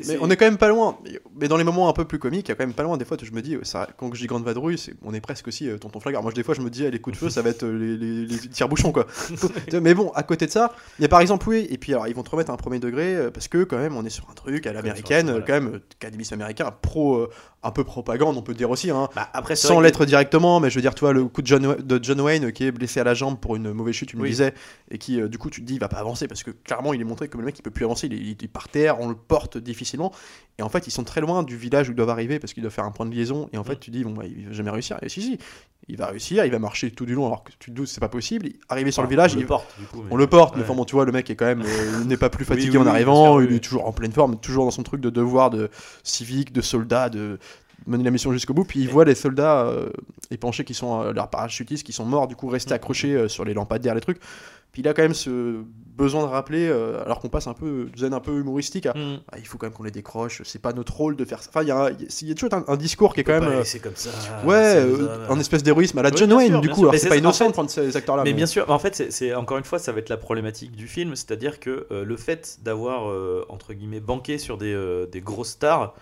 Mais 0.08 0.18
on 0.22 0.30
est 0.30 0.36
quand 0.36 0.46
même 0.46 0.58
pas 0.58 0.68
loin. 0.68 0.98
Mais 1.40 1.48
dans 1.48 1.56
les 1.58 1.64
moments 1.64 1.88
un 1.88 1.94
peu 1.94 2.06
plus 2.06 2.20
comiques, 2.20 2.48
il 2.48 2.50
y 2.50 2.52
a 2.52 2.56
quand 2.56 2.66
même 2.66 2.74
pas 2.74 2.84
loin. 2.84 2.98
Des 2.98 3.06
fois, 3.06 3.18
je 3.22 3.32
me 3.32 3.42
dis, 3.42 3.58
ça, 3.64 3.88
quand 3.98 4.14
je 4.14 4.20
dis 4.20 4.28
grande 4.28 4.44
vadrouille, 4.44 4.78
on 5.04 5.14
est 5.14 5.22
presque 5.22 5.48
aussi 5.48 5.70
euh, 5.70 5.78
tonton 5.78 6.00
flingueur. 6.00 6.24
Moi, 6.24 6.32
des 6.34 6.44
fois, 6.44 6.56
je 6.56 6.62
me 6.62 6.70
dis, 6.70 6.86
ah, 6.86 6.90
les 6.90 7.00
coups 7.00 7.16
de 7.16 7.20
feu, 7.20 7.30
ça 7.30 7.42
va 7.42 7.50
être 7.50 7.64
euh, 7.64 7.78
les, 7.78 7.96
les, 7.98 8.26
les 8.26 8.38
tire-bouchons, 8.50 8.92
quoi. 8.92 9.08
mais 9.82 9.94
bon, 9.94 10.10
à 10.12 10.24
côté 10.24 10.46
de 10.46 10.52
ça, 10.52 10.74
il 11.00 11.04
y 11.04 11.06
a 11.06 11.08
par 11.08 11.22
exemple, 11.22 11.48
oui, 11.48 11.68
et 11.70 11.78
puis 11.78 11.94
alors, 11.94 12.08
ils 12.08 12.16
vont 12.16 12.24
te 12.24 12.30
remettre 12.30 12.52
un 12.52 12.58
premier 12.58 12.80
degré, 12.80 13.16
euh, 13.16 13.32
parce 13.32 13.48
que 13.48 13.64
quand 13.64 13.78
même, 13.78 13.96
on 13.96 14.04
est 14.04 14.10
sur 14.10 14.30
un 14.30 14.34
truc 14.34 14.68
à 14.68 14.74
l'américaine, 14.74 15.30
euh, 15.30 15.40
quand 15.46 15.54
même, 15.54 15.76
euh, 15.76 15.80
académiste 16.02 16.34
américain, 16.34 16.72
pro, 16.82 17.16
euh, 17.16 17.30
un 17.64 17.72
peu 17.72 17.84
propagande, 17.84 18.38
on 18.38 18.42
peut 18.42 18.54
dire 18.54 18.70
aussi, 18.70 18.92
hein. 18.92 19.08
Bah, 19.16 19.30
après, 19.34 19.56
Sans 19.56 19.78
que- 19.78 19.84
l'être 19.84 20.06
directement, 20.06 20.60
mais 20.60 20.70
je 20.70 20.76
veux 20.76 20.82
dire, 20.82 20.96
toi, 20.96 21.14
le 21.14 21.26
coup 21.26 21.42
de 21.42 21.48
John, 21.48 21.76
de 21.80 22.00
John 22.04 22.20
Wayne 22.22 22.46
euh, 22.46 22.52
qui 22.52 22.66
est 22.66 22.72
blessé 22.72 23.00
à 23.00 23.04
la 23.04 23.14
jambe 23.14 23.40
pour 23.40 23.56
une 23.56 23.72
mauvaise 23.74 23.96
chute, 23.96 24.10
tu 24.10 24.18
me 24.18 24.24
Oui. 24.24 24.30
disais, 24.30 24.54
et 24.92 24.98
qui, 24.98 25.20
euh, 25.22 25.28
du 25.30 25.38
coup, 25.38 25.50
tu 25.50 25.62
te 25.62 25.66
dis, 25.66 25.74
il 25.76 25.80
va 25.80 25.88
pas 25.88 25.98
avancer 25.98 26.28
parce 26.28 26.44
que 26.44 26.52
clairement, 26.52 26.94
il 26.94 27.00
est 27.02 27.06
montré 27.06 27.28
comme 27.30 27.42
le 27.42 27.46
mec, 27.46 27.57
il 27.58 27.62
peut 27.64 27.72
plus 27.72 27.86
avancer, 27.86 28.08
il 28.08 28.14
est, 28.14 28.18
il 28.18 28.32
est 28.44 28.48
par 28.48 28.68
terre, 28.70 29.00
on 29.00 29.08
le 29.10 29.16
porte 29.16 29.58
difficilement. 29.58 30.12
Et 30.60 30.64
en 30.64 30.70
fait, 30.70 30.88
ils 30.88 30.92
sont 30.92 31.04
très 31.04 31.22
loin 31.22 31.44
du 31.44 31.56
village 31.58 31.88
où 31.90 31.92
ils 31.92 31.96
doivent 31.96 32.10
arriver 32.10 32.40
parce 32.40 32.54
qu'ils 32.54 32.64
doivent 32.64 32.74
faire 32.74 32.86
un 32.86 32.92
point 32.92 33.06
de 33.06 33.14
liaison. 33.14 33.50
Et 33.54 33.58
en 33.58 33.64
fait, 33.64 33.76
Mm. 33.76 33.80
tu 33.80 33.92
dis, 33.92 34.04
bon, 34.04 34.12
bah, 34.12 34.24
il 34.26 34.48
va 34.48 34.54
jamais 34.54 34.72
réussir. 34.72 34.98
Et 35.04 35.10
si, 35.10 35.22
si, 35.22 35.38
il 35.88 35.98
va 35.98 36.08
réussir, 36.08 36.44
il 36.46 36.52
va 36.52 36.60
marcher 36.60 36.90
tout 36.92 37.06
du 37.06 37.14
long 37.14 37.28
alors 37.28 37.44
que 37.44 37.52
tu 37.60 37.70
te 37.72 37.76
doutes, 37.76 37.88
c'est 37.88 38.00
pas 38.02 38.10
possible. 38.10 38.50
Arrivé 38.70 38.92
sur 38.92 39.04
le 39.04 39.08
village, 39.10 39.34
on 39.34 39.38
il- 39.38 39.42
le 39.42 39.48
porte, 39.48 39.68
du 39.80 39.86
coup, 39.86 40.02
mais- 40.04 40.12
on 40.12 40.16
le 40.16 40.28
porte, 40.28 40.56
mais 40.56 40.64
enfin 40.64 40.74
bon, 40.74 40.84
tu 40.86 40.96
vois, 40.96 41.06
le 41.06 41.12
mec 41.12 41.30
est 41.30 41.36
quand 41.36 41.46
même, 41.46 41.62
euh, 41.66 42.04
n'est 42.06 42.18
pas 42.18 42.30
plus 42.30 42.46
fatigué 42.72 42.78
oui, 42.78 42.84
en 42.84 42.88
arrivant, 42.88 43.40
il 43.40 43.54
est 43.54 43.60
toujours 43.60 43.88
en 43.88 43.92
pleine 43.94 44.12
forme, 44.12 44.40
toujours 44.40 44.66
dans 44.66 44.72
son 44.72 44.84
truc 44.84 45.00
de 45.02 45.10
devoir 45.10 45.50
de 45.50 45.70
civique, 46.04 46.52
de 46.52 46.62
soldat, 46.62 47.10
de 47.10 47.38
mener 47.86 48.04
la 48.04 48.12
mission 48.12 48.34
jusqu'au 48.34 48.54
bout. 48.54 48.66
Puis 48.66 48.80
il 48.82 48.90
voit 48.90 49.06
les 49.06 49.16
soldats 49.16 49.62
euh, 49.68 49.90
épanchés 50.32 50.64
qui 50.66 50.74
sont, 50.74 51.02
euh, 51.04 51.14
leurs 51.14 51.30
parachutistes, 51.30 51.86
qui 51.86 51.94
sont 51.94 52.06
morts, 52.06 52.28
du 52.28 52.36
coup, 52.36 52.48
restés 52.48 52.72
Mhm. 52.72 52.76
accrochés 52.76 53.14
euh, 53.16 53.28
sur 53.30 53.46
les 53.46 53.54
lampadaires, 53.54 53.94
les 53.96 54.02
trucs. 54.02 54.20
Puis 54.72 54.82
il 54.82 54.88
a 54.88 54.94
quand 54.94 55.02
même 55.02 55.14
ce 55.14 55.56
besoin 55.98 56.22
de 56.22 56.28
rappeler, 56.28 56.68
euh, 56.70 57.04
alors 57.04 57.20
qu'on 57.20 57.30
passe 57.30 57.48
un 57.48 57.56
peu, 57.56 57.88
zen 57.98 58.14
un 58.14 58.20
peu 58.20 58.32
humoristique, 58.38 58.86
à, 58.86 58.92
Hmm. 58.96 59.18
ah, 59.32 59.38
il 59.40 59.48
faut 59.48 59.58
quand 59.58 59.66
même 59.66 59.74
qu'on 59.74 59.82
les 59.82 59.90
décroche, 59.90 60.44
c'est 60.46 60.62
pas 60.62 60.72
notre 60.72 60.96
rôle 60.96 61.16
de 61.16 61.26
faire 61.26 61.42
ça. 61.42 61.50
Enfin, 61.50 61.64
il 61.64 61.70
y 61.70 61.72
a, 61.72 61.86
un- 61.86 61.90
il 61.90 62.28
y 62.28 62.32
a 62.32 62.36
toujours 62.36 62.54
un, 62.54 62.64
un 62.72 62.78
discours 62.78 63.16
qui 63.16 63.22
est 63.22 63.24
quand 63.24 63.34
même. 63.40 63.50
euh, 63.50 63.58
laisser 63.60 63.80
comme 63.80 63.96
ça. 63.96 64.12
Ouais, 64.46 64.54
ça 64.54 64.78
euh, 64.78 64.98
nous 65.00 65.08
a- 65.08 65.34
un 65.34 65.40
espèce 65.40 65.64
d'héroïsme 65.64 65.98
à 65.98 66.04
la 66.04 66.10
Oui, 66.12 66.18
John 66.18 66.34
Wayne, 66.34 66.52
sûr, 66.52 66.62
du 66.62 66.70
coup. 66.70 66.82
Alors, 66.82 66.94
c'est 66.94 67.00
c'est 67.00 67.10
pas 67.10 67.16
en 67.16 67.18
innocent 67.18 67.46
fait- 67.46 67.50
de 67.50 67.54
prendre 67.54 67.70
ces 67.72 67.98
acteurs-là. 67.98 68.24
mais 68.26 68.34
bien 68.34 68.46
sûr, 68.46 68.70
en 68.70 68.78
fait, 68.78 68.96
c'est- 68.96 69.10
c'est 69.10 69.34
encore 69.34 69.58
une 69.58 69.64
fois, 69.64 69.80
ça 69.80 69.92
va 69.92 69.98
être 69.98 70.10
la 70.10 70.18
problématique 70.18 70.74
du 70.76 70.88
film, 70.88 71.16
c'est-à-dire 71.16 71.60
que 71.60 71.88
euh, 71.92 72.06
le 72.06 72.16
fait 72.18 72.60
d'avoir 72.62 73.10
euh, 73.10 73.44
entre 73.50 73.74
guillemets 73.74 74.00
banqué 74.00 74.38
sur 74.38 74.60
des, 74.60 74.72
euh, 74.76 75.08
des 75.08 75.22
grosses 75.22 75.50
stars, 75.50 75.96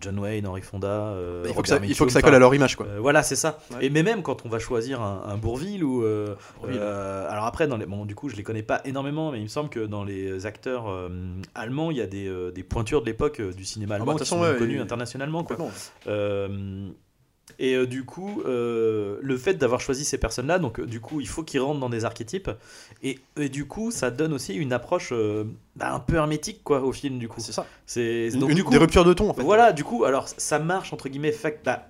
John 0.00 0.18
Wayne, 0.18 0.44
Henry 0.48 0.62
Fonda, 0.62 0.88
euh, 0.88 1.44
il 1.46 1.54
faut, 1.54 1.62
que 1.62 1.68
ça, 1.68 1.76
il 1.76 1.78
faut 1.80 1.84
que 1.84 1.88
Mitchum, 1.88 2.10
ça 2.10 2.22
colle 2.22 2.34
à 2.34 2.40
leur 2.40 2.52
image, 2.52 2.74
quoi. 2.74 2.86
Euh, 2.86 2.98
voilà, 2.98 3.22
c'est 3.22 3.36
ça. 3.36 3.60
Ouais. 3.70 3.86
Et 3.86 3.90
mais 3.90 4.02
même 4.02 4.22
quand 4.24 4.44
on 4.44 4.48
va 4.48 4.58
choisir 4.58 5.00
un, 5.00 5.22
un 5.28 5.36
Bourville 5.36 5.84
ou 5.84 6.02
euh, 6.02 6.34
Bourville. 6.58 6.78
euh, 6.80 7.30
alors 7.30 7.44
après 7.46 7.68
dans 7.68 7.76
les 7.76 7.86
bon, 7.90 8.06
du 8.06 8.14
coup, 8.14 8.28
je 8.30 8.36
les 8.36 8.42
connais 8.42 8.62
pas 8.62 8.80
énormément, 8.86 9.30
mais 9.32 9.38
il 9.38 9.42
me 9.44 9.48
semble 9.48 9.68
que 9.68 9.80
dans 9.80 10.04
les 10.04 10.46
acteurs 10.46 10.88
euh, 10.88 11.08
allemands, 11.54 11.90
il 11.90 11.98
y 11.98 12.00
a 12.00 12.06
des, 12.06 12.26
euh, 12.28 12.50
des 12.50 12.62
pointures 12.62 13.02
de 13.02 13.06
l'époque 13.06 13.40
euh, 13.40 13.52
du 13.52 13.64
cinéma 13.64 13.96
allemand 13.96 14.06
bah, 14.06 14.12
de 14.14 14.18
toute 14.18 14.24
qui 14.24 14.30
sont 14.30 14.40
ouais, 14.40 14.56
connues 14.56 14.76
et- 14.76 14.80
internationalement. 14.80 15.44
Quoi. 15.44 15.56
Et 17.58 17.74
euh, 17.74 17.84
du 17.86 18.04
coup, 18.04 18.42
euh, 18.46 19.18
le 19.20 19.36
fait 19.36 19.54
d'avoir 19.54 19.80
choisi 19.80 20.04
ces 20.04 20.18
personnes-là, 20.18 20.58
donc 20.58 20.78
euh, 20.80 20.86
du 20.86 21.00
coup, 21.00 21.20
il 21.20 21.26
faut 21.28 21.42
qu'ils 21.42 21.60
rentrent 21.60 21.80
dans 21.80 21.90
des 21.90 22.04
archétypes. 22.04 22.48
Et, 23.02 23.18
et 23.36 23.48
du 23.48 23.66
coup, 23.66 23.90
ça 23.90 24.10
donne 24.10 24.32
aussi 24.32 24.54
une 24.54 24.72
approche 24.72 25.12
bah, 25.76 25.92
un 25.92 25.98
peu 26.00 26.14
hermétique 26.14 26.62
quoi, 26.62 26.80
au 26.82 26.92
film, 26.92 27.18
du 27.18 27.28
coup. 27.28 27.40
C'est 27.40 27.52
ça. 27.52 27.66
C'est 27.86 28.30
donc, 28.30 28.50
une- 28.50 28.56
du 28.56 28.64
coup, 28.64 28.70
des 28.70 28.78
ruptures 28.78 29.04
de 29.04 29.12
ton 29.12 29.28
en 29.30 29.34
fait. 29.34 29.42
voilà, 29.42 29.72
du 29.72 29.82
coup, 29.84 30.04
alors 30.04 30.28
ça 30.28 30.58
marche 30.60 30.92
entre 30.92 31.08
guillemets. 31.08 31.32
Fact, 31.32 31.64
bah, 31.64 31.88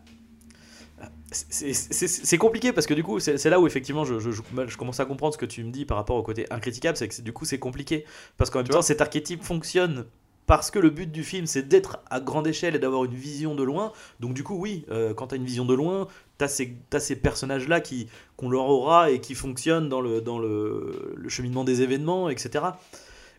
c'est- 1.32 2.38
compliqué 2.38 2.72
parce 2.72 2.86
que 2.86 2.94
du 2.94 3.02
coup, 3.02 3.20
c'est 3.20 3.44
là 3.50 3.60
où 3.60 3.66
effectivement 3.66 4.04
je, 4.04 4.18
je- 4.18 4.30
je- 4.30 4.42
je 4.66 4.76
commence 4.76 5.00
à 5.00 5.04
comprendre 5.04 5.32
ce 5.34 5.38
que 5.38 5.46
tu 5.46 5.62
me 5.64 5.70
dis 5.70 5.84
par 5.84 5.96
rapport 5.96 6.16
au 6.16 6.22
côté 6.22 6.46
incritiquable. 6.50 6.96
C'est 6.96 7.08
que 7.08 7.22
du 7.22 7.32
coup, 7.32 7.44
c'est 7.44 7.58
compliqué 7.58 8.04
parce 8.36 8.50
qu'en 8.50 8.60
même 8.60 8.68
temps, 8.68 8.82
cet 8.82 9.00
archétype 9.00 9.42
fonctionne 9.42 10.06
parce 10.46 10.72
que 10.72 10.80
le 10.80 10.90
but 10.90 11.12
du 11.12 11.22
film 11.22 11.46
c'est 11.46 11.62
d'être 11.68 12.00
à 12.10 12.18
grande 12.18 12.48
échelle 12.48 12.74
et 12.74 12.80
d'avoir 12.80 13.04
une 13.04 13.14
vision 13.14 13.54
de 13.54 13.62
loin. 13.62 13.92
Donc, 14.18 14.34
du 14.34 14.42
coup, 14.42 14.56
oui, 14.56 14.84
euh, 14.90 15.14
quand 15.14 15.28
tu 15.28 15.34
as 15.34 15.36
une 15.36 15.44
vision 15.44 15.64
de 15.64 15.74
loin, 15.74 16.08
tu 16.38 16.44
as 16.44 16.48
ces, 16.48 16.76
t'as 16.90 16.98
ces 16.98 17.14
personnages-là 17.14 17.80
qui 17.80 18.08
qu'on 18.36 18.48
leur 18.50 18.64
aura 18.64 19.10
et 19.12 19.20
qui 19.20 19.34
fonctionnent 19.36 19.88
dans 19.88 20.00
le, 20.00 20.20
dans 20.20 20.40
le, 20.40 21.14
le 21.16 21.28
cheminement 21.28 21.62
des 21.62 21.82
événements, 21.82 22.28
etc. 22.30 22.64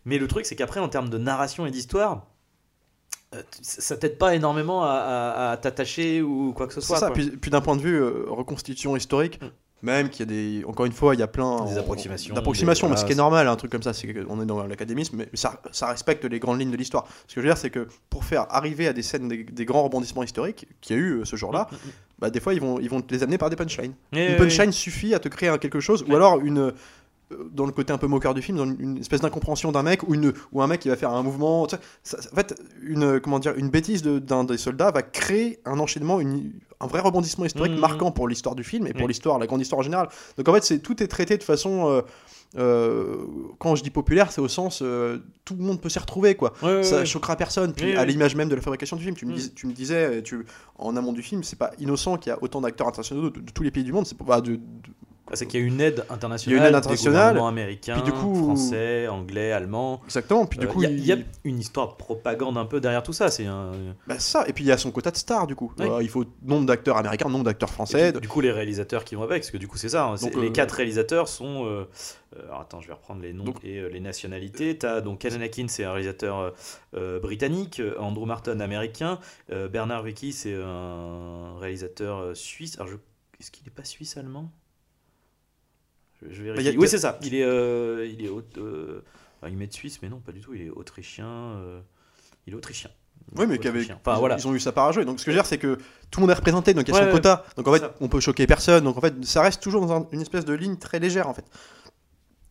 Mais 0.05 0.17
le 0.17 0.27
truc, 0.27 0.45
c'est 0.45 0.55
qu'après, 0.55 0.79
en 0.79 0.87
termes 0.87 1.09
de 1.09 1.17
narration 1.17 1.65
et 1.65 1.71
d'histoire, 1.71 2.27
ça 3.61 3.81
ça 3.81 3.97
t'aide 3.97 4.17
pas 4.17 4.35
énormément 4.35 4.83
à, 4.83 4.89
à- 4.89 5.51
à 5.51 5.57
t'attacher 5.57 6.21
ou 6.21 6.53
quoi 6.55 6.67
que 6.67 6.73
ce 6.73 6.81
C'est 6.81 6.87
soit. 6.87 6.97
ça. 6.97 7.05
quoi. 7.07 7.15
Puis, 7.15 7.29
puis 7.31 7.51
d'un 7.51 7.61
point 7.61 7.75
de 7.75 7.81
vue 7.81 7.95
euh, 8.01 8.25
reconstitution 8.27 8.95
historique, 8.97 9.39
Mm. 9.41 9.47
même 9.83 10.09
qu'il 10.09 10.19
y 10.19 10.29
a 10.29 10.31
des, 10.59 10.65
encore 10.65 10.85
une 10.85 10.91
fois, 10.91 11.15
il 11.15 11.19
y 11.19 11.23
a 11.23 11.27
plein 11.27 11.65
Des 11.65 11.73
on- 11.73 11.77
approximations, 11.79 12.35
d'approximations, 12.35 12.87
mais 12.89 12.97
ce 12.97 13.05
qui 13.05 13.13
est 13.13 13.15
normal, 13.15 13.47
un 13.47 13.55
truc 13.55 13.71
comme 13.71 13.81
ça, 13.81 13.93
c'est 13.93 14.13
qu'on 14.13 14.39
est 14.41 14.45
dans 14.45 14.63
l'académisme, 14.67 15.15
mais 15.17 15.27
ça, 15.33 15.59
ça 15.71 15.87
respecte 15.87 16.23
les 16.25 16.39
grandes 16.39 16.59
lignes 16.59 16.69
de 16.71 16.77
l'histoire. 16.77 17.07
Ce 17.27 17.33
que 17.33 17.41
je 17.41 17.47
veux 17.47 17.51
dire, 17.51 17.57
c'est 17.57 17.71
que 17.71 17.87
pour 18.09 18.23
faire 18.25 18.45
arriver 18.53 18.87
à 18.87 18.93
des 18.93 19.01
scènes, 19.01 19.27
des, 19.27 19.43
des 19.43 19.65
grands 19.65 19.83
rebondissements 19.83 20.21
historiques 20.23 20.67
qu'il 20.81 20.95
y 20.95 20.99
a 20.99 21.01
eu 21.01 21.11
euh, 21.21 21.25
ce 21.25 21.35
jour-là, 21.35 21.67
Mm, 21.71 21.75
mm, 21.75 21.91
bah, 22.19 22.29
des 22.29 22.39
fois 22.39 22.53
ils 22.53 22.61
vont, 22.61 22.79
ils 22.79 22.89
vont 22.89 23.01
te 23.01 23.11
les 23.13 23.23
amener 23.23 23.37
par 23.39 23.49
des 23.49 23.55
punchlines. 23.55 23.93
Et, 24.13 24.27
Une 24.27 24.33
euh, 24.33 24.37
punchline 24.37 24.71
suffit 24.71 25.15
à 25.15 25.19
te 25.19 25.29
créer 25.29 25.49
un 25.49 25.57
quelque 25.57 25.79
chose, 25.79 26.05
ou 26.07 26.15
alors 26.15 26.39
une 26.41 26.59
euh, 26.59 26.71
dans 27.51 27.65
le 27.65 27.71
côté 27.71 27.91
un 27.93 27.97
peu 27.97 28.07
moqueur 28.07 28.33
du 28.33 28.41
film, 28.41 28.57
dans 28.57 28.65
une, 28.65 28.97
espèce 28.97 29.21
d'incompréhension 29.21 29.71
d'un 29.71 29.83
mec 29.83 30.03
ou 30.07 30.13
une 30.15 30.33
ou 30.51 30.61
un 30.61 30.67
mec 30.67 30.79
qui 30.81 30.89
va 30.89 30.95
faire 30.95 31.11
un 31.11 31.23
mouvement. 31.23 31.67
ça- 31.69 31.79
ça- 32.03 32.17
en 32.31 32.35
fait, 32.35 32.59
une 32.81 33.19
comment 33.19 33.39
dire, 33.39 33.53
une 33.57 33.69
bêtise 33.69 34.01
de- 34.01 34.19
d'un 34.19 34.43
des 34.43 34.57
soldats 34.57 34.91
va 34.91 35.01
créer 35.01 35.59
un 35.65 35.79
enchaînement, 35.79 36.19
une- 36.19 36.51
un 36.79 36.87
vrai 36.87 36.99
rebondissement 37.01 37.45
historique 37.45 37.73
Mhm. 37.73 37.79
marquant 37.79 38.11
pour 38.11 38.27
l'histoire 38.27 38.55
du 38.55 38.63
film 38.63 38.87
et 38.87 38.93
pour 38.93 39.03
Oui. 39.03 39.07
l'histoire, 39.09 39.37
la 39.39 39.47
grande 39.47 39.61
histoire 39.61 39.79
en 39.79 39.83
général. 39.83 40.09
Donc 40.37 40.47
en 40.49 40.53
fait, 40.53 40.63
c'est 40.63 40.79
tout 40.79 41.01
est 41.03 41.07
traité 41.07 41.37
de 41.37 41.43
façon 41.43 41.87
euh, 41.89 42.01
euh, 42.57 43.17
quand 43.59 43.75
je 43.75 43.83
dis 43.83 43.89
populaire, 43.91 44.31
c'est 44.31 44.41
au 44.41 44.47
sens 44.47 44.81
euh, 44.81 45.19
tout 45.45 45.55
le 45.55 45.63
monde 45.63 45.79
peut 45.79 45.89
s'y 45.89 45.99
retrouver 45.99 46.35
quoi. 46.35 46.53
ouais, 46.61 46.75
ouais, 46.77 46.83
Ça 46.83 46.97
ouais. 46.99 47.05
choquera 47.05 47.35
personne. 47.35 47.73
Puis 47.73 47.95
à 47.95 48.03
l'image 48.05 48.35
même 48.35 48.49
de 48.49 48.55
la 48.55 48.61
fabrication 48.61 48.97
du 48.97 49.03
film, 49.03 49.15
tu 49.15 49.25
me, 49.25 49.31
Mm. 49.31 49.35
dis- 49.35 49.53
tu 49.53 49.67
me 49.67 49.73
disais, 49.73 50.21
tu, 50.23 50.45
en 50.77 50.95
amont 50.97 51.13
du 51.13 51.21
film, 51.21 51.43
c'est 51.43 51.57
pas 51.57 51.71
innocent 51.79 52.17
qu'il 52.17 52.29
y 52.31 52.33
a 52.33 52.39
autant 52.41 52.61
d'acteurs 52.61 52.87
internationaux 52.87 53.29
de, 53.29 53.39
de 53.39 53.51
tous 53.51 53.63
les 53.63 53.71
pays 53.71 53.83
du 53.83 53.93
monde. 53.93 54.05
C'est 54.05 54.17
pas 54.17 54.41
de, 54.41 54.55
de- 54.55 54.59
C'est 55.33 55.45
qu'il 55.47 55.59
y 55.59 55.63
a 55.63 55.65
une 55.65 55.79
aide 55.81 56.05
internationale. 56.09 56.57
Il 56.57 56.61
y 56.61 56.65
a 56.65 56.67
une 56.67 56.67
aide 56.67 56.71
des 56.71 56.77
internationale, 56.77 57.13
gouvernements 57.29 57.47
américains, 57.47 57.93
puis 57.93 58.03
du 58.03 58.11
coup- 58.11 58.35
français, 58.35 59.07
anglais, 59.07 59.51
allemands. 59.51 60.01
exactement. 60.05 60.45
Puis 60.45 60.59
du 60.59 60.65
Euh, 60.65 60.69
coup, 60.69 60.83
il 60.83 60.89
y, 60.89 60.91
a- 60.91 60.95
il 60.95 61.05
y 61.05 61.11
a 61.11 61.15
il- 61.15 61.25
une 61.45 61.59
histoire 61.59 61.89
de 61.89 61.93
propagande 61.95 62.57
un 62.57 62.65
peu 62.65 62.81
derrière 62.81 63.01
tout 63.03 63.13
ça. 63.13 63.29
C'est 63.29 63.45
un. 63.45 63.71
Bah, 64.07 64.19
ça, 64.19 64.43
et 64.47 64.53
puis 64.53 64.63
il 64.63 64.67
y 64.67 64.71
a 64.71 64.77
son 64.77 64.91
quota 64.91 65.09
de 65.11 65.17
star 65.17 65.47
du 65.47 65.55
coup. 65.55 65.71
Oui. 65.79 65.85
Euh, 65.87 66.03
il 66.03 66.09
faut 66.09 66.25
nombre 66.43 66.65
d'acteurs 66.65 66.97
américains, 66.97 67.29
nombre 67.29 67.45
d'acteurs 67.45 67.69
français. 67.69 68.11
puis, 68.11 68.21
du 68.21 68.27
coup, 68.27 68.41
les 68.41 68.51
réalisateurs 68.51 69.03
qui 69.05 69.15
vont 69.15 69.23
avec, 69.23 69.41
parce 69.43 69.51
que 69.51 69.57
du 69.57 69.67
coup, 69.67 69.77
c'est 69.77 69.89
ça. 69.89 70.05
hein, 70.07 70.15
les 70.39 70.47
euh, 70.47 70.51
quatre 70.51 70.71
réalisateurs 70.73 71.27
sont. 71.27 71.65
euh, 71.65 71.85
euh, 72.35 72.45
alors, 72.47 72.61
attends, 72.61 72.81
je 72.81 72.87
vais 72.87 72.93
reprendre 72.93 73.21
les 73.21 73.33
noms 73.33 73.43
Donc- 73.45 73.63
et 73.63 73.79
euh, 73.79 73.87
les 73.89 73.99
nationalités. 73.99 74.77
T'as 74.77 75.01
donc 75.01 75.19
Ken 75.19 75.33
Anakin, 75.33 75.65
c'est 75.67 75.83
un 75.85 75.91
réalisateur 75.91 76.39
euh, 76.39 76.49
euh, 76.95 77.19
britannique. 77.19 77.79
euh, 77.79 77.95
Andrew 77.99 78.25
Martin, 78.25 78.59
américain. 78.59 79.19
euh, 79.51 79.67
Bernard 79.69 80.03
Vicky, 80.03 80.31
c'est 80.33 80.55
un 80.55 81.57
réalisateur 81.59 82.19
euh, 82.19 82.33
suisse. 82.33 82.75
Alors, 82.79 82.87
je... 82.89 82.95
est-ce 83.39 83.51
qu'il 83.51 83.63
n'est 83.65 83.71
pas 83.71 83.83
suisse-allemand? 83.83 84.49
je, 84.51 84.70
je 86.29 86.43
vérifie. 86.43 86.63
Bah, 86.63 86.69
a- 86.69 86.79
Oui, 86.79 86.87
c'est 86.87 86.97
ça. 86.99 87.17
Il 87.23 87.33
est. 87.35 87.43
euh, 87.43 88.05
il 88.11 88.23
est 88.25 88.29
aut- 88.29 88.43
euh, 88.57 89.01
enfin, 89.41 89.51
ils 89.51 89.57
mettent 89.57 89.73
suisse, 89.73 89.99
mais 90.01 90.09
non, 90.09 90.19
pas 90.19 90.31
du 90.31 90.41
tout. 90.41 90.53
Il 90.53 90.61
est 90.61 90.69
autrichien. 90.69 91.25
euh, 91.27 91.79
il 92.47 92.53
est 92.53 92.55
autrichien. 92.55 92.89
Oui, 93.35 93.45
mais 93.47 93.57
qu'avec. 93.59 93.89
Enfin, 93.91 94.15
ils, 94.15 94.19
voilà. 94.19 94.35
ils 94.37 94.47
ont 94.47 94.53
eu 94.53 94.59
sa 94.59 94.71
part 94.71 94.87
à 94.87 94.91
jouer. 94.91 95.05
Donc 95.05 95.19
ce 95.19 95.25
que 95.25 95.31
je 95.31 95.35
veux 95.35 95.41
dire, 95.41 95.45
c'est 95.47 95.57
que 95.59 95.75
tout 96.09 96.19
le 96.19 96.21
monde 96.21 96.31
est 96.31 96.35
représenté, 96.35 96.73
donc 96.73 96.87
il 96.87 96.91
y 96.91 96.91
a 96.91 96.95
Ouais, 96.95 97.01
son 97.01 97.07
ouais. 97.07 97.13
quota. 97.13 97.45
Donc 97.55 97.67
en 97.67 97.73
fait, 97.73 97.79
Ça. 97.79 97.93
on 98.01 98.07
peut 98.09 98.19
choquer 98.19 98.47
personne. 98.47 98.83
Donc 98.83 98.97
en 98.97 99.01
fait, 99.01 99.13
ça 99.23 99.41
reste 99.41 99.61
toujours 99.61 99.85
dans 99.85 99.93
un- 99.93 100.07
une 100.11 100.21
espèce 100.21 100.43
de 100.45 100.53
ligne 100.53 100.75
très 100.77 100.99
légère 100.99 101.27
en 101.29 101.33
fait. 101.33 101.45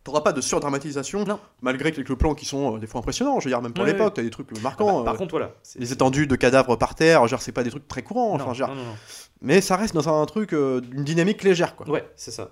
T'auras 0.02 0.22
pas 0.22 0.32
de 0.32 0.40
surdramatisation, 0.40 1.26
malgré 1.60 1.92
quelques 1.92 2.14
plans 2.14 2.34
qui 2.34 2.46
sont 2.46 2.76
euh, 2.76 2.78
des 2.78 2.86
fois 2.86 3.00
impressionnants. 3.00 3.38
Je 3.38 3.44
veux 3.44 3.50
dire, 3.50 3.60
même 3.60 3.74
pour 3.74 3.84
Ouais, 3.84 3.92
l'époque, 3.92 4.14
t'as 4.14 4.22
des 4.22 4.30
trucs 4.30 4.46
Ah 4.50 4.54
bah, 4.54 4.60
marquants. 4.62 5.04
par 5.04 5.14
euh, 5.14 5.18
contre, 5.18 5.32
voilà. 5.32 5.52
les 5.76 5.92
étendues 5.92 6.26
de 6.26 6.36
cadavres 6.36 6.76
par 6.76 6.94
terre, 6.94 7.26
genre 7.28 7.42
c'est 7.42 7.52
pas 7.52 7.62
des 7.62 7.68
trucs 7.70 7.86
très 7.86 8.02
courants. 8.02 8.38
Non, 8.38 8.46
Enfin, 8.46 8.66
non, 8.68 8.74
non, 8.74 8.84
non. 8.84 8.94
mais 9.42 9.60
ça 9.60 9.76
reste 9.76 9.92
dans 9.94 10.08
un 10.08 10.24
truc 10.24 10.54
euh, 10.54 10.80
d'une 10.80 11.04
dynamique 11.04 11.42
légère 11.42 11.76
quoi. 11.76 11.86
Ouais, 11.90 12.08
c'est 12.16 12.30
ça. 12.30 12.48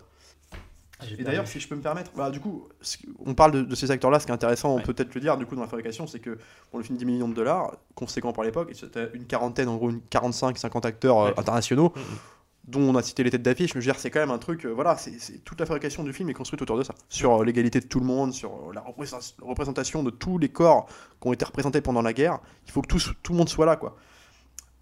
Et 1.19 1.23
d'ailleurs, 1.23 1.47
si 1.47 1.61
je 1.61 1.69
peux 1.69 1.77
me 1.77 1.81
permettre, 1.83 2.11
bah, 2.17 2.31
du 2.31 2.41
coup, 2.41 2.69
on 3.25 3.35
parle 3.35 3.53
de, 3.53 3.63
de 3.63 3.75
ces 3.75 3.91
acteurs-là, 3.91 4.19
ce 4.19 4.27
qui 4.27 4.33
est 4.33 4.35
intéressant, 4.35 4.75
on 4.75 4.81
peut 4.81 4.93
peut-être 4.93 5.15
le 5.15 5.21
dire, 5.21 5.37
du 5.37 5.47
coup, 5.47 5.55
dans 5.55 5.63
la 5.63 5.69
fabrication, 5.69 6.07
c'est 6.07 6.19
que 6.19 6.39
pour 6.71 6.79
le 6.79 6.85
film 6.85 6.99
10 6.99 7.05
millions 7.05 7.29
de 7.29 7.35
dollars, 7.35 7.77
conséquent 7.95 8.33
pour 8.33 8.43
l'époque, 8.43 8.73
c'était 8.75 9.09
une 9.15 9.25
quarantaine, 9.25 9.69
en 9.69 9.77
gros, 9.77 9.91
une 9.91 10.01
45-50 10.11 10.87
acteurs 10.87 11.19
euh, 11.21 11.31
internationaux, 11.37 11.93
Mhm. 11.95 12.03
dont 12.65 12.81
on 12.81 12.97
a 12.97 13.03
cité 13.03 13.23
les 13.23 13.31
têtes 13.31 13.43
d'affiche, 13.43 13.75
mais 13.77 13.81
je 13.81 13.87
veux 13.87 13.93
dire, 13.93 14.01
c'est 14.01 14.11
quand 14.11 14.19
même 14.21 14.33
un 14.33 14.39
truc, 14.39 14.67
euh, 14.67 14.71
voilà, 14.71 14.97
c'est 14.97 15.43
toute 15.45 15.61
la 15.61 15.67
fabrication 15.67 16.03
du 16.03 16.13
film 16.13 16.29
est 16.31 16.35
construite 16.35 16.61
autour 16.63 16.77
de 16.77 16.83
ça, 16.83 16.95
sur 17.09 17.41
euh, 17.41 17.45
l'égalité 17.45 17.79
de 17.81 17.87
tout 17.87 18.01
le 18.01 18.07
monde, 18.07 18.33
sur 18.35 18.73
la 18.75 18.81
représent- 18.81 19.37
représentation 19.41 20.03
de 20.03 20.11
tous 20.11 20.37
les 20.39 20.49
corps 20.49 20.87
qui 21.23 21.29
ont 21.29 21.33
été 21.33 21.45
représentés 21.45 21.81
pendant 21.81 22.03
la 22.03 22.13
guerre. 22.13 22.41
Il 22.67 22.73
faut 22.73 22.83
que 22.83 22.89
tout, 22.89 23.01
tout 23.23 23.33
le 23.33 23.39
monde 23.39 23.49
soit 23.49 23.67
là, 23.67 23.77
quoi. 23.77 23.97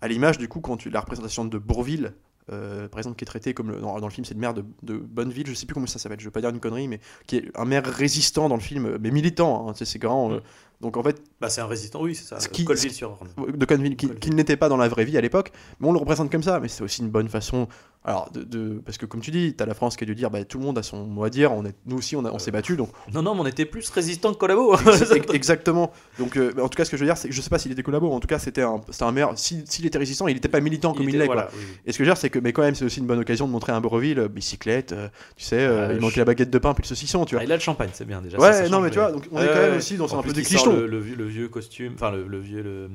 À 0.01 0.09
l'image, 0.09 0.39
du 0.39 0.49
coup, 0.49 0.61
quand 0.61 0.77
tu 0.79 0.89
la 0.91 1.01
représentation 1.01 1.45
de 1.45 1.59
Bourville, 1.59 2.15
euh, 2.53 2.89
par 2.89 2.99
exemple, 2.99 3.17
qui 3.17 3.25
est 3.25 3.27
traité 3.27 3.55
comme 3.55 3.81
dans, 3.81 3.99
le 3.99 4.11
film, 4.11 4.25
c'est 4.25 4.35
le 4.35 4.41
maire 4.41 4.55
de, 4.55 4.63
Bonneville, 4.83 5.47
je 5.47 5.55
sais 5.55 5.67
plus 5.67 5.75
comment 5.75 5.87
ça 5.87 5.99
s'appelle, 5.99 6.21
je 6.21 6.25
vais 6.25 6.31
pas 6.31 6.41
dire 6.41 6.51
une 6.51 6.61
connerie, 6.61 6.89
mais 6.89 7.01
qui 7.27 7.37
est 7.37 7.51
un 7.57 7.65
maire 7.65 7.85
résistant 7.85 8.49
dans 8.49 8.55
le 8.55 8.61
film, 8.61 8.99
mais 9.01 9.11
militant, 9.11 9.69
hein, 9.69 9.73
c'est 9.75 9.99
grand. 9.99 10.33
euh. 10.33 10.41
Donc 10.81 10.97
en 10.97 11.03
fait, 11.03 11.23
Bah, 11.41 11.49
c'est 11.49 11.61
un 11.61 11.67
résistant, 11.67 12.03
oui, 12.03 12.15
c'est 12.15 12.25
ça. 12.25 12.41
Ce 12.41 12.49
qui- 12.49 12.65
Colville-sur-Orne. 12.65 13.29
de 13.55 13.65
Conneville, 13.65 13.97
qui, 13.97 14.07
Colville. 14.07 14.21
qui 14.21 14.31
n'était 14.31 14.57
pas 14.57 14.69
dans 14.69 14.77
la 14.77 14.89
vraie 14.89 15.05
vie 15.05 15.17
à 15.19 15.21
l'époque, 15.21 15.53
mais 15.81 15.89
on 15.89 15.93
le 15.93 15.99
représente 15.99 16.31
comme 16.31 16.43
ça, 16.43 16.61
mais 16.61 16.69
c'est 16.69 16.83
aussi 16.83 17.03
une 17.03 17.11
bonne 17.11 17.29
façon. 17.29 17.69
Alors, 18.09 18.31
de, 18.31 18.45
de- 18.45 18.81
parce 18.85 18.99
que 18.99 19.07
comme 19.07 19.21
tu 19.21 19.33
dis, 19.33 19.55
t'as 19.55 19.67
la 19.67 19.75
France 19.75 19.97
qui 19.97 20.05
a 20.05 20.07
dû 20.07 20.15
dire, 20.15 20.31
bah, 20.31 20.45
tout 20.45 20.59
le 20.59 20.65
monde 20.65 20.79
a 20.79 20.85
son 20.85 21.07
mot 21.07 21.25
à 21.25 21.31
dire, 21.31 21.53
on 21.53 21.65
est, 21.65 21.75
nous 21.87 21.97
aussi 21.99 22.15
on, 22.15 22.25
a- 22.25 22.31
on 22.31 22.39
s'est 22.39 22.53
battu, 22.53 22.77
donc 22.77 22.91
Non, 23.13 23.21
non, 23.21 23.35
mais 23.35 23.41
on 23.41 23.47
était 23.47 23.65
plus 23.65 23.91
résistant 23.91 24.33
que 24.33 24.39
collabo. 24.39 24.77
Ex- 25.13 25.33
Exactement. 25.35 25.91
Donc, 26.21 26.37
euh, 26.37 26.53
en 26.63 26.69
tout 26.69 26.77
cas, 26.77 26.85
ce 26.85 26.91
que 26.93 26.97
je 26.97 27.03
veux 27.03 27.09
dire, 27.09 27.17
c'est 27.17 27.33
je 27.33 27.41
sais 27.41 27.51
pas 27.51 27.59
s'il 27.59 27.73
était 27.73 27.83
collabo, 27.83 28.13
en 28.13 28.21
tout 28.21 28.29
cas, 28.29 28.39
c'était 28.39 28.63
un, 28.63 28.81
c'était 28.91 29.03
un 29.03 29.11
maire. 29.11 29.31
si- 29.35 29.65
S'il 29.67 29.87
était 29.87 29.99
résistant, 29.99 30.29
il 30.29 30.35
n'était 30.35 30.49
pas 30.49 30.61
militant 30.61 30.95
comme 30.95 31.09
il, 31.09 31.19
l'est. 31.19 31.27
voilà, 31.27 31.49
oui. 31.53 31.61
Et 31.85 31.91
ce 31.93 31.99
que 31.99 32.05
je 32.05 32.09
veux 32.09 32.15
dire, 32.15 32.21
c'est 32.21 32.31
que, 32.31 32.39
mais 32.39 32.53
quand 32.53 32.63
même, 32.63 32.77
c'est 32.77 32.85
aussi 32.85 33.01
une 33.01 33.07
bonne 33.07 33.19
occasion 33.19 33.49
de 33.49 33.53
montrer 33.53 33.73
un 33.73 33.81
Bourville, 33.81 34.21
euh, 34.21 34.29
bicyclette, 34.29 34.93
euh, 34.93 35.09
tu 35.37 35.45
sais, 35.45 35.57
euh, 35.59 35.89
Ah, 35.91 35.93
il 35.95 36.01
manquait 36.01 36.21
la 36.21 36.27
baguette 36.27 36.51
de 36.51 36.59
pain 36.59 36.75
puis 36.75 36.83
le 36.85 36.89
saucisson, 36.89 37.25
tu 37.25 37.35
vois. 37.35 37.43
Ah, 37.43 37.45
il 37.45 37.51
a 37.51 37.57
le 37.57 37.61
champagne, 37.61 37.91
c'est 37.93 38.05
bien 38.07 38.23
déjà. 38.23 38.39
ouais, 38.39 38.53
ça, 38.53 38.63
ça 38.65 38.69
non, 38.69 38.81
mais 38.81 38.91
tu 38.91 38.99
vois, 39.01 39.11
donc 39.11 39.25
on 39.33 39.41
est 39.43 39.47
quand 39.49 39.55
même 39.55 39.79
aussi 39.79 39.97
dans 39.97 40.17
un 40.17 40.23
peu 40.23 40.33
des 40.33 40.45
Le, 40.73 40.87
le 40.87 40.99
vieux, 40.99 41.17
le 41.17 41.25
vieux 41.25 41.49
costume, 41.49 41.93
enfin 41.95 42.11
le, 42.11 42.27
le 42.27 42.39
vieux, 42.41 42.63
le, 42.63 42.89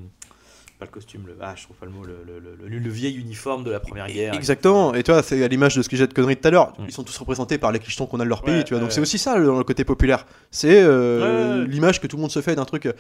pas 0.80 0.86
le 0.86 0.92
costume, 0.92 1.28
le, 1.28 1.36
ah, 1.42 1.54
je 1.56 1.64
trouve 1.64 1.78
pas 1.78 1.86
le 1.86 1.92
mot, 1.92 2.04
le, 2.04 2.18
le, 2.26 2.40
le- 2.68 2.90
vieil 2.90 3.16
uniforme 3.16 3.64
de 3.64 3.72
la 3.72 3.80
première 3.80 4.08
guerre. 4.08 4.34
Exactement, 4.34 4.94
et 4.96 5.04
tu 5.04 5.12
vois, 5.12 5.22
c'est 5.24 5.44
à 5.44 5.48
l'image 5.48 5.76
de 5.76 5.82
ce 5.82 5.90
que 5.90 5.96
j'ai 5.96 6.08
de 6.08 6.14
conneries 6.14 6.38
tout 6.38 6.48
à 6.48 6.52
l'heure. 6.52 6.74
Mm. 6.80 6.86
Ils 6.88 6.92
sont 6.92 7.04
tous 7.04 7.18
représentés 7.18 7.58
par 7.58 7.72
les 7.72 7.80
clichetons 7.80 8.06
qu'on 8.08 8.20
a 8.20 8.24
de 8.24 8.30
leur 8.30 8.42
pays, 8.42 8.56
Ouais, 8.58 8.64
tu 8.64 8.74
vois. 8.74 8.80
Donc 8.80 8.90
ouais, 8.90 8.96
c'est 8.96 9.02
aussi 9.02 9.18
ça 9.18 9.38
le- 9.38 9.46
dans 9.46 9.58
le 9.58 9.64
côté 9.64 9.84
populaire. 9.86 10.26
C'est 10.50 10.82
euh, 10.82 11.20
Ouais, 11.20 11.56
ouais, 11.58 11.62
ouais. 11.62 11.68
l'image 11.68 12.02
que 12.02 12.08
tout 12.08 12.16
le 12.18 12.22
monde 12.22 12.32
se 12.32 12.42
fait 12.42 12.56
d'un 12.56 12.66
truc. 12.66 12.86
euh. 12.88 12.94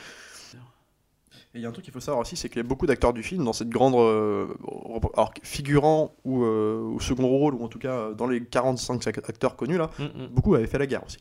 Et 1.54 1.58
il 1.60 1.62
y 1.64 1.66
a 1.66 1.70
un 1.70 1.74
truc 1.74 1.84
qu'il 1.84 1.94
faut 1.94 2.00
savoir 2.00 2.22
aussi, 2.22 2.38
c'est 2.38 2.48
qu'il 2.48 2.58
y 2.58 2.60
a 2.62 2.64
beaucoup 2.64 2.86
d'acteurs 2.86 3.12
du 3.12 3.24
film 3.24 3.44
dans 3.44 3.52
cette 3.52 3.68
grande. 3.68 3.96
euh, 3.96 4.48
alors, 5.16 5.34
figurants 5.44 6.16
ou, 6.24 6.46
euh, 6.46 6.80
ou 6.82 7.00
second 7.02 7.28
rôle, 7.28 7.56
ou 7.56 7.64
en 7.64 7.68
tout 7.68 7.80
cas 7.80 8.12
dans 8.14 8.26
les 8.28 8.42
45 8.42 9.06
acteurs 9.18 9.58
connus 9.58 9.78
là, 9.78 9.90
Mm, 10.00 10.04
mm. 10.04 10.28
beaucoup 10.32 10.56
avaient 10.56 10.66
fait 10.68 10.78
la 10.78 10.88
guerre 10.88 11.04
aussi. 11.06 11.18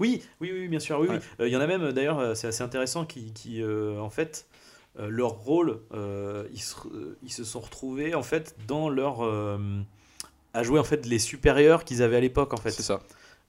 Oui, 0.00 0.22
oui, 0.40 0.50
oui, 0.52 0.68
bien 0.68 0.80
sûr, 0.80 0.98
oui, 1.00 1.08
oui. 1.10 1.16
Ouais. 1.16 1.22
Euh, 1.40 1.48
Il 1.48 1.52
y 1.52 1.56
en 1.56 1.60
a 1.60 1.66
même, 1.66 1.92
d'ailleurs, 1.92 2.18
euh, 2.18 2.34
c'est 2.34 2.46
assez 2.48 2.62
intéressant, 2.62 3.04
qui, 3.04 3.32
qui 3.32 3.62
euh, 3.62 3.98
en 4.00 4.10
fait, 4.10 4.46
leur 4.98 5.30
rôle, 5.30 5.80
ils, 6.52 6.60
se, 6.60 6.74
ils 7.22 7.32
se 7.32 7.44
sont 7.44 7.60
retrouvés, 7.60 8.14
en 8.14 8.22
fait, 8.22 8.56
dans 8.66 8.88
leur... 8.88 9.22
à 10.54 10.62
jouer, 10.62 10.78
en 10.80 10.84
fait, 10.84 11.06
les 11.06 11.18
supérieurs 11.18 11.84
qu'ils 11.84 12.02
avaient 12.02 12.16
à 12.16 12.20
l'époque, 12.20 12.52
en 12.52 12.56
fait. 12.56 12.70
C'est 12.70 12.82
ça. 12.82 13.00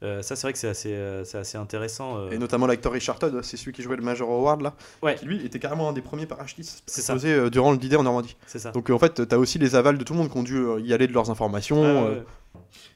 Euh, 0.02 0.22
ça, 0.22 0.38
c'est 0.38 0.44
vrai 0.44 0.54
que 0.54 0.60
c'est 0.60 0.70
assez, 0.70 0.94
euh, 0.94 1.26
assez 1.34 1.58
intéressant. 1.58 2.18
euh. 2.20 2.30
Et 2.32 2.38
notamment 2.38 2.68
l'acteur 2.68 2.94
Richard 2.94 3.20
Todd, 3.20 3.42
c'est 3.44 3.58
celui 3.58 3.74
qui 3.74 3.82
jouait 3.82 3.98
le 3.98 4.02
Major 4.02 4.30
Howard 4.30 4.62
là, 4.62 4.74
Ouais. 5.02 5.16
qui 5.16 5.26
lui 5.26 5.46
était 5.46 5.60
carrément 5.60 5.90
un 5.90 5.92
des 5.92 6.02
premiers 6.02 6.26
parachutistes 6.26 6.84
C'est 6.86 7.02
ça. 7.02 7.12
posés 7.12 7.50
durant 7.50 7.74
le 7.74 7.78
D-Day 7.78 7.98
en 7.98 8.04
Normandie. 8.04 8.38
C'est 8.48 8.60
ça. 8.60 8.72
Donc 8.72 8.90
en 8.92 8.98
fait, 8.98 9.28
t'as 9.28 9.36
aussi 9.36 9.60
les 9.60 9.76
avals 9.76 9.98
de 9.98 10.04
tout 10.06 10.14
le 10.14 10.20
monde 10.20 10.32
qui 10.32 10.38
ont 10.38 10.44
dû 10.44 10.58
y 10.86 10.94
aller 10.94 11.06
de 11.06 11.12
leurs 11.12 11.30
informations. 11.30 12.24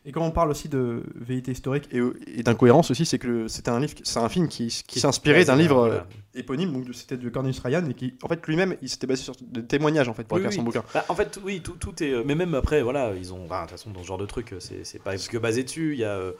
Et 0.06 0.12
quand 0.12 0.22
on 0.26 0.32
parle 0.32 0.52
aussi 0.52 0.68
de 0.68 1.02
vérité 1.16 1.52
historique 1.54 1.88
et, 1.94 2.02
et 2.28 2.44
d'incohérence 2.44 2.92
aussi, 2.92 3.06
c'est 3.06 3.20
que 3.20 3.48
c'était 3.48 3.70
un 3.70 3.80
livre, 3.80 3.94
c'est 4.04 4.20
un 4.20 4.28
film 4.28 4.50
qui, 4.50 4.68
qui 4.86 5.00
s'inspirait 5.00 5.46
d'un 5.46 5.56
livre 5.56 5.78
Voilà. 5.88 5.94
euh, 5.96 6.40
éponyme, 6.40 6.74
donc 6.74 6.94
c'était 6.94 7.16
de 7.16 7.30
Cornelius 7.30 7.60
Ryan 7.60 7.86
et 7.90 7.94
qui, 7.94 8.16
en 8.22 8.28
fait, 8.28 8.46
lui-même, 8.46 8.76
il 8.82 8.90
s'était 8.90 9.08
basé 9.08 9.24
sur 9.24 9.34
des 9.42 9.64
témoignages 9.64 10.10
en 10.10 10.14
fait 10.14 10.28
pour 10.28 10.38
Oui, 10.38 10.52
son 10.52 10.64
bouquin. 10.64 10.84
Bah, 10.94 11.06
en 11.08 11.16
fait, 11.16 11.40
oui, 11.46 11.62
tout, 11.62 11.76
tout 11.80 12.04
est. 12.04 12.12
euh, 12.12 12.24
Mais 12.26 12.36
même 12.36 12.54
après, 12.54 12.82
voilà, 12.82 13.14
ils 13.16 13.34
ont. 13.34 13.48
bah, 13.48 13.62
De 13.64 13.70
toute 13.70 13.78
façon, 13.80 13.92
dans 13.92 14.02
ce 14.02 14.08
genre 14.08 14.18
de 14.18 14.26
truc, 14.26 14.52
euh, 14.52 14.60
c'est 14.60 15.02
pas 15.02 15.16
que 15.16 15.38
basé 15.38 15.64
dessus. 15.64 15.94
Il 15.94 16.00
y 16.00 16.04
a, 16.04 16.18
euh, 16.18 16.34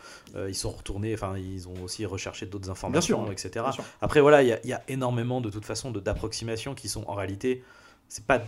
ils 0.50 0.56
sont 0.56 0.72
retournés. 0.72 1.14
Enfin, 1.14 1.36
ils 1.38 1.70
ont 1.70 1.84
aussi 1.84 2.06
recherché 2.06 2.46
d'autres 2.46 2.70
informations, 2.70 3.24
sûr, 3.24 3.32
etc. 3.32 3.50
Bien 3.64 3.72
sûr. 3.72 3.84
Après, 4.02 4.20
voilà, 4.20 4.44
il 4.44 4.50
y 4.50 4.52
a, 4.52 4.60
il 4.66 4.70
y 4.70 4.74
a 4.74 4.84
énormément 4.90 5.40
de 5.40 5.50
toute 5.50 5.64
façon 5.66 5.90
d'approximations 5.92 6.76
qui 6.76 6.90
sont 6.90 7.06
en 7.08 7.14
réalité. 7.14 7.64
C'est 8.10 8.26
pas. 8.26 8.42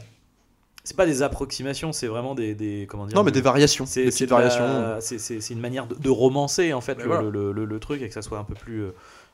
C'est 0.86 0.96
pas 0.96 1.06
des 1.06 1.22
approximations, 1.24 1.92
c'est 1.92 2.08
vraiment 2.08 2.34
des, 2.36 2.56
des 2.56 2.88
comment 2.90 3.06
dire 3.08 3.18
Non, 3.18 3.24
mais 3.24 3.32
de- 3.32 3.36
des 3.36 3.42
variations, 3.42 3.86
c'est 3.86 4.06
des 4.06 4.26
variations. 4.28 4.98
c'est- 5.02 5.18
c'est 5.20 5.42
c'est 5.42 5.54
une 5.54 5.60
manière 5.60 5.88
de, 5.88 5.96
de 5.96 6.10
romancer 6.10 6.72
en 6.74 6.80
fait 6.82 6.98
le, 7.00 7.06
voilà. 7.06 7.22
le- 7.30 7.52
le- 7.52 7.66
le 7.66 7.80
truc 7.80 8.02
et 8.02 8.08
que 8.08 8.14
ça 8.14 8.22
soit 8.22 8.40
un 8.40 8.44
peu 8.46 8.54
plus 8.54 8.84
euh, 8.84 8.92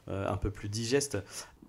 euh, 0.10 0.28
un 0.28 0.38
peu 0.38 0.50
plus 0.50 0.70
digeste. 0.70 1.18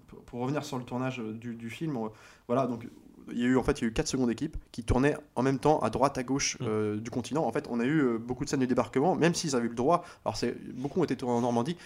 pour, 0.08 0.20
pour 0.22 0.40
revenir 0.40 0.64
sur 0.64 0.78
le 0.78 0.84
tournage 0.84 1.20
euh, 1.20 1.32
du, 1.32 1.54
du 1.54 1.68
film, 1.68 1.96
on- 1.98 2.10
voilà, 2.48 2.66
donc 2.66 2.86
il 3.32 3.38
y 3.40 3.44
a 3.44 3.46
eu 3.46 3.56
en 3.56 3.62
fait 3.62 3.80
il 3.80 3.82
y 3.82 3.86
a 3.86 3.88
eu 3.88 3.92
quatre 3.92 4.08
secondes 4.08 4.28
d'équipe 4.28 4.56
qui 4.72 4.82
tournaient 4.84 5.16
en 5.36 5.42
même 5.42 5.58
temps 5.58 5.78
à 5.80 5.90
droite 5.90 6.16
à 6.18 6.22
gauche 6.22 6.56
Mm. 6.60 6.64
euh, 6.68 6.96
du 6.96 7.10
continent. 7.10 7.44
En 7.44 7.52
fait, 7.52 7.66
on 7.70 7.78
a 7.80 7.84
eu 7.84 8.00
euh, 8.02 8.18
beaucoup 8.18 8.44
de 8.44 8.50
scènes 8.50 8.60
de 8.60 8.66
débarquement, 8.66 9.14
même 9.16 9.34
s'ils 9.34 9.54
avaient 9.56 9.66
eu 9.66 9.68
le 9.70 9.74
droit. 9.74 10.04
Alors 10.24 10.36
c'est 10.36 10.54
beaucoup 10.74 11.00
ont 11.00 11.04
été 11.04 11.16
tournés 11.16 11.34
en 11.36 11.40
Normandie. 11.40 11.76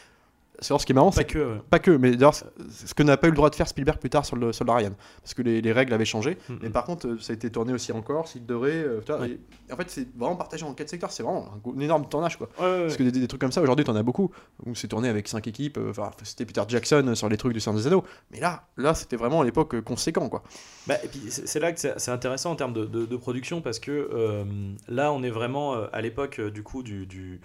C'est 0.61 0.73
alors 0.73 0.81
ce 0.81 0.87
qui 0.87 0.93
est 0.93 0.95
marrant, 0.95 1.11
Pas 1.11 1.17
c'est 1.17 1.25
que. 1.27 1.39
ouais. 1.55 1.61
pas 1.71 1.79
que, 1.79 1.91
mais 1.91 2.13
d'ailleurs 2.13 2.35
ce 2.35 2.95
que 2.95 3.03
n'a 3.03 3.17
pas 3.17 3.27
eu 3.27 3.31
le 3.31 3.37
droit 3.37 3.51
de 3.51 3.55
faire 3.55 3.69
Spielberg 3.69 3.99
plus 3.99 4.09
tard 4.11 4.25
sur 4.25 4.37
le 4.37 4.53
Soldat 4.53 4.75
Ryan, 4.75 4.93
parce 5.21 5.35
que 5.35 5.43
les, 5.43 5.61
les 5.61 5.73
règles 5.73 5.93
avaient 5.93 6.05
changé. 6.07 6.39
Mm, 6.49 6.55
Mais 6.63 6.69
mm. 6.69 6.73
par 6.73 6.85
contre, 6.85 7.07
euh, 7.09 7.19
ça 7.21 7.33
a 7.33 7.37
été 7.37 7.51
tourné 7.51 7.73
aussi 7.75 7.93
en 7.93 8.01
Corse, 8.03 8.35
île 8.37 8.47
de 8.47 8.55
Ré. 8.55 8.73
euh, 8.73 9.01
Ouais. 9.21 9.39
en 9.73 9.77
fait, 9.77 9.91
c'est 9.91 10.09
vraiment 10.17 10.37
partagé 10.37 10.65
en 10.65 10.73
quatre 10.75 10.89
secteurs. 10.89 11.11
C'est 11.13 11.23
vraiment 11.23 11.49
un, 11.77 11.81
énorme 11.81 12.09
tournage, 12.09 12.39
quoi. 12.39 12.49
Ouais. 12.59 12.83
Parce 12.83 12.97
que 12.97 13.03
des, 13.03 13.13
des 13.13 13.29
trucs 13.29 13.41
comme 13.41 13.53
ça, 13.53 13.61
aujourd'hui, 13.61 13.85
t'en 13.85 13.97
as 13.97 14.03
beaucoup. 14.03 14.31
Où 14.65 14.75
c'est 14.75 14.89
tourné 14.89 15.09
avec 15.09 15.29
cinq 15.29 15.47
équipes. 15.47 15.77
euh, 15.79 15.91
Enfin, 15.91 16.11
c'était 16.23 16.47
Peter 16.47 16.63
Jackson 16.69 17.05
euh, 17.09 17.15
sur 17.15 17.29
les 17.29 17.37
trucs 17.37 17.53
du 17.53 17.61
Seigneur 17.61 17.81
des 17.81 17.87
Anneaux. 17.87 18.05
Mais 18.33 18.41
là, 18.41 18.65
là, 18.77 18.95
c'était 18.95 19.17
vraiment 19.17 19.43
à 19.43 19.45
l'époque 19.45 19.81
conséquent, 19.83 20.29
quoi. 20.29 20.43
Bah, 20.87 20.95
et 21.05 21.09
puis 21.09 21.21
c'est 21.29 21.59
là 21.61 21.73
que 21.73 21.81
c'est 21.81 21.99
c'est 21.99 22.11
intéressant 22.13 22.53
en 22.53 22.57
termes 22.57 22.73
de, 22.73 22.85
de- 22.85 23.07
de 23.07 23.17
production 23.17 23.61
parce 23.61 23.79
que 23.81 23.91
euh, 23.91 24.45
là 24.89 25.13
on 25.13 25.23
est 25.25 25.31
vraiment 25.31 25.75
à 25.93 26.01
l'époque 26.01 26.41
du 26.41 26.63
coup 26.63 26.83
du, 26.85 27.07
du, 27.07 27.41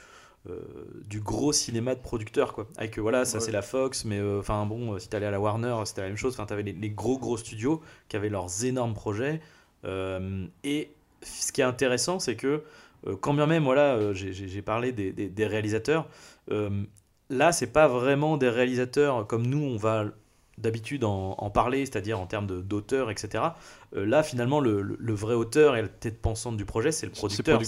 du 1.07 1.19
gros 1.21 1.53
cinéma 1.53 1.93
de 1.95 1.99
producteurs 2.01 2.53
quoi. 2.53 2.67
Avec 2.77 2.97
euh, 2.97 3.01
voilà 3.01 3.25
ça 3.25 3.37
Ouais. 3.37 3.43
c'est 3.45 3.51
la 3.51 3.61
Fox 3.61 4.05
mais 4.05 4.17
euh, 4.19 4.39
enfin 4.39 4.65
bon 4.65 4.93
euh, 4.93 4.99
si 4.99 5.07
t'allais 5.09 5.27
à 5.27 5.31
la 5.31 5.39
Warner 5.39 5.75
c'était 5.85 6.01
la 6.01 6.07
même 6.07 6.17
chose. 6.17 6.33
Enfin 6.33 6.45
t'avais 6.45 6.63
les, 6.63 6.73
les 6.73 6.89
gros 6.89 7.17
gros 7.19 7.37
studios 7.37 7.81
qui 8.09 8.15
avaient 8.17 8.29
leurs 8.29 8.65
énormes 8.65 8.93
projets 8.93 9.41
Euh, 9.85 10.45
et 10.63 10.91
ce 11.23 11.51
qui 11.51 11.61
est 11.61 11.63
intéressant 11.63 12.19
c'est 12.19 12.35
que 12.35 12.63
euh, 13.07 13.15
quand 13.19 13.33
bien 13.33 13.47
même 13.47 13.63
voilà 13.63 13.95
euh, 13.95 14.13
j'ai- 14.13 14.61
parlé 14.61 14.91
des, 14.91 15.11
des- 15.11 15.29
des 15.29 15.47
réalisateurs 15.47 16.07
euh, 16.51 16.83
là 17.31 17.51
c'est 17.51 17.71
pas 17.73 17.87
vraiment 17.87 18.37
des 18.37 18.49
réalisateurs 18.49 19.25
comme 19.27 19.47
nous 19.47 19.63
on 19.63 19.77
va 19.77 20.05
d'habitude 20.57 21.03
en, 21.03 21.31
en 21.39 21.49
parler, 21.49 21.85
c'est-à-dire 21.87 22.19
en 22.19 22.27
termes 22.27 22.45
d'auteur, 22.61 23.09
etc. 23.09 23.55
Euh, 23.95 24.05
là, 24.05 24.23
finalement, 24.23 24.59
le, 24.61 24.95
vrai 25.13 25.33
auteur 25.35 25.75
et 25.75 25.81
la 25.81 25.87
tête 25.89 26.21
pensante 26.21 26.55
du 26.57 26.63
projet, 26.65 26.91
c'est 26.93 27.05
le 27.05 27.11
producteur, 27.11 27.59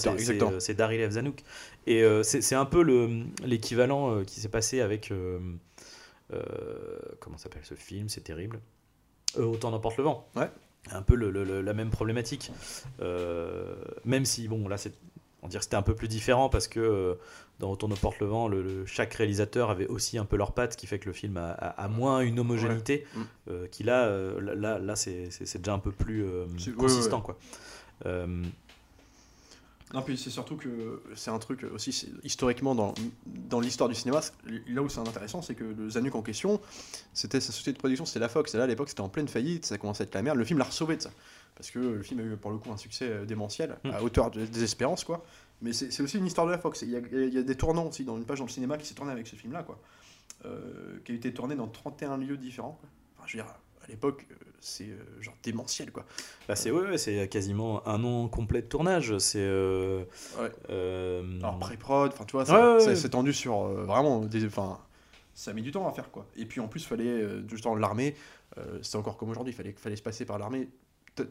c'est- 0.60 0.70
euh, 0.72 0.74
Daryl 0.74 1.06
F. 1.08 1.12
Zanuck. 1.12 1.42
Et 1.86 2.02
euh, 2.02 2.22
c'est 2.22 2.54
un 2.54 2.64
peu 2.64 2.82
le- 2.82 3.24
l'équivalent 3.44 4.10
euh, 4.16 4.24
qui 4.24 4.40
s'est 4.40 4.48
passé 4.48 4.80
avec. 4.80 5.10
euh, 5.10 5.38
comment 7.20 7.36
s'appelle 7.36 7.62
ce 7.64 7.74
film 7.74 8.08
C'est 8.08 8.22
terrible. 8.22 8.60
Autant 9.38 9.70
n'emporte 9.70 9.96
le 9.98 10.04
vent. 10.04 10.26
Ouais. 10.36 10.50
Un 10.92 11.02
peu 11.02 11.14
le- 11.14 11.30
le- 11.30 11.44
le- 11.44 11.60
la 11.60 11.74
même 11.74 11.90
problématique. 11.90 12.50
Même 14.04 14.24
si, 14.24 14.48
bon, 14.48 14.68
là, 14.68 14.76
c'est. 14.78 14.92
On 15.42 15.48
dirait 15.48 15.58
que 15.58 15.64
c'était 15.64 15.76
un 15.76 15.82
peu 15.82 15.94
plus 15.94 16.08
différent 16.08 16.48
parce 16.48 16.68
que 16.68 17.18
dans 17.60 17.70
Autant 17.70 17.88
ne 17.88 17.94
porte 17.94 18.18
le 18.20 18.26
vent, 18.26 18.48
le, 18.48 18.84
chaque 18.86 19.14
réalisateur 19.14 19.70
avait 19.70 19.86
aussi 19.86 20.18
un 20.18 20.24
peu 20.24 20.36
leur 20.36 20.52
patte, 20.52 20.72
ce 20.72 20.76
qui 20.76 20.86
fait 20.86 20.98
que 20.98 21.06
le 21.06 21.12
film 21.12 21.36
a, 21.36 21.50
a- 21.52 21.84
a 21.84 21.88
moins 21.88 22.20
une 22.20 22.38
homogénéité. 22.40 23.06
Mm. 23.14 23.20
euh, 23.50 23.66
qui 23.68 23.84
là, 23.84 24.04
euh, 24.06 24.40
là, 24.80 24.96
c'est 24.96 25.28
déjà 25.58 25.72
un 25.72 25.78
peu 25.78 25.92
plus 25.92 26.24
euh, 26.24 26.46
ouais, 26.46 26.72
consistant. 26.76 27.18
ouais. 27.18 27.22
Quoi. 27.24 27.38
Euh, 28.06 28.42
Non, 29.92 30.02
puis 30.02 30.18
c'est 30.18 30.30
surtout 30.30 30.56
que 30.56 31.00
c'est 31.14 31.30
un 31.30 31.38
truc 31.38 31.64
aussi 31.72 32.10
historiquement 32.24 32.74
dans, 32.74 32.94
dans 33.26 33.60
l'histoire 33.60 33.88
du 33.88 33.94
cinéma. 33.94 34.20
Là 34.66 34.82
où 34.82 34.88
c'est 34.88 34.98
intéressant, 34.98 35.40
c'est 35.40 35.54
que 35.54 35.62
le 35.62 35.88
Zanuck 35.90 36.16
en 36.16 36.22
question, 36.22 36.60
c'était 37.12 37.38
sa 37.40 37.52
société 37.52 37.72
de 37.74 37.78
production, 37.78 38.04
c'était 38.04 38.18
la 38.18 38.28
Fox. 38.28 38.52
Et 38.54 38.58
là, 38.58 38.64
à 38.64 38.66
l'époque, 38.66 38.88
c'était 38.88 39.02
en 39.02 39.08
pleine 39.08 39.28
faillite, 39.28 39.64
ça 39.66 39.78
commençait 39.78 40.02
à 40.02 40.06
être 40.06 40.14
la 40.14 40.22
merde. 40.22 40.36
Le 40.38 40.44
film 40.44 40.58
l'a 40.58 40.64
ressauvé 40.64 40.96
de 40.96 41.02
ça. 41.02 41.10
Parce 41.54 41.70
que 41.70 41.78
le 41.78 42.02
film 42.02 42.18
a 42.18 42.22
eu 42.24 42.36
pour 42.36 42.50
le 42.50 42.58
coup 42.58 42.72
un 42.72 42.76
succès 42.76 43.24
démentiel, 43.24 43.76
Mm. 43.84 43.90
à 43.92 44.02
hauteur 44.02 44.32
de 44.32 44.44
désespérance, 44.44 45.04
quoi. 45.04 45.24
Mais 45.64 45.72
c'est 45.72 45.90
c'est 45.90 46.02
aussi 46.02 46.18
une 46.18 46.26
histoire 46.26 46.46
de 46.46 46.52
la 46.52 46.58
Fox. 46.58 46.82
Il 46.82 46.90
y, 46.90 46.96
a, 46.96 47.00
il 47.12 47.34
y 47.34 47.38
a 47.38 47.42
des 47.42 47.56
tournants 47.56 47.88
aussi 47.88 48.04
dans 48.04 48.16
une 48.16 48.24
page 48.24 48.38
dans 48.38 48.44
le 48.44 48.50
cinéma 48.50 48.78
qui 48.78 48.86
s'est 48.86 48.94
tournée 48.94 49.12
avec 49.12 49.26
ce 49.26 49.34
film-là, 49.34 49.62
quoi. 49.64 49.80
Euh, 50.44 50.98
qui 51.04 51.12
a 51.12 51.14
été 51.16 51.32
tourné 51.32 51.56
dans 51.56 51.66
31 51.66 52.18
lieux 52.18 52.36
différents. 52.36 52.78
quoi. 52.80 52.88
Enfin, 53.16 53.26
je 53.26 53.36
veux 53.38 53.42
dire, 53.42 53.50
à 53.82 53.86
l'époque, 53.88 54.26
euh, 54.30 54.34
c'est 54.60 54.84
euh, 54.88 54.96
genre 55.20 55.34
démentiel, 55.42 55.90
quoi. 55.90 56.04
bah, 56.48 56.54
c'est 56.56 56.70
ouais, 56.70 56.82
ouais, 56.90 56.98
c'est 56.98 57.28
quasiment 57.28 57.86
un 57.88 58.04
an 58.04 58.28
complet 58.28 58.62
de 58.62 58.66
tournage. 58.66 59.16
C'est. 59.18 59.38
euh, 59.40 60.04
Ouais. 60.38 60.50
Alors 61.40 61.58
pré-prod, 61.58 62.12
enfin 62.12 62.24
tu 62.24 62.32
vois, 62.32 62.44
ça, 62.44 62.78
ça 62.80 62.86
ouais. 62.88 62.96
s'est 62.96 63.08
tendu 63.08 63.32
sur 63.32 63.58
vraiment 63.64 64.20
des, 64.20 64.46
enfin 64.46 64.78
ça 65.34 65.52
mis 65.52 65.62
du 65.62 65.70
temps 65.72 65.88
à 65.88 65.92
faire 65.92 66.10
quoi. 66.10 66.26
Et 66.36 66.44
puis 66.46 66.60
en 66.60 66.68
plus 66.68 66.84
fallait 66.86 67.08
euh, 67.08 67.42
justement 67.48 67.74
l'armée, 67.74 68.14
c'était 68.82 68.96
encore 68.96 69.16
comme 69.16 69.30
aujourd'hui, 69.30 69.52
fallait 69.52 69.72
fallait 69.76 69.96
se 69.96 70.02
passer 70.02 70.24
par 70.24 70.38
l'armée. 70.38 70.68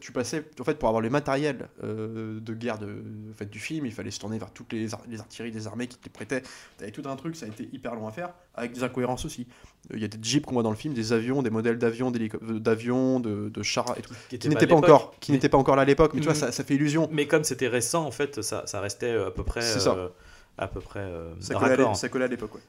Tu 0.00 0.12
passais 0.12 0.42
en 0.58 0.64
fait 0.64 0.78
pour 0.78 0.88
avoir 0.88 1.02
le 1.02 1.10
matériel 1.10 1.68
euh, 1.82 2.40
de 2.40 2.54
guerre 2.54 2.78
de, 2.78 2.86
en 3.30 3.34
fait, 3.34 3.50
du 3.50 3.58
film, 3.58 3.84
il 3.84 3.92
fallait 3.92 4.10
se 4.10 4.18
tourner 4.18 4.38
vers 4.38 4.50
toutes 4.50 4.72
les, 4.72 4.94
ar- 4.94 5.02
les 5.10 5.20
artilleries 5.20 5.50
des 5.50 5.66
armées 5.66 5.88
qui 5.88 5.98
te 5.98 6.04
les 6.06 6.10
prêtaient. 6.10 6.42
T'avais 6.78 6.90
tout 6.90 7.02
un 7.04 7.14
truc, 7.16 7.36
ça 7.36 7.44
a 7.44 7.50
été 7.50 7.68
hyper 7.70 7.94
long 7.94 8.08
à 8.08 8.10
faire, 8.10 8.32
avec 8.54 8.72
des 8.72 8.82
incohérences 8.82 9.26
aussi. 9.26 9.46
Euh, 9.90 9.96
Il 9.96 10.00
y 10.00 10.04
a 10.06 10.08
des 10.08 10.16
jeeps 10.22 10.46
qu'on 10.46 10.54
voit 10.54 10.62
dans 10.62 10.70
le 10.70 10.76
film, 10.76 10.94
des 10.94 11.12
avions, 11.12 11.42
des 11.42 11.50
modèles 11.50 11.76
d'avions, 11.76 12.10
d'avions, 12.10 13.20
de, 13.20 13.50
de 13.50 13.62
chars 13.62 13.94
et 13.98 14.00
tout, 14.00 14.14
qui 14.30 14.48
n'étaient 14.48 14.66
pas 14.66 14.74
encore, 14.74 15.14
qui 15.20 15.32
Mais- 15.32 15.36
n'étaient 15.36 15.50
pas 15.50 15.58
encore 15.58 15.76
là 15.76 15.82
à 15.82 15.84
l'époque. 15.84 16.12
Mais 16.14 16.20
tu 16.20 16.24
vois, 16.28 16.32
Mhm. 16.34 16.40
ça, 16.40 16.52
ça 16.52 16.64
fait 16.64 16.76
illusion. 16.76 17.06
Mais 17.12 17.26
comme 17.26 17.44
c'était 17.44 17.68
récent, 17.68 18.06
en 18.06 18.10
fait, 18.10 18.40
ça, 18.42 18.66
ça 18.66 18.80
restait 18.80 19.12
euh, 19.12 19.26
à 19.28 19.30
peu 19.32 19.44
près. 19.44 19.60
C'est 19.60 19.80
ça. 19.80 19.94
euh, 19.94 20.08
à 20.56 20.66
peu 20.66 20.80
près. 20.80 21.06
Ça 21.40 21.52
collait, 21.54 21.66
à 21.66 21.68
raccord. 21.76 21.88
l'é- 21.90 21.94
ça 21.98 22.08
collait 22.08 22.24
à 22.24 22.28
l'époque, 22.28 22.54
ouais. 22.54 22.60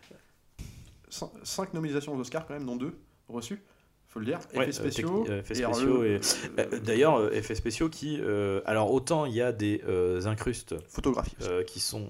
Cin- 1.09 1.31
Cinq 1.43 1.73
nominations 1.73 2.13
aux 2.13 2.19
Oscars, 2.19 2.45
quand 2.45 2.55
même, 2.55 2.65
dont 2.65 2.75
deux 2.75 2.97
reçues, 3.29 3.61
faut 4.15 4.19
le 4.21 4.25
dire. 4.25 4.39
Ouais, 4.55 4.69
effets 4.69 4.69
euh, 4.69 4.71
spéciaux. 4.91 5.25
euh, 5.29 5.39
effets 5.41 5.53
et 5.59 5.63
alors, 5.63 5.75
spéciaux 5.75 6.03
et- 6.05 6.07
euh, 6.07 6.19
Euh, 6.73 6.79
D'ailleurs, 6.79 7.15
euh, 7.19 7.29
effets 7.33 7.53
spéciaux 7.55 7.89
qui. 7.89 8.17
euh, 8.21 8.61
alors, 8.65 8.91
autant 8.91 9.25
il 9.25 9.33
y 9.35 9.41
a 9.41 9.51
des 9.51 9.81
euh, 9.87 10.25
incrustes 10.25 10.73
photographie. 10.89 11.35
aussi. 11.39 11.49
euh, 11.49 11.63
qui 11.63 11.79
sont 11.81 12.09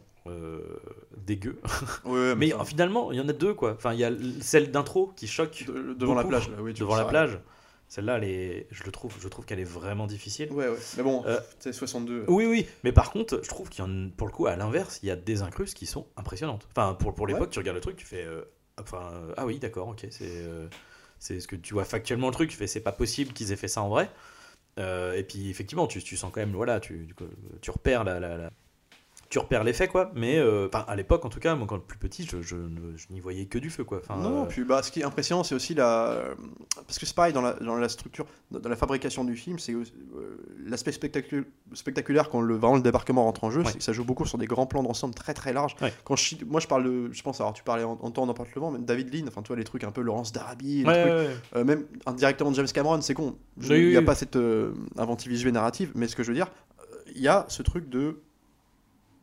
dégueux. 1.18 1.60
Ouais, 2.06 2.36
Mais 2.36 2.52
finalement, 2.66 3.12
il 3.12 3.18
y 3.18 3.22
en 3.22 3.28
a 3.30 3.34
deux, 3.34 3.54
quoi. 3.54 3.74
Enfin, 3.74 3.94
il 3.94 4.00
y 4.00 4.04
a 4.04 4.12
celle 4.42 4.72
d'intro 4.72 5.14
qui 5.16 5.28
choque 5.28 5.66
de- 5.68 5.94
devant 5.94 6.16
la 6.16 6.24
plage, 6.24 6.50
là, 6.50 6.58
oui, 6.62 6.74
devant 6.74 6.96
la 6.96 7.06
plage. 7.06 7.40
Celle-là, 7.88 8.18
est, 8.24 8.66
je 8.72 8.84
le 8.84 8.92
trouve, 8.92 9.14
je 9.22 9.28
trouve 9.28 9.46
qu'elle 9.46 9.60
est 9.60 9.64
vraiment 9.64 10.08
difficile. 10.08 10.52
Ouais, 10.52 10.68
ouais. 10.68 10.78
Mais 10.98 11.04
bon, 11.04 11.24
Euh, 11.28 11.40
c'est 11.60 11.72
62. 11.74 12.26
Oui, 12.28 12.48
oui, 12.48 12.66
mais 12.84 12.92
par 12.92 13.12
contre, 13.12 13.40
je 13.44 13.48
trouve 13.48 13.70
qu'il 13.70 13.86
y 13.86 13.88
en 13.88 14.10
pour 14.18 14.26
le 14.26 14.34
coup, 14.34 14.48
à 14.48 14.56
l'inverse, 14.56 15.00
il 15.04 15.08
y 15.08 15.12
a 15.12 15.16
des 15.16 15.44
incrustes 15.44 15.78
qui 15.78 15.86
sont 15.86 16.08
impressionnantes. 16.18 16.68
Enfin, 16.76 16.96
pour, 16.96 17.14
pour 17.14 17.28
l'époque, 17.28 17.44
Ouais. 17.44 17.50
tu 17.50 17.60
regardes 17.60 17.76
le 17.76 17.82
truc, 17.82 17.96
tu 17.98 18.06
fais. 18.08 18.24
euh, 18.26 18.42
enfin, 18.82 19.12
euh, 19.14 19.34
ah 19.38 19.46
oui, 19.46 19.60
d'accord, 19.60 19.90
ok, 19.90 20.08
c'est. 20.10 20.32
C'est 21.20 21.40
ce 21.40 21.48
que 21.48 21.56
tu 21.56 21.74
vois 21.74 21.86
factuellement 21.86 22.28
le 22.28 22.34
truc, 22.34 22.52
c'est 22.68 22.80
pas 22.82 22.92
possible 22.92 23.34
qu'ils 23.34 23.52
aient 23.52 23.56
fait 23.56 23.68
ça 23.68 23.82
en 23.82 23.90
vrai. 23.90 24.10
Euh, 24.80 25.14
et 25.16 25.24
puis, 25.24 25.50
effectivement, 25.50 25.88
tu, 25.88 26.04
tu 26.04 26.18
sens 26.18 26.32
quand 26.34 26.42
même, 26.42 26.54
voilà, 26.54 26.80
tu, 26.80 27.08
tu, 27.18 27.26
tu 27.62 27.72
repères 27.72 28.04
la. 28.04 28.20
la- 28.20 28.38
la- 28.38 28.52
tu 29.30 29.40
repères 29.40 29.64
l'effet, 29.64 29.88
quoi. 29.88 30.12
Mais 30.16 30.38
euh, 30.38 30.68
à 30.88 30.96
l'époque, 30.96 31.26
en 31.26 31.30
tout 31.30 31.40
cas, 31.40 31.56
moi, 31.56 31.66
quand 31.68 31.80
plus 31.80 31.98
petit, 31.98 32.26
je, 32.26 32.42
je, 32.42 32.56
je 32.96 33.06
n'y 33.10 33.20
voyais 33.20 33.46
que 33.46 33.58
du 33.58 33.70
feu, 33.70 33.84
quoi. 33.84 34.00
Enfin, 34.04 34.18
non, 34.18 34.44
euh, 34.44 34.46
puis 34.46 34.64
bah, 34.64 34.84
ce 34.84 34.92
qui 34.92 35.02
est 35.02 35.04
impressionnant, 35.04 35.44
c'est 35.44 35.56
aussi 35.56 35.74
la. 35.74 36.20
Parce 36.88 37.00
que 37.00 37.06
c'est 37.06 37.16
pareil 37.16 37.34
dans 37.34 37.42
la, 37.42 37.54
dans 37.54 37.76
la 37.76 37.90
structure, 37.90 38.26
dans 38.52 38.70
la 38.70 38.76
fabrication 38.76 39.24
du 39.24 39.36
film, 39.36 39.58
c'est 39.60 39.74
euh, 39.74 39.84
l'aspect 40.66 40.92
spectacu- 40.92 41.46
spectaculaire 41.74 42.30
quand 42.30 42.42
le, 42.42 42.56
vraiment 42.56 42.76
le 42.76 42.82
débarquement 42.82 43.24
rentre 43.24 43.44
en 43.44 43.52
jeu, 43.52 43.62
Ouais. 43.62 43.72
c'est 43.72 43.78
que 43.80 43.84
ça 43.84 43.94
joue 43.94 44.04
beaucoup 44.06 44.26
sur 44.26 44.38
des 44.38 44.46
grands 44.48 44.66
plans 44.68 44.84
d'ensemble 44.84 45.14
très 45.16 45.34
très 45.34 45.54
larges. 45.54 45.76
Ouais. 45.82 45.94
Quand 46.04 46.16
je, 46.16 46.36
moi 46.46 46.60
je 46.60 46.68
parle 46.68 46.84
de. 46.84 47.12
Je 47.12 47.22
pense, 47.24 47.42
alors 47.42 47.54
tu 47.54 47.64
parlais 47.64 47.84
en, 47.84 47.98
en 48.02 48.12
temps 48.12 48.26
n'importe 48.26 48.54
le 48.56 48.62
vent, 48.62 48.72
même 48.72 48.86
David 48.86 49.14
Lean, 49.14 49.28
enfin 49.28 49.42
tu 49.42 49.48
vois 49.48 49.58
les 49.58 49.64
trucs 49.64 49.84
un 49.84 49.92
peu 49.92 50.02
Laurence 50.02 50.32
d'Arabie, 50.32 50.84
les 50.84 50.86
ouais, 50.86 51.02
trucs. 51.26 51.38
Euh, 51.56 51.64
même 51.64 51.86
indirectement 52.06 52.54
James 52.54 52.68
Cameron, 52.74 53.02
c'est 53.02 53.14
con. 53.14 53.36
Il 53.62 53.90
n'y 53.90 53.98
a 53.98 54.02
pas 54.02 54.16
cette 54.16 54.36
euh, 54.36 54.74
inventivité 54.98 55.52
narrative, 55.52 55.92
mais 55.96 56.08
ce 56.08 56.16
que 56.16 56.24
je 56.24 56.30
veux 56.30 56.36
dire, 56.36 56.48
euh, 56.80 56.84
il 57.16 57.22
y 57.22 57.28
a 57.28 57.46
ce 57.50 57.62
truc 57.64 57.90
de 57.90 58.20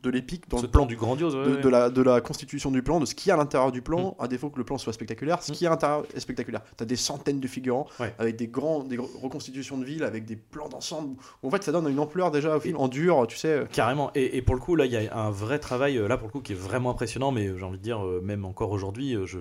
de 0.03 0.09
l'épique 0.09 0.49
dans 0.49 0.57
Ce 0.57 0.63
le 0.63 0.67
plan, 0.69 0.85
du 0.85 0.95
grandiose, 0.97 1.33
ouais, 1.35 1.61
de, 1.61 1.69
la, 1.69 1.89
de 1.89 2.01
la 2.01 2.19
constitution 2.21 2.69
du 2.71 2.83
plan, 2.83 2.99
de 2.99 3.05
ce 3.05 3.15
qu'il 3.15 3.29
y 3.29 3.31
a 3.31 3.35
à 3.35 3.37
l'intérieur 3.37 3.71
du 3.71 3.81
plan, 3.81 4.15
Mm. 4.19 4.23
à 4.23 4.27
défaut 4.27 4.49
que 4.49 4.57
le 4.57 4.65
plan 4.65 4.77
soit 4.77 4.91
spectaculaire. 4.93 5.41
Ce 5.41 5.51
Mm. 5.51 5.55
qui 5.55 5.63
est 5.63 5.67
à 5.67 5.69
l'intérieur 5.71 6.05
est 6.13 6.19
spectaculaire. 6.19 6.61
Tu 6.77 6.83
as 6.83 6.85
des 6.85 6.95
centaines 6.97 7.39
de 7.39 7.47
figurants 7.47 7.87
Ouais. 7.99 8.13
avec 8.19 8.35
des 8.35 8.47
grands 8.47 8.83
des 8.83 8.97
reconstitutions 8.97 9.77
de 9.77 9.85
villes, 9.85 10.03
avec 10.03 10.25
des 10.25 10.35
plans 10.35 10.67
d'ensemble. 10.69 11.15
En 11.41 11.49
fait, 11.49 11.63
ça 11.63 11.71
donne 11.71 11.87
une 11.89 11.99
ampleur 11.99 12.31
déjà 12.31 12.55
au 12.57 12.59
film 12.59 12.77
en 12.77 12.87
dur, 12.89 13.25
tu 13.27 13.37
sais. 13.37 13.47
euh, 13.47 13.65
Carrément. 13.71 14.11
Et, 14.13 14.37
et 14.37 14.41
pour 14.41 14.55
le 14.55 14.61
coup, 14.61 14.75
là, 14.75 14.85
il 14.85 14.91
y 14.91 14.97
a 14.97 15.17
un 15.17 15.31
vrai 15.31 15.57
travail, 15.59 15.97
euh, 15.97 16.07
là, 16.07 16.17
pour 16.17 16.27
le 16.27 16.31
coup, 16.33 16.41
qui 16.41 16.51
est 16.51 16.55
vraiment 16.55 16.91
impressionnant, 16.91 17.31
mais 17.31 17.47
euh, 17.47 17.57
j'ai 17.57 17.63
envie 17.63 17.77
de 17.77 17.83
dire, 17.83 18.01
même 18.21 18.43
encore 18.45 18.71
aujourd'hui, 18.71 19.15
je, 19.25 19.37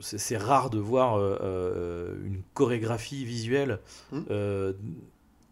c'est 0.00 0.36
rare 0.36 0.68
de 0.70 0.78
voir 0.78 1.16
euh, 1.18 2.14
une 2.24 2.42
chorégraphie 2.52 3.24
visuelle 3.24 3.78
euh, 4.30 4.74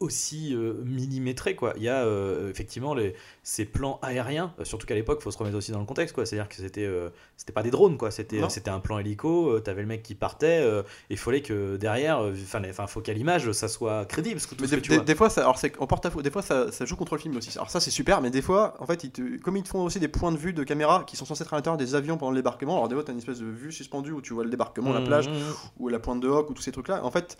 aussi 0.02 0.54
euh, 0.54 0.74
millimétré 0.84 1.54
quoi. 1.56 1.72
Il 1.76 1.82
y 1.82 1.88
a 1.88 2.04
euh, 2.04 2.50
effectivement 2.50 2.94
les, 2.94 3.14
ces 3.42 3.64
plans 3.64 3.98
aériens, 4.02 4.52
euh, 4.58 4.64
surtout 4.64 4.86
qu'à 4.86 4.94
l'époque, 4.94 5.18
il 5.20 5.24
faut 5.24 5.30
se 5.30 5.38
remettre 5.38 5.56
aussi 5.56 5.72
dans 5.72 5.80
le 5.80 5.86
contexte 5.86 6.14
quoi. 6.14 6.26
C'est-à-dire 6.26 6.48
que 6.48 6.56
c'était 6.56 6.84
euh, 6.84 7.08
c'était 7.36 7.52
pas 7.52 7.62
des 7.62 7.70
drones 7.70 7.96
quoi, 7.96 8.10
c'était 8.10 8.40
un 8.70 8.80
plan 8.80 8.98
hélico. 8.98 9.50
euh, 9.52 9.60
T'avais 9.60 9.82
le 9.82 9.88
mec 9.88 10.02
qui 10.02 10.14
partait, 10.14 10.62
il 11.10 11.16
fallait 11.16 11.42
que 11.42 11.76
derrière, 11.76 12.18
enfin 12.18 12.62
enfin 12.68 12.86
faut 12.86 13.00
qu'à 13.00 13.12
l'image 13.12 13.50
ça 13.52 13.68
soit 13.68 14.04
crédible. 14.06 14.40
Ce 14.40 14.46
que, 14.46 14.54
tout 14.54 14.62
Mais 14.62 14.66
ce 14.68 14.74
des, 14.74 14.76
que 14.76 14.82
tu 14.82 14.90
des- 14.90 14.96
vois. 14.96 15.04
des 15.04 15.14
fois, 15.14 15.30
ça, 15.30 15.42
alors 15.42 15.58
c'est 15.58 15.78
en 15.78 15.86
porte-à-faux. 15.86 16.22
Des 16.22 16.30
fois, 16.30 16.42
ça, 16.42 16.70
ça 16.72 16.84
joue 16.84 16.96
contre 16.96 17.14
le 17.14 17.20
film 17.20 17.36
aussi. 17.36 17.50
Alors 17.56 17.70
ça, 17.70 17.80
c'est 17.80 17.90
super, 17.90 18.20
mais 18.20 18.30
des 18.30 18.42
fois, 18.42 18.74
en 18.80 18.86
fait, 18.86 19.04
ils 19.04 19.10
te, 19.10 19.38
comme 19.40 19.56
ils 19.56 19.62
te 19.62 19.68
font 19.68 19.84
aussi 19.84 20.00
des 20.00 20.08
points 20.08 20.32
de 20.32 20.36
vue 20.36 20.52
de 20.52 20.64
caméra 20.64 21.04
qui 21.06 21.16
sont 21.16 21.24
censés 21.24 21.42
être 21.44 21.52
à 21.54 21.56
l'intérieur 21.56 21.76
des 21.78 21.94
avions 21.94 22.16
pendant 22.16 22.32
le 22.32 22.36
débarquement. 22.38 22.74
Alors 22.76 22.88
des 22.88 22.94
fois, 22.94 23.04
t'as 23.04 23.12
une 23.12 23.18
espèce 23.18 23.38
de 23.38 23.46
vue 23.46 23.72
suspendue 23.72 24.12
où 24.12 24.20
tu 24.20 24.32
vois 24.34 24.44
le 24.44 24.50
débarquement, 24.50 24.92
la 24.92 25.00
Mmh, 25.00 25.04
plage 25.04 25.28
mmh, 25.28 25.32
ou 25.78 25.88
la 25.88 25.98
pointe 25.98 26.20
de 26.20 26.28
Hawk 26.28 26.50
ou 26.50 26.54
tous 26.54 26.62
ces 26.62 26.72
trucs-là. 26.72 27.04
En 27.04 27.10
fait, 27.10 27.36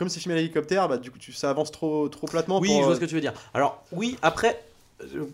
comme 0.00 0.08
c'est 0.08 0.18
filmé 0.18 0.32
à 0.32 0.40
l'hélicoptère, 0.40 0.88
bah 0.88 0.96
du 0.96 1.10
coup, 1.10 1.18
tu, 1.18 1.30
ça 1.30 1.50
avance 1.50 1.70
trop, 1.70 2.08
trop 2.08 2.26
platement. 2.26 2.58
Oui, 2.58 2.68
pour, 2.68 2.78
je 2.78 2.82
vois 2.84 2.92
euh, 2.92 2.94
ce 2.94 3.00
que 3.00 3.04
tu 3.04 3.14
veux 3.14 3.20
dire. 3.20 3.34
Alors, 3.52 3.84
oui, 3.92 4.16
après. 4.22 4.64
euh, 5.14 5.26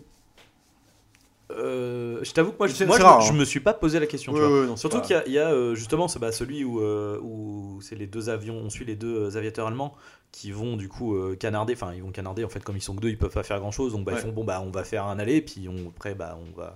euh, 1.51 2.19
je 2.21 2.31
t'avoue 2.33 2.51
que 2.51 2.57
moi, 2.59 2.67
je, 2.67 2.83
moi, 2.83 2.97
je, 2.97 3.01
rare, 3.01 3.21
je 3.21 3.31
hein. 3.31 3.35
me 3.35 3.45
suis 3.45 3.61
pas 3.61 3.73
posé 3.73 3.97
la 3.97 4.07
question. 4.07 4.33
tu 4.33 4.39
vois. 4.39 4.65
non, 4.65 4.75
Surtout 4.75 4.99
qu'il 4.99 5.15
y 5.15 5.19
a, 5.19 5.23
il 5.25 5.31
y 5.31 5.39
a, 5.39 5.51
euh, 5.51 5.73
justement 5.73 6.07
bah, 6.19 6.33
celui 6.33 6.65
où, 6.65 6.81
euh, 6.81 7.17
où 7.21 7.79
c'est 7.81 7.95
les 7.95 8.07
deux 8.07 8.27
avions, 8.27 8.55
on 8.55 8.69
suit 8.69 8.83
les 8.83 8.97
deux 8.97 9.37
aviateurs 9.37 9.67
allemands 9.67 9.95
qui 10.33 10.51
vont 10.51 10.77
du 10.77 10.87
coup 10.87 11.15
euh, 11.15 11.35
canarder, 11.35 11.73
enfin 11.73 11.93
ils 11.95 12.03
vont 12.03 12.11
canarder 12.11 12.43
en 12.43 12.49
fait 12.49 12.63
comme 12.63 12.75
ils 12.77 12.81
sont 12.81 12.93
que 12.95 12.99
deux 13.01 13.09
ils 13.09 13.17
peuvent 13.17 13.33
pas 13.33 13.43
faire 13.43 13.59
grand 13.59 13.71
chose 13.71 13.93
donc 13.93 14.03
bah, 14.05 14.11
Ouais. 14.11 14.19
ils 14.19 14.21
font 14.21 14.31
bon 14.31 14.43
bah 14.43 14.61
on 14.63 14.69
va 14.69 14.83
faire 14.83 15.05
un 15.05 15.17
aller 15.17 15.41
puis 15.41 15.67
on, 15.67 15.89
après 15.89 16.13
bah 16.15 16.37
on 16.39 16.55
va 16.59 16.75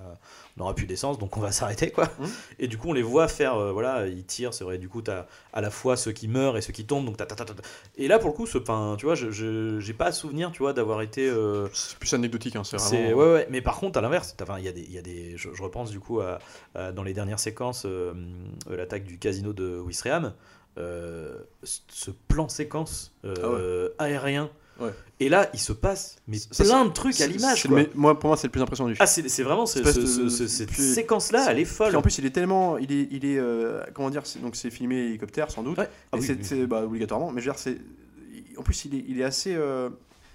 on 0.57 0.61
aura 0.61 0.73
plus 0.73 0.87
d'essence 0.87 1.19
donc 1.19 1.35
on 1.37 1.41
va 1.41 1.51
s'arrêter 1.51 1.91
quoi 1.91 2.09
Mhm. 2.19 2.27
et 2.59 2.67
du 2.67 2.77
coup 2.77 2.89
on 2.89 2.93
les 2.93 3.03
voit 3.03 3.27
faire 3.27 3.55
euh, 3.55 3.71
voilà 3.71 4.07
ils 4.07 4.23
tirent 4.25 4.53
c'est 4.53 4.63
vrai 4.63 4.77
du 4.79 4.89
coup 4.89 5.01
t'as 5.03 5.25
à 5.53 5.61
la 5.61 5.69
fois 5.69 5.95
ceux 5.97 6.11
qui 6.11 6.27
meurent 6.27 6.57
et 6.57 6.61
ceux 6.61 6.73
qui 6.73 6.85
tombent 6.85 7.05
donc 7.05 7.17
t'as- 7.17 7.25
t'as- 7.27 7.35
t'as- 7.45 7.53
et 7.97 8.07
là 8.07 8.17
pour 8.19 8.29
le 8.29 8.35
coup 8.35 8.47
ce 8.47 8.57
enfin 8.57 8.95
tu 8.97 9.05
vois 9.05 9.15
je 9.15 9.29
j'ai 9.79 9.93
pas 9.93 10.11
souvenir 10.11 10.51
tu 10.51 10.59
vois 10.63 10.73
d'avoir 10.73 11.01
été 11.03 11.29
euh, 11.29 11.67
C'est 11.73 11.99
plus 11.99 12.13
anecdotique, 12.13 12.55
hein, 12.55 12.63
c'est 12.63 12.77
vraiment. 12.77 13.17
ouais, 13.19 13.33
ouais, 13.33 13.47
mais 13.51 13.61
par 13.61 13.79
contre 13.79 13.99
à 13.99 14.01
l'inverse, 14.01 14.35
enfin, 14.41 14.57
il 14.59 14.65
y 14.65 14.69
a 14.69 14.71
des, 14.71 14.81
y 14.89 14.97
a 14.97 15.01
des, 15.01 15.35
je, 15.37 15.49
je 15.53 15.61
repense 15.61 15.91
du 15.91 15.99
coup 15.99 16.19
à, 16.21 16.39
à- 16.73 16.91
dans 16.91 17.03
les 17.03 17.13
dernières 17.13 17.39
séquences 17.39 17.85
l'attaque 18.69 19.03
du 19.03 19.17
casino 19.19 19.53
de 19.53 19.79
Wistreham, 19.79 20.33
ce 20.77 21.79
ce 21.89 22.11
plan 22.27 22.47
séquence 22.49 23.13
euh, 23.25 23.89
aérien. 23.99 24.49
Ouais. 24.79 24.91
Et 25.19 25.29
là, 25.29 25.47
il 25.53 25.59
se 25.59 25.73
passe 25.73 26.15
mais 26.27 26.37
Ça, 26.39 26.63
plein 26.63 26.85
de 26.85 26.89
trucs 26.91 27.21
à 27.21 27.27
l'image. 27.27 27.67
Moi, 27.93 28.17
pour 28.17 28.29
moi, 28.29 28.37
c'est 28.37 28.47
le 28.47 28.51
plus 28.51 28.61
impressionnant 28.61 28.89
du 28.89 28.95
film. 28.95 29.03
Ah, 29.03 29.05
c'est 29.07 29.43
vraiment 29.43 29.67
ce- 29.67 29.77
Espèce 29.79 29.93
ce- 29.95 29.99
de- 29.99 30.29
ce- 30.29 30.29
ce- 30.29 30.47
cette 30.47 30.71
séquence-là, 30.71 31.45
elle 31.51 31.59
est 31.59 31.65
folle. 31.65 31.95
en 31.95 32.01
plus, 32.01 32.17
il 32.17 32.25
est 32.25 32.31
tellement, 32.31 32.79
il 32.79 32.91
est, 32.91 33.07
il 33.11 33.25
est, 33.25 33.37
euh, 33.37 33.83
comment 33.93 34.09
dire, 34.09 34.23
donc 34.41 34.55
c'est 34.55 34.71
filmé 34.71 34.95
hélicoptère 34.95 35.51
sans 35.51 35.61
doute. 35.61 35.77
Ouais. 35.77 35.87
Ah 36.11 36.17
Et 36.17 36.21
oui, 36.21 36.25
c'est, 36.25 36.33
oui. 36.33 36.39
c'est- 36.43 36.65
bah, 36.65 36.83
obligatoirement. 36.83 37.31
Mais 37.31 37.41
je 37.41 37.45
veux 37.47 37.51
dire, 37.53 37.59
c'est, 37.59 37.77
en 38.57 38.63
plus, 38.63 38.85
il 38.85 38.95
est, 38.95 39.05
il 39.07 39.21
est 39.21 39.23
assez, 39.23 39.53
euh, 39.53 39.89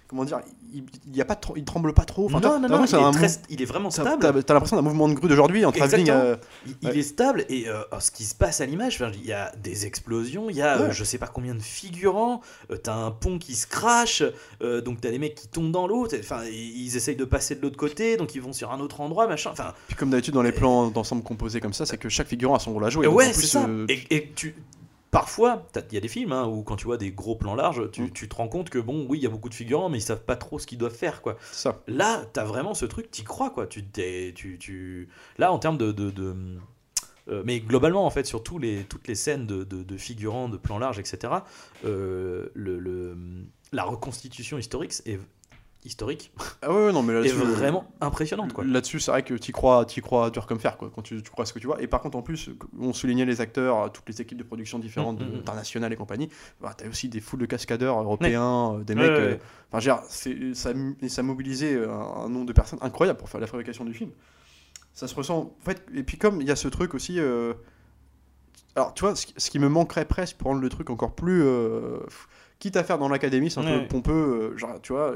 comment 0.09 0.25
dire, 0.25 0.41
il, 0.73 0.85
il 1.09 1.17
y 1.17 1.21
a 1.21 1.25
pas 1.25 1.35
trop, 1.37 1.57
il 1.57 1.65
tremble 1.65 1.93
pas 1.95 2.05
trop. 2.05 2.27
Enfin, 2.27 2.41
non, 2.41 2.61
non, 2.61 2.69
non, 2.69 2.85
il 2.85 2.95
est, 2.95 3.13
très- 3.13 3.41
il 3.51 3.63
est 3.63 3.65
vraiment 3.67 3.91
stable. 3.91 4.19
T'as, 4.21 4.43
t'as 4.43 4.55
l'impression 4.55 4.77
d'un 4.77 4.83
mouvement 4.83 5.09
de 5.09 5.15
grue 5.15 5.29
d'aujourd'hui 5.29 5.65
en 5.65 5.73
travelling. 5.73 6.11
Euh, 6.11 6.37
Il, 6.83 6.91
est 6.97 7.03
stable 7.03 7.45
et 7.49 7.69
euh, 7.69 7.81
ce 8.01 8.11
qui 8.11 8.25
se 8.25 8.35
passe 8.35 8.61
à 8.61 8.67
l'image, 8.67 8.97
enfin, 9.01 9.11
il 9.15 9.25
y 9.27 9.33
a 9.33 9.53
des 9.63 9.87
explosions, 9.87 10.49
il 10.51 10.57
y 10.57 10.63
a 10.63 10.77
euh, 10.79 10.87
Ouais. 10.89 10.93
je 10.93 11.03
sais 11.05 11.19
pas 11.19 11.27
combien 11.29 11.55
de 11.55 11.63
figurants, 11.63 12.41
euh, 12.71 12.77
t'as 12.77 12.95
un 12.95 13.11
pont 13.11 13.39
qui 13.39 13.55
se 13.55 13.67
crache, 13.67 14.23
euh, 14.63 14.81
donc 14.81 15.01
t'as 15.01 15.11
des 15.11 15.19
mecs 15.19 15.35
qui 15.35 15.49
tombent 15.49 15.73
dans 15.73 15.87
l'eau, 15.87 16.07
enfin 16.19 16.43
ils 16.45 16.97
essayent 16.97 17.17
de 17.17 17.25
passer 17.25 17.55
de 17.57 17.63
l'autre 17.63 17.77
côté, 17.77 18.17
donc 18.17 18.35
ils 18.35 18.41
vont 18.43 18.53
sur 18.53 18.73
un 18.73 18.81
autre 18.81 19.01
endroit, 19.01 19.27
machin. 19.27 19.51
Enfin, 19.53 19.73
Puis 19.89 19.97
comme 19.97 20.11
d'habitude 20.11 20.35
dans 20.35 20.43
les 20.43 20.53
plans 20.53 20.89
d'ensemble 20.91 21.23
composés 21.23 21.61
comme 21.61 21.73
ça, 21.73 21.87
c'est 21.87 21.99
que 21.99 22.09
chaque 22.09 22.29
figurant 22.29 22.55
a 22.55 22.59
son 22.59 22.73
rôle 22.73 22.85
à 22.85 22.91
jouer. 22.91 23.07
Ouais, 23.07 23.33
c'est 23.33 23.47
ça. 23.47 23.65
euh, 23.67 23.87
Et, 23.89 24.03
et 24.15 24.33
tu 24.35 24.55
Parfois, 25.21 25.67
il 25.91 25.95
y 25.95 25.97
a 25.97 26.01
des 26.01 26.09
films 26.09 26.33
hein, 26.33 26.47
où 26.47 26.63
quand 26.63 26.77
tu 26.77 26.85
vois 26.85 26.99
des 26.99 27.11
gros 27.11 27.37
plans 27.37 27.55
larges, 27.55 27.91
tu, 27.91 28.03
Mm. 28.03 28.11
tu 28.11 28.29
te 28.29 28.35
rends 28.35 28.49
compte 28.49 28.69
que 28.71 28.79
bon, 28.79 29.07
oui, 29.09 29.19
il 29.19 29.23
y 29.23 29.27
a 29.27 29.31
beaucoup 29.31 29.49
de 29.49 29.55
figurants, 29.55 29.89
mais 29.89 29.99
ils 29.99 30.03
savent 30.03 30.25
pas 30.25 30.37
trop 30.37 30.59
ce 30.59 30.67
qu'ils 30.67 30.79
doivent 30.79 30.95
faire, 30.95 31.23
quoi. 31.23 31.37
ça. 31.53 31.81
Là, 31.87 32.25
t'as 32.33 32.45
vraiment 32.45 32.75
ce 32.75 32.85
truc, 32.87 33.11
t'y 33.11 33.25
crois, 33.25 33.51
quoi. 33.51 33.67
Tu, 33.67 33.85
tu, 33.91 34.59
tu... 34.59 35.09
Là, 35.39 35.53
en 35.53 35.59
termes 35.59 35.79
de. 35.79 35.91
de, 35.93 36.11
de- 36.11 36.37
euh, 37.29 37.43
mais 37.45 37.59
globalement, 37.61 38.07
en 38.07 38.11
fait, 38.11 38.25
sur 38.25 38.43
tous 38.45 38.59
les, 38.59 38.85
toutes 38.85 39.09
les 39.09 39.17
scènes 39.17 39.47
de, 39.47 39.65
de- 39.65 39.83
de 39.83 39.97
figurants, 39.97 40.49
de 40.49 40.57
plans 40.59 40.79
larges, 40.79 40.99
etc., 41.01 41.33
euh, 41.85 42.49
le, 42.55 42.79
le- 42.79 43.17
la 43.73 43.83
reconstitution 43.83 44.59
historique 44.59 44.93
est, 45.07 45.19
historique 45.87 46.33
Ah 46.63 46.71
ouais, 46.73 46.87
ouais, 46.87 46.93
non, 46.93 47.03
mais 47.03 47.13
est 47.15 47.17
là-dessus, 47.17 47.39
euh, 47.41 47.45
vraiment 47.45 47.91
impressionnante, 48.01 48.53
quoi. 48.53 48.65
Là-dessus, 48.65 49.01
c'est 49.01 49.11
vrai 49.11 49.23
que 49.23 49.35
tu 49.35 49.53
crois, 49.53 49.85
t'y 49.87 50.01
crois 50.01 50.31
dur 50.31 50.47
comme 50.47 50.59
fer, 50.61 50.77
quoi, 50.77 50.91
quand 50.95 51.03
tu, 51.03 51.23
tu 51.23 51.31
crois 51.31 51.47
ce 51.47 51.53
que 51.53 51.59
tu 51.59 51.67
vois. 51.67 51.81
Et 51.81 51.87
par 51.87 52.01
contre, 52.01 52.17
en 52.19 52.23
plus, 52.23 52.51
on 52.79 52.93
soulignait 52.93 53.25
les 53.25 53.41
acteurs, 53.41 53.91
toutes 53.93 54.09
les 54.09 54.21
équipes 54.21 54.39
de 54.39 54.43
production 54.45 54.79
différentes, 54.79 55.21
Mm, 55.21 55.25
mm, 55.25 55.33
mm. 55.37 55.39
internationales 55.39 55.93
et 55.93 55.97
compagnie. 55.97 56.29
Bah, 56.61 56.75
T'as 56.77 56.89
aussi 56.89 57.09
des 57.09 57.21
foules 57.21 57.41
de 57.41 57.47
cascadeurs 57.47 57.99
européens, 58.03 58.75
euh, 58.81 58.85
des 58.85 58.95
mecs. 58.95 59.11
ouais, 59.13 59.39
euh, 59.73 60.53
ça, 60.55 60.73
ça 61.09 61.23
mobilisait 61.23 61.85
un, 61.85 61.91
un 61.91 62.29
nombre 62.29 62.47
de 62.47 62.53
personnes 62.53 62.79
incroyable 62.83 63.19
pour 63.19 63.29
faire 63.29 63.41
la 63.41 63.47
fabrication 63.47 63.85
du 63.85 63.95
film. 63.95 64.11
Ça 64.93 65.07
se 65.09 65.15
ressent. 65.15 65.55
En 65.61 65.65
fait, 65.65 65.85
et 65.95 66.03
puis, 66.03 66.17
comme 66.19 66.41
il 66.41 66.47
y 66.49 66.51
a 66.51 66.57
ce 66.57 66.69
truc 66.69 66.95
aussi. 66.95 67.21
euh, 67.21 67.53
alors, 68.75 68.93
tu 68.95 69.03
vois, 69.03 69.17
ce, 69.17 69.27
qui- 69.27 69.35
ce 69.37 69.51
qui 69.51 69.59
me 69.59 69.69
manquerait 69.69 70.05
presque 70.05 70.37
pour 70.37 70.49
rendre 70.49 70.61
le 70.61 70.69
truc 70.69 70.91
encore 70.91 71.15
plus. 71.15 71.43
euh, 71.43 71.99
quitte 72.59 72.77
à 72.77 72.85
faire 72.85 72.99
dans 72.99 73.09
l'académie, 73.09 73.51
c'est 73.51 73.61
un 73.61 73.65
Ouais. 73.65 73.83
peu 73.83 73.89
pompeux. 73.89 74.13
euh, 74.55 74.57
genre, 74.57 74.81
tu 74.83 74.93
vois. 74.93 75.15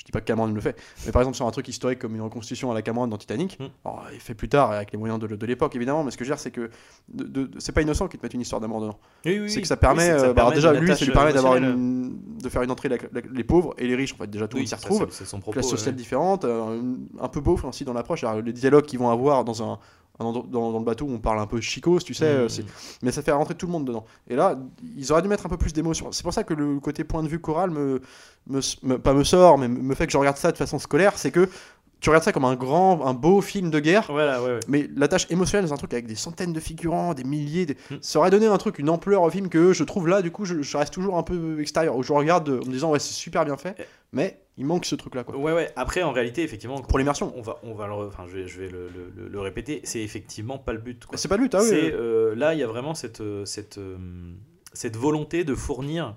Je 0.00 0.04
dis 0.06 0.12
pas 0.12 0.20
que 0.22 0.24
Cameron 0.24 0.46
le 0.46 0.60
fait, 0.62 0.80
mais 1.04 1.12
par 1.12 1.20
exemple 1.20 1.36
sur 1.36 1.46
un 1.46 1.50
truc 1.50 1.68
historique 1.68 1.98
comme 1.98 2.14
une 2.14 2.22
reconstitution 2.22 2.70
à 2.70 2.74
la 2.74 2.80
Cameron 2.80 3.06
dans 3.06 3.18
Titanic, 3.18 3.58
Mm. 3.60 3.64
alors, 3.84 4.06
il 4.14 4.18
fait 4.18 4.32
plus 4.32 4.48
tard 4.48 4.70
avec 4.72 4.92
les 4.92 4.98
moyens 4.98 5.20
de, 5.20 5.26
de 5.26 5.46
l'époque 5.46 5.76
évidemment, 5.76 6.02
mais 6.04 6.10
ce 6.10 6.16
que 6.16 6.24
je 6.24 6.30
veux 6.30 6.34
dire 6.36 6.40
c'est 6.40 6.50
que 6.50 6.70
de- 7.12 7.24
de- 7.24 7.50
c'est 7.58 7.72
pas 7.72 7.82
innocent 7.82 8.08
qu'ils 8.08 8.18
te 8.18 8.24
mettent 8.24 8.32
une 8.32 8.40
histoire 8.40 8.62
d'amour 8.62 8.80
dedans. 8.80 8.98
Oui, 9.26 9.38
oui, 9.40 9.50
c'est 9.50 9.60
que 9.60 9.66
ça 9.68 9.76
permet, 9.76 10.04
Oui, 10.04 10.08
c'est 10.08 10.12
que 10.14 10.18
ça 10.20 10.24
euh, 10.24 10.28
bah, 10.32 10.34
permet 10.42 10.54
déjà 10.54 10.72
lui, 10.72 10.96
ça 10.96 11.04
lui 11.04 11.12
permet 11.12 11.32
d'avoir 11.34 11.56
émotionnelle. 11.58 11.78
une, 11.78 12.38
de 12.42 12.48
faire 12.48 12.62
une 12.62 12.70
entrée 12.70 12.88
la- 12.88 12.96
la- 13.12 13.20
les 13.30 13.44
pauvres 13.44 13.74
et 13.76 13.86
les 13.86 13.94
riches 13.94 14.14
en 14.14 14.16
fait. 14.16 14.26
Déjà 14.30 14.48
tout 14.48 14.56
monde 14.56 14.66
s'y 14.66 14.70
ça, 14.70 14.76
retrouve 14.76 15.06
c'est- 15.10 15.18
c'est 15.18 15.24
son 15.26 15.38
propos. 15.40 15.52
classe 15.52 15.66
ouais. 15.66 15.70
sociale 15.76 15.94
différente, 15.96 16.44
euh, 16.46 16.80
un 17.20 17.28
peu 17.28 17.40
beauf 17.42 17.64
aussi 17.64 17.84
dans 17.84 17.92
l'approche. 17.92 18.24
Les 18.42 18.52
dialogues 18.54 18.86
qu'ils 18.86 18.98
vont 18.98 19.10
avoir 19.10 19.44
dans 19.44 19.62
un, 19.62 19.78
dans, 20.18 20.32
dans 20.32 20.78
le 20.78 20.84
bateau 20.84 21.06
où 21.06 21.12
on 21.14 21.18
parle 21.18 21.38
un 21.40 21.46
peu 21.46 21.62
chicose, 21.62 22.04
tu 22.04 22.12
sais, 22.12 22.24
euh, 22.26 22.44
Mm. 22.44 22.48
c'est- 22.50 22.64
mais 23.02 23.10
ça 23.10 23.22
fait 23.22 23.32
rentrer 23.32 23.54
tout 23.54 23.64
le 23.64 23.72
monde 23.72 23.86
dedans. 23.86 24.04
Et 24.28 24.36
là, 24.36 24.58
ils 24.96 25.10
auraient 25.12 25.22
dû 25.22 25.28
mettre 25.28 25.46
un 25.46 25.48
peu 25.48 25.56
plus 25.56 25.72
d'émotion. 25.72 26.12
C'est 26.12 26.22
pour 26.22 26.34
ça 26.34 26.44
que 26.44 26.52
le 26.52 26.78
côté 26.78 27.04
point 27.04 27.22
de 27.22 27.28
vue 27.28 27.38
choral 27.40 27.70
me, 27.70 28.02
me, 28.46 28.60
me- 28.82 28.98
pas 28.98 29.14
me 29.14 29.24
sort, 29.24 29.56
mais 29.56 29.66
me 29.66 29.89
fait 29.94 30.06
que 30.06 30.12
je 30.12 30.18
regarde 30.18 30.36
ça 30.36 30.52
de 30.52 30.56
façon 30.56 30.78
scolaire, 30.78 31.16
c'est 31.16 31.30
que 31.30 31.48
tu 32.00 32.08
regardes 32.08 32.24
ça 32.24 32.32
comme 32.32 32.46
un 32.46 32.54
grand, 32.56 33.04
un 33.06 33.12
beau 33.12 33.42
film 33.42 33.70
de 33.70 33.78
guerre. 33.78 34.06
Voilà, 34.08 34.42
ouais, 34.42 34.52
ouais. 34.54 34.60
Mais 34.68 34.88
la 34.96 35.06
tâche 35.06 35.26
émotionnelle, 35.28 35.68
c'est 35.68 35.74
un 35.74 35.76
truc 35.76 35.92
avec 35.92 36.06
des 36.06 36.14
centaines 36.14 36.54
de 36.54 36.60
figurants, 36.60 37.12
des 37.12 37.24
milliers. 37.24 37.66
des- 37.66 37.76
Mm. 37.90 37.96
Ça 38.00 38.18
aurait 38.20 38.30
donné 38.30 38.46
un 38.46 38.56
truc, 38.56 38.78
une 38.78 38.88
ampleur 38.88 39.20
au 39.20 39.28
film 39.28 39.50
que 39.50 39.74
je 39.74 39.84
trouve 39.84 40.08
là, 40.08 40.22
du 40.22 40.30
coup, 40.30 40.46
je, 40.46 40.62
je 40.62 40.76
reste 40.78 40.94
toujours 40.94 41.18
un 41.18 41.22
peu 41.22 41.60
extérieur. 41.60 41.94
Où 41.96 42.02
je 42.02 42.12
regarde 42.14 42.48
en 42.48 42.66
me 42.66 42.72
disant, 42.72 42.90
ouais, 42.90 42.98
c'est 42.98 43.12
super 43.12 43.44
bien 43.44 43.58
fait, 43.58 43.74
Eh. 43.78 43.82
mais 44.12 44.40
il 44.56 44.64
manque 44.64 44.86
ce 44.86 44.94
truc-là, 44.94 45.24
quoi. 45.24 45.36
Ouais, 45.36 45.52
ouais. 45.52 45.70
Après, 45.76 46.02
en 46.02 46.12
réalité, 46.12 46.42
effectivement, 46.42 46.80
Pour 46.80 46.98
l'immersion. 46.98 47.34
on 47.36 47.42
va, 47.42 47.58
on 47.64 47.74
va 47.74 47.86
le, 47.86 47.92
enfin, 47.92 48.24
je 48.26 48.34
vais, 48.38 48.48
je 48.48 48.60
vais 48.60 48.68
le, 48.70 48.88
le- 48.88 49.12
le- 49.24 49.28
le 49.28 49.40
répéter. 49.40 49.82
C'est 49.84 50.00
effectivement 50.00 50.56
pas 50.56 50.72
le 50.72 50.78
but. 50.78 51.04
quoi. 51.04 51.18
C'est 51.18 51.28
pas 51.28 51.36
le 51.36 51.42
but, 51.42 51.54
ah 51.54 51.60
oui. 51.62 51.68
Euh, 51.74 52.34
là, 52.34 52.54
il 52.54 52.60
y 52.60 52.62
a 52.62 52.66
vraiment 52.66 52.94
cette, 52.94 53.20
euh, 53.20 53.44
cette, 53.44 53.76
euh, 53.76 53.98
cette 54.72 54.96
volonté 54.96 55.44
de 55.44 55.54
fournir 55.54 56.16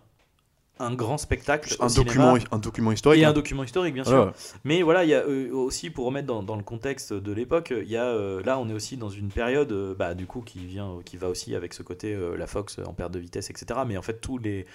un 0.80 0.94
grand 0.94 1.18
spectacle. 1.18 1.76
Un, 1.80 1.88
document, 1.88 2.36
un 2.52 2.58
document 2.58 2.92
historique. 2.92 3.22
Et 3.22 3.26
un 3.26 3.30
hein. 3.30 3.34
document 3.34 3.64
historique, 3.64 3.94
bien 3.94 4.04
sûr. 4.04 4.34
Mais 4.64 4.82
voilà, 4.82 5.04
il 5.04 5.10
y 5.10 5.14
a 5.14 5.20
euh, 5.20 5.52
aussi, 5.52 5.90
pour 5.90 6.06
remettre 6.06 6.28
dans, 6.28 6.56
le 6.56 6.64
contexte 6.64 7.14
de 7.14 7.32
l'époque, 7.32 7.74
il 7.76 7.90
y 7.90 7.98
a, 7.98 8.06
euh, 8.06 8.42
là, 8.44 8.60
on 8.60 8.68
est 8.70 8.74
aussi 8.74 8.98
dans 8.98 9.10
une 9.10 9.30
période, 9.30 9.72
euh, 9.72 9.96
bah, 9.96 10.14
du 10.14 10.26
coup, 10.26 10.42
qui, 10.42 10.66
vient, 10.66 11.00
qui 11.06 11.18
va 11.18 11.30
aussi 11.30 11.56
avec 11.56 11.74
ce 11.74 11.84
côté 11.84 12.18
la 12.38 12.48
Fox 12.48 12.80
en 12.86 12.94
perte 12.94 13.12
de 13.12 13.20
vitesse, 13.20 13.50
etc. 13.50 13.82
Mais 13.86 13.98
en 13.98 14.02
fait, 14.02 14.20
tous 14.20 14.38
les, 14.38 14.66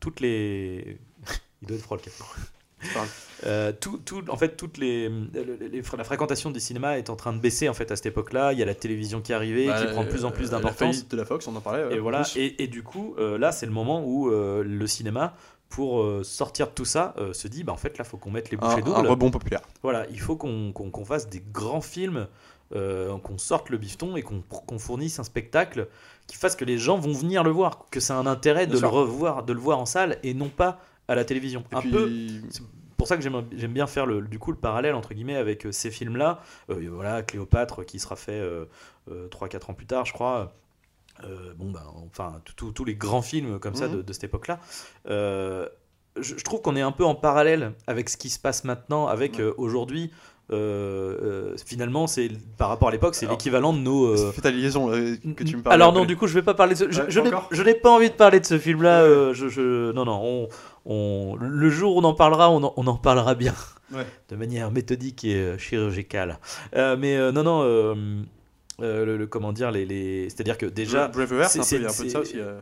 toutes 0.00 0.20
les. 0.20 0.98
il 1.62 1.68
doit 1.68 1.76
être 1.76 1.82
froid 1.82 1.96
le 1.96 2.02
euh, 3.46 3.72
tout, 3.78 3.98
tout- 4.04 4.24
en 4.28 4.36
fait, 4.36 4.56
toutes 4.56 4.78
les, 4.78 5.08
la 5.96 6.04
fréquentation 6.04 6.50
du 6.50 6.58
cinéma 6.60 6.98
est 6.98 7.08
en 7.10 7.16
train 7.16 7.32
de 7.32 7.38
baisser 7.38 7.68
en 7.68 7.74
fait 7.74 7.90
à 7.92 7.96
cette 7.96 8.06
époque-là. 8.06 8.52
Il 8.52 8.58
y 8.58 8.62
a 8.62 8.66
la 8.66 8.74
télévision 8.74 9.20
qui 9.20 9.32
est 9.32 9.34
arrivée, 9.34 9.66
Bah, 9.68 9.80
qui 9.80 9.92
prend 9.92 10.02
de 10.04 10.08
plus 10.08 10.24
en 10.24 10.30
plus 10.30 10.46
euh, 10.48 10.50
La 10.52 10.56
d'importance. 10.58 10.78
faillite 10.78 11.10
de 11.10 11.16
la 11.16 11.24
Fox, 11.24 11.46
on 11.46 11.54
en 11.56 11.60
parlait. 11.60 11.94
Et 11.94 11.98
voilà. 11.98 12.22
Et, 12.36 12.62
et 12.64 12.66
du 12.66 12.82
coup, 12.82 13.14
euh, 13.18 13.38
là, 13.38 13.52
c'est 13.52 13.66
le 13.66 13.72
moment 13.72 14.02
où 14.04 14.30
euh, 14.30 14.62
le 14.64 14.86
cinéma, 14.86 15.34
pour 15.68 16.02
sortir 16.24 16.68
de 16.68 16.72
tout 16.72 16.86
ça, 16.86 17.14
se 17.32 17.46
dit, 17.46 17.62
bah 17.62 17.74
en 17.74 17.76
fait, 17.76 17.98
là, 17.98 18.04
faut 18.04 18.16
qu'on 18.16 18.30
mette 18.30 18.50
les 18.50 18.56
un, 18.56 18.60
bouchées 18.60 18.78
un 18.78 18.80
doubles. 18.80 19.06
rebond 19.06 19.30
populaire. 19.30 19.60
Voilà, 19.82 20.06
il 20.10 20.18
faut 20.18 20.34
qu'on 20.36 21.04
fasse 21.04 21.28
des 21.28 21.42
grands 21.52 21.82
films, 21.82 22.26
euh, 22.74 23.16
qu'on 23.18 23.36
sorte 23.38 23.68
le 23.68 23.76
bifton 23.76 24.16
et 24.16 24.22
qu'on 24.22 24.78
fournisse 24.78 25.18
un 25.18 25.24
spectacle 25.24 25.88
qui 26.26 26.36
fasse 26.36 26.56
que 26.56 26.64
les 26.64 26.78
gens 26.78 26.98
vont 26.98 27.12
venir 27.12 27.44
le 27.44 27.50
voir, 27.50 27.86
que 27.90 27.98
a 28.10 28.14
un 28.16 28.26
intérêt 28.26 28.66
de 28.66 28.78
le 28.78 28.86
revoir, 28.86 29.42
de 29.42 29.52
le 29.52 29.60
voir 29.60 29.78
en 29.78 29.86
salle 29.86 30.16
et 30.22 30.32
non 30.34 30.48
pas 30.48 30.80
à 31.08 31.14
la 31.14 31.24
télévision. 31.24 31.64
Et 31.72 31.74
un 31.76 31.80
puis, 31.80 31.90
peu 31.90 32.10
pour 32.96 33.06
ça 33.08 33.16
que 33.16 33.22
j'aime 33.22 33.44
j'aime 33.56 33.72
bien 33.72 33.86
faire 33.86 34.06
le, 34.06 34.20
du 34.22 34.38
coup 34.38 34.50
le 34.50 34.56
parallèle 34.58 34.94
entre 34.94 35.14
guillemets 35.14 35.36
avec 35.36 35.66
euh, 35.66 35.72
ces 35.72 35.90
films 35.90 36.16
là 36.16 36.40
voilà 36.68 37.22
Cléopâtre 37.22 37.84
qui 37.86 37.98
sera 38.00 38.16
fait 38.16 38.32
euh, 38.32 38.64
3-4 39.08 39.70
ans 39.70 39.74
plus 39.74 39.86
tard 39.86 40.04
je 40.04 40.12
crois 40.12 40.52
Euh, 41.24 41.52
bon 41.56 41.70
ben 41.70 41.82
enfin 42.06 42.40
tous 42.56 42.84
les 42.84 42.94
grands 42.96 43.22
films 43.22 43.58
comme 43.60 43.74
ça 43.76 43.86
Mhm. 43.88 43.96
de, 43.98 44.02
de 44.02 44.12
cette 44.12 44.24
époque 44.24 44.48
là 44.48 44.58
je, 46.20 46.34
trouve 46.44 46.60
qu'on 46.62 46.74
est 46.76 46.80
un 46.80 46.92
peu 46.92 47.04
en 47.04 47.14
parallèle 47.14 47.72
avec 47.86 48.08
ce 48.08 48.16
qui 48.16 48.30
se 48.30 48.38
passe 48.40 48.64
maintenant 48.64 49.06
avec 49.06 49.34
Ouais. 49.34 49.42
euh, 49.44 49.54
aujourd'hui 49.58 50.10
euh, 50.50 51.52
euh, 51.52 51.56
finalement 51.66 52.06
c'est 52.06 52.30
par 52.56 52.68
rapport 52.70 52.88
à 52.88 52.90
l'époque 52.90 53.14
c'est 53.14 53.26
l'équivalent 53.26 53.74
de 53.74 53.80
nos 53.80 54.06
euh, 54.06 54.32
fais 54.32 54.40
ta 54.40 54.50
liaison 54.50 54.90
euh, 54.90 55.14
que 55.36 55.44
tu 55.44 55.56
me 55.58 55.62
parles. 55.62 55.74
alors 55.74 55.92
non, 55.92 56.06
du 56.06 56.16
coup, 56.16 56.26
je 56.26 56.32
vais 56.32 56.42
pas 56.42 56.54
parler 56.54 56.72
de 56.72 56.78
ce. 56.78 56.90
Je, 56.90 57.02
Ouais, 57.02 57.10
je 57.10 57.20
n'ai- 57.20 57.28
encore 57.28 57.48
je 57.50 57.62
n'ai 57.62 57.74
pas 57.74 57.90
envie 57.90 58.08
de 58.08 58.14
parler 58.14 58.40
de 58.40 58.46
ce 58.46 58.58
film-là. 58.58 59.02
Ouais. 59.02 59.08
euh, 59.10 59.34
je, 59.34 59.48
je- 59.48 59.92
non, 59.92 60.06
non, 60.06 60.18
on, 60.24 60.48
on, 60.88 61.36
le 61.38 61.70
jour 61.70 61.94
où 61.94 62.00
on 62.00 62.04
en 62.04 62.14
parlera, 62.14 62.50
on 62.50 62.62
en, 62.64 62.72
on 62.76 62.86
en 62.88 62.96
parlera 62.96 63.34
bien. 63.36 63.54
Ouais. 63.92 64.04
De 64.28 64.36
manière 64.36 64.70
méthodique 64.72 65.24
et 65.24 65.34
euh, 65.36 65.56
chirurgicale. 65.58 66.38
Euh, 66.74 66.96
mais 66.98 67.16
euh, 67.16 67.30
non, 67.32 67.42
non, 67.44 67.62
euh, 67.62 67.94
le, 68.80 69.16
le- 69.16 69.26
comment 69.26 69.52
dire, 69.52 69.70
les, 69.70 69.86
les... 69.86 70.28
c'est-à-dire 70.30 70.58
que 70.58 70.66
déjà. 70.66 71.08
Braveheart, 71.08 71.50
c'est- 71.50 71.62
c'est 71.62 71.76
un 71.76 71.78
peu, 71.78 71.82
il 71.82 71.82
y 71.82 71.86
a 71.86 71.88
un 71.88 71.92
c'est- 71.92 72.02
peu 72.02 72.08
de 72.08 72.10
ça 72.12 72.20
aussi. 72.20 72.38
euh. 72.40 72.58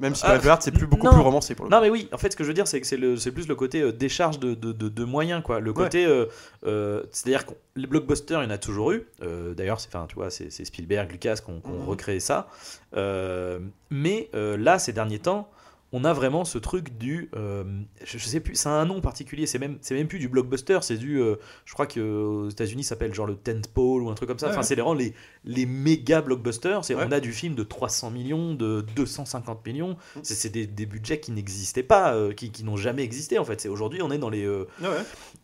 Même 0.00 0.16
si 0.16 0.22
Ah, 0.26 0.34
Braveheart, 0.38 0.62
c'est 0.62 0.72
plus, 0.72 0.88
beaucoup 0.88 1.06
non. 1.06 1.12
plus 1.12 1.20
romancé 1.20 1.54
pour 1.54 1.66
le 1.66 1.70
Non 1.70 1.80
mais 1.80 1.88
oui, 1.88 2.08
en 2.12 2.18
fait 2.18 2.32
ce 2.32 2.36
que 2.36 2.42
je 2.42 2.48
veux 2.48 2.54
dire 2.54 2.66
c'est 2.66 2.80
que 2.80 2.86
c'est 2.86 2.98
c'est 3.16 3.30
plus 3.30 3.46
le 3.46 3.54
côté 3.54 3.80
euh, 3.80 3.92
décharge 3.92 4.40
de, 4.40 4.52
de, 4.54 4.72
de- 4.72 4.88
de 4.88 5.04
moyens 5.04 5.40
quoi. 5.40 5.60
Le 5.60 5.72
côté, 5.72 6.04
euh, 6.04 6.26
euh, 6.66 7.04
c'est-à-dire 7.12 7.46
que 7.46 7.52
les 7.76 7.86
blockbusters 7.86 8.40
il 8.42 8.46
y 8.46 8.48
en 8.48 8.50
a 8.50 8.58
toujours 8.58 8.90
eu. 8.90 9.06
D'ailleurs 9.56 9.78
c'est, 9.78 9.86
enfin 9.94 10.06
tu 10.08 10.16
vois, 10.16 10.30
c'est 10.30 10.50
c'est 10.50 10.64
Spielberg, 10.64 11.12
Lucas 11.12 11.36
qui 11.44 11.48
ont 11.52 11.60
qui 11.60 11.70
ont 11.70 11.78
Mhm. 11.82 11.88
recréé 11.88 12.18
ça. 12.18 12.48
Mais 13.90 14.30
là 14.34 14.78
ces 14.80 14.92
derniers 14.92 15.20
temps, 15.20 15.48
on 15.96 16.02
a 16.04 16.12
vraiment 16.12 16.44
ce 16.44 16.58
truc 16.58 16.98
du, 16.98 17.30
euh, 17.36 17.62
je, 18.04 18.18
je 18.18 18.24
sais 18.26 18.40
plus, 18.40 18.56
c'est 18.56 18.68
un 18.68 18.84
nom 18.84 19.00
particulier. 19.00 19.46
C'est 19.46 19.60
même 19.60 19.78
c'est 19.80 19.94
même 19.94 20.08
plus 20.08 20.18
du 20.18 20.28
blockbuster, 20.28 20.80
c'est 20.82 20.96
du, 20.96 21.20
euh, 21.20 21.36
je 21.64 21.72
crois 21.72 21.86
que 21.86 22.00
aux 22.00 22.48
États-Unis 22.50 22.82
ça 22.82 22.90
s'appelle 22.90 23.14
genre 23.14 23.26
le 23.28 23.36
tentpole 23.36 24.02
ou 24.02 24.10
un 24.10 24.14
truc 24.14 24.28
comme 24.28 24.40
ça. 24.40 24.46
Ouais, 24.46 24.52
Enfin 24.52 24.62
ouais. 24.62 24.66
c'est 24.66 24.74
vraiment 24.74 24.92
les 24.92 25.14
les 25.44 25.66
méga 25.66 26.20
blockbusters. 26.20 26.84
C'est 26.84 26.96
Ouais. 26.96 27.04
on 27.08 27.12
a 27.12 27.20
du 27.20 27.32
film 27.32 27.54
de 27.54 27.62
300 27.62 28.10
millions, 28.10 28.54
de 28.54 28.84
250 28.96 29.64
millions. 29.64 29.96
C'est 30.24 30.50
des, 30.50 30.66
des 30.66 30.86
budgets 30.86 31.20
qui 31.20 31.30
n'existaient 31.30 31.82
pas, 31.84 32.14
euh, 32.14 32.32
qui, 32.32 32.50
qui 32.50 32.64
n'ont 32.64 32.76
jamais 32.76 33.04
existé 33.04 33.38
en 33.38 33.44
fait. 33.44 33.60
C'est 33.60 33.68
aujourd'hui 33.68 34.02
on 34.02 34.10
est 34.10 34.18
dans 34.18 34.30
les 34.30 34.48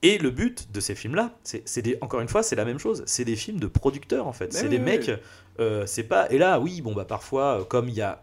et 0.03 0.19
le 0.19 0.31
but 0.31 0.73
de 0.73 0.81
ces 0.81 0.97
films-là, 0.97 1.39
c'est 1.45 1.83
des 1.83 1.97
encore 2.01 2.21
une 2.21 2.29
fois 2.29 2.43
c'est 2.43 2.57
la 2.57 2.65
même 2.65 2.79
chose. 2.81 3.05
C'est 3.07 3.25
des 3.25 3.37
films 3.37 3.61
de 3.61 3.69
producteurs 3.69 4.27
en 4.27 4.33
fait. 4.33 4.53
Mais 4.53 4.59
c'est 4.59 4.69
des 4.69 4.81
mecs. 4.81 5.11
c'est 5.87 6.05
pas 6.05 6.29
et 6.33 6.39
là 6.39 6.59
oui 6.59 6.81
bon 6.81 6.93
bah 6.93 7.05
parfois 7.05 7.65
comme 7.69 7.89
il 7.89 7.95
y 7.95 8.03
a 8.03 8.23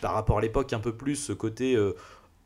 par 0.00 0.14
rapport 0.14 0.38
à 0.38 0.40
l'époque 0.40 0.72
un 0.72 0.80
peu 0.80 0.94
plus 0.94 1.16
ce 1.16 1.32
côté 1.32 1.74
euh, 1.74 1.94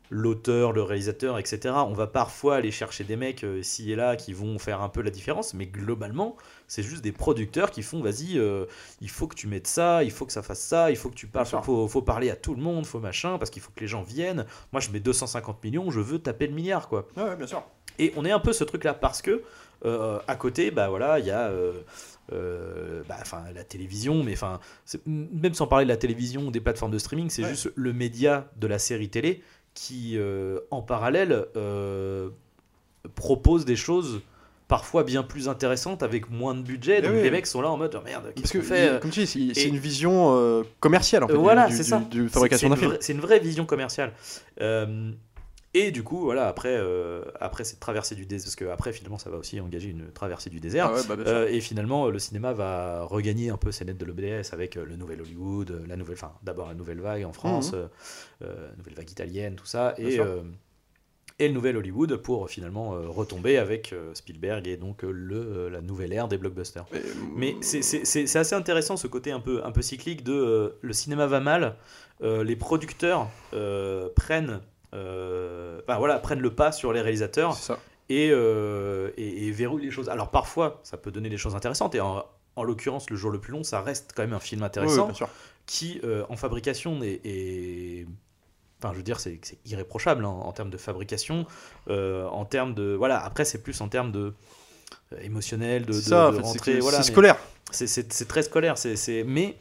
l'auteur, 0.09 0.71
le 0.71 0.83
réalisateur, 0.83 1.39
etc. 1.39 1.73
On 1.75 1.93
va 1.93 2.07
parfois 2.07 2.57
aller 2.57 2.71
chercher 2.71 3.03
des 3.03 3.15
mecs 3.15 3.43
euh, 3.43 3.59
ici 3.59 3.91
et 3.91 3.95
là 3.95 4.15
qui 4.15 4.33
vont 4.33 4.59
faire 4.59 4.81
un 4.81 4.89
peu 4.89 5.01
la 5.01 5.09
différence, 5.09 5.53
mais 5.53 5.65
globalement, 5.65 6.37
c'est 6.67 6.83
juste 6.83 7.03
des 7.03 7.11
producteurs 7.11 7.71
qui 7.71 7.81
font 7.81 8.01
vas-y, 8.01 8.37
euh, 8.37 8.65
il 9.01 9.09
faut 9.09 9.27
que 9.27 9.35
tu 9.35 9.47
mettes 9.47 9.67
ça, 9.67 10.03
il 10.03 10.11
faut 10.11 10.25
que 10.25 10.31
ça 10.31 10.43
fasse 10.43 10.61
ça, 10.61 10.91
il 10.91 10.97
faut 10.97 11.09
que 11.09 11.15
tu 11.15 11.27
parles, 11.27 11.47
faut, 11.47 11.87
faut 11.87 12.01
parler 12.01 12.29
à 12.29 12.35
tout 12.35 12.53
le 12.53 12.61
monde, 12.61 12.85
faut 12.85 12.99
machin, 12.99 13.37
parce 13.37 13.49
qu'il 13.49 13.61
faut 13.61 13.71
que 13.75 13.81
les 13.81 13.87
gens 13.87 14.03
viennent. 14.03 14.45
Moi, 14.71 14.79
je 14.79 14.89
mets 14.91 14.99
250 14.99 15.63
millions, 15.63 15.89
je 15.89 15.99
veux 15.99 16.19
taper 16.19 16.47
le 16.47 16.53
milliard, 16.53 16.87
quoi. 16.87 17.07
Ouais, 17.17 17.23
ouais, 17.23 17.35
bien 17.35 17.47
sûr. 17.47 17.63
Et 17.99 18.13
on 18.15 18.25
est 18.25 18.31
un 18.31 18.39
peu 18.39 18.53
ce 18.53 18.63
truc-là 18.63 18.93
parce 18.93 19.21
que 19.21 19.43
euh, 19.85 20.19
à 20.27 20.35
côté, 20.35 20.71
bah 20.71 20.89
voilà, 20.89 21.19
il 21.19 21.25
y 21.25 21.31
a 21.31 21.47
euh, 21.49 21.73
euh, 22.31 23.01
bah, 23.07 23.17
la 23.53 23.63
télévision, 23.63 24.23
mais 24.23 24.33
enfin, 24.33 24.59
même 25.05 25.53
sans 25.53 25.67
parler 25.67 25.85
de 25.85 25.89
la 25.89 25.97
télévision 25.97 26.47
ou 26.47 26.51
des 26.51 26.61
plateformes 26.61 26.91
de 26.91 26.97
streaming, 26.97 27.29
c'est 27.29 27.43
Ouais. 27.43 27.49
juste 27.49 27.71
le 27.75 27.91
média 27.93 28.47
de 28.57 28.67
la 28.67 28.79
série 28.79 29.09
télé 29.09 29.41
qui, 29.73 30.17
en 30.71 30.81
parallèle, 30.81 31.45
propose 33.15 33.65
des 33.65 33.75
choses 33.75 34.21
parfois 34.69 35.03
bien 35.03 35.23
plus 35.23 35.49
intéressantes 35.49 36.01
avec 36.03 36.29
moins 36.31 36.55
de 36.55 36.61
budget. 36.61 37.01
Donc 37.01 37.11
oui. 37.15 37.21
les 37.23 37.31
mecs 37.31 37.45
sont 37.45 37.61
là 37.61 37.69
en 37.69 37.77
mode 37.77 37.93
oh, 37.99 38.03
merde, 38.03 38.23
Parce 38.23 38.33
qu'est-ce 38.35 38.53
que, 38.53 38.57
qu'on 38.59 38.63
fait 38.63 38.93
il- 38.95 38.99
comme 39.01 39.11
tu 39.11 39.23
dis, 39.25 39.51
c'est 39.53 39.67
une 39.67 39.77
vision 39.77 40.35
euh, 40.35 40.63
commerciale 40.79 41.23
en 41.23 41.27
fait. 41.27 41.33
Voilà, 41.35 41.69
c'est 41.69 41.83
ça. 41.83 41.99
du 41.99 42.23
C'est- 42.27 42.33
fabrication 42.33 42.69
c'est 42.69 42.69
d'un 42.69 42.75
une 42.75 42.79
film. 42.79 42.91
vraie- 42.91 43.01
C'est 43.01 43.13
une 43.13 43.19
vraie 43.19 43.39
vision 43.39 43.65
commerciale. 43.65 44.13
Euh, 44.61 45.11
et 45.73 45.91
du 45.91 46.03
coup, 46.03 46.19
voilà, 46.19 46.47
après, 46.47 46.75
euh, 46.77 47.23
après 47.39 47.63
cette 47.63 47.79
traversée 47.79 48.13
du 48.15 48.25
désert, 48.25 48.45
parce 48.45 48.55
que 48.55 48.65
après, 48.65 48.93
finalement, 48.93 49.17
ça 49.17 49.29
va 49.29 49.37
aussi 49.37 49.59
engager 49.59 49.89
une 49.89 50.11
traversée 50.11 50.49
du 50.49 50.59
désert. 50.59 50.91
Ah 50.91 50.93
ouais, 50.93 51.01
bah. 51.07 51.23
Euh, 51.25 51.47
et 51.49 51.61
finalement, 51.61 52.09
le 52.09 52.19
cinéma 52.19 52.53
va 52.53 53.03
regagner 53.05 53.49
un 53.49 53.57
peu 53.57 53.71
ses 53.71 53.83
lettres 53.85 53.97
de 53.99 54.05
l'OBS 54.05 54.53
avec 54.53 54.77
euh, 54.77 54.85
le 54.85 54.95
nouvel 54.97 55.21
Hollywood, 55.21 55.83
la 55.87 55.95
nouvelle, 55.95 56.15
enfin, 56.15 56.33
d'abord 56.43 56.67
la 56.67 56.75
nouvelle 56.75 56.99
vague 57.01 57.23
en 57.25 57.33
France, 57.33 57.71
euh, 57.73 57.87
euh, 58.43 58.69
nouvelle 58.77 58.93
vague 58.93 59.09
italienne, 59.09 59.55
tout 59.55 59.65
ça, 59.65 59.95
et, 59.97 60.19
et 61.39 61.47
le 61.47 61.53
nouvel 61.55 61.75
Hollywood 61.77 62.17
pour 62.17 62.47
finalement 62.49 62.91
retomber 62.91 63.57
avec 63.57 63.95
Spielberg 64.13 64.67
et 64.67 64.77
donc 64.77 65.01
le, 65.01 65.67
la 65.69 65.81
nouvelle 65.81 66.13
ère 66.13 66.27
des 66.27 66.37
blockbusters. 66.37 66.85
Mais, 67.35 67.55
Mais 67.59 67.63
c'est- 67.63 68.35
assez 68.37 68.53
intéressant 68.55 68.97
ce 68.97 69.07
côté 69.07 69.31
un 69.31 69.39
peu, 69.39 69.63
un 69.65 69.71
peu 69.71 69.81
cyclique 69.81 70.23
de 70.23 70.75
le 70.79 70.93
cinéma 70.93 71.25
va 71.25 71.39
mal, 71.39 71.75
les 72.21 72.55
producteurs 72.55 73.29
prennent, 74.15 74.61
euh, 74.93 75.81
voilà, 75.87 76.19
prennent 76.19 76.39
le 76.41 76.53
pas 76.53 76.71
sur 76.71 76.93
les 76.93 77.01
réalisateurs 77.01 77.55
et, 78.09 78.29
euh, 78.31 79.09
et, 79.17 79.47
et 79.47 79.51
verrouillent 79.51 79.85
les 79.85 79.91
choses. 79.91 80.09
Alors 80.09 80.29
parfois, 80.31 80.79
ça 80.83 80.97
peut 80.97 81.11
donner 81.11 81.29
des 81.29 81.37
choses 81.37 81.55
intéressantes 81.55 81.95
et 81.95 81.99
en, 82.01 82.23
en 82.55 82.63
l'occurrence, 82.63 83.09
Le 83.09 83.15
jour 83.15 83.31
le 83.31 83.39
plus 83.39 83.51
long, 83.51 83.63
ça 83.63 83.81
reste 83.81 84.11
quand 84.15 84.21
même 84.23 84.33
un 84.33 84.39
film 84.39 84.61
intéressant 84.63 85.13
sûr. 85.13 85.29
qui, 85.65 85.99
euh, 86.03 86.23
en 86.29 86.35
fabrication, 86.35 87.01
est, 87.03 87.21
est- 87.25 88.05
Enfin, 88.79 88.91
je 88.91 88.97
veux 88.97 89.03
dire, 89.03 89.21
c'est 89.21 89.39
irréprochable 89.65 90.25
hein, 90.25 90.27
en 90.29 90.51
termes 90.51 90.69
de 90.69 90.77
fabrication, 90.77 91.47
euh, 91.89 92.27
en 92.27 92.43
termes 92.43 92.73
de... 92.73 92.93
Voilà, 92.93 93.17
après, 93.23 93.45
c'est 93.45 93.59
plus 93.63 93.79
en 93.79 93.87
termes 93.87 94.11
de... 94.11 94.33
euh, 95.13 95.19
émotionnel, 95.21 95.85
de, 95.85 95.93
en 95.93 96.33
fait, 96.33 96.39
rentrée, 96.41 96.79
voilà, 96.81 97.01
c'est 97.01 97.11
scolaire. 97.13 97.37
c'est- 97.71 98.27
très 98.27 98.43
scolaire, 98.43 98.77
c'est- 98.77 99.23
mais 99.23 99.55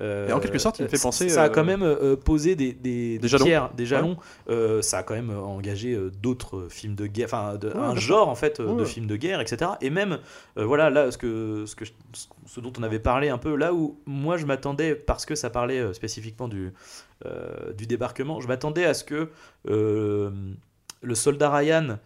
euh, 0.00 0.28
Et 0.28 0.32
en 0.32 0.40
quelque 0.40 0.58
sorte, 0.58 0.78
il 0.80 0.82
me 0.84 0.88
fait 0.88 0.96
ça- 0.96 1.02
penser, 1.08 1.28
Ça 1.28 1.42
a 1.44 1.46
euh, 1.46 1.48
quand 1.50 1.64
même 1.64 1.82
euh, 1.82 2.16
posé 2.16 2.56
des, 2.56 2.72
des, 2.72 3.18
des 3.18 3.28
jalons. 3.28 3.44
pierres, 3.44 3.70
des 3.74 3.86
jalons. 3.86 4.16
Euh, 4.48 4.82
ça 4.82 4.98
a 4.98 5.02
quand 5.04 5.14
même 5.14 5.30
engagé 5.30 5.94
euh, 5.94 6.10
d'autres 6.22 6.66
films 6.68 6.94
de 6.96 7.06
guerre, 7.06 7.26
enfin 7.26 7.56
Ouais, 7.62 7.70
un 7.76 7.94
genre 7.94 8.28
en 8.28 8.34
fait 8.34 8.58
euh, 8.60 8.74
de 8.76 8.84
films 8.84 9.06
de 9.06 9.16
guerre, 9.16 9.40
etc. 9.40 9.72
Et 9.80 9.90
même 9.90 10.18
euh, 10.58 10.64
voilà 10.64 10.90
là 10.90 11.10
ce 11.12 11.18
que 11.18 11.64
ce 11.66 11.76
que 11.76 11.84
ce 12.46 12.60
dont 12.60 12.72
on 12.78 12.82
avait 12.82 12.98
parlé 12.98 13.28
un 13.28 13.38
peu 13.38 13.54
là 13.54 13.72
où 13.72 14.00
moi 14.06 14.36
je 14.36 14.46
m'attendais 14.46 14.94
parce 14.96 15.26
que 15.26 15.34
ça 15.34 15.48
parlait 15.50 15.78
euh, 15.80 15.92
spécifiquement 15.92 16.48
du 16.48 16.72
euh, 17.26 17.72
du 17.72 17.86
débarquement, 17.86 18.40
je 18.40 18.48
m'attendais 18.48 18.84
à 18.84 18.94
ce 18.94 19.04
que 19.04 19.30
euh, 19.68 20.30
le 21.02 21.14
soldat 21.14 21.50
Ryan 21.50 21.98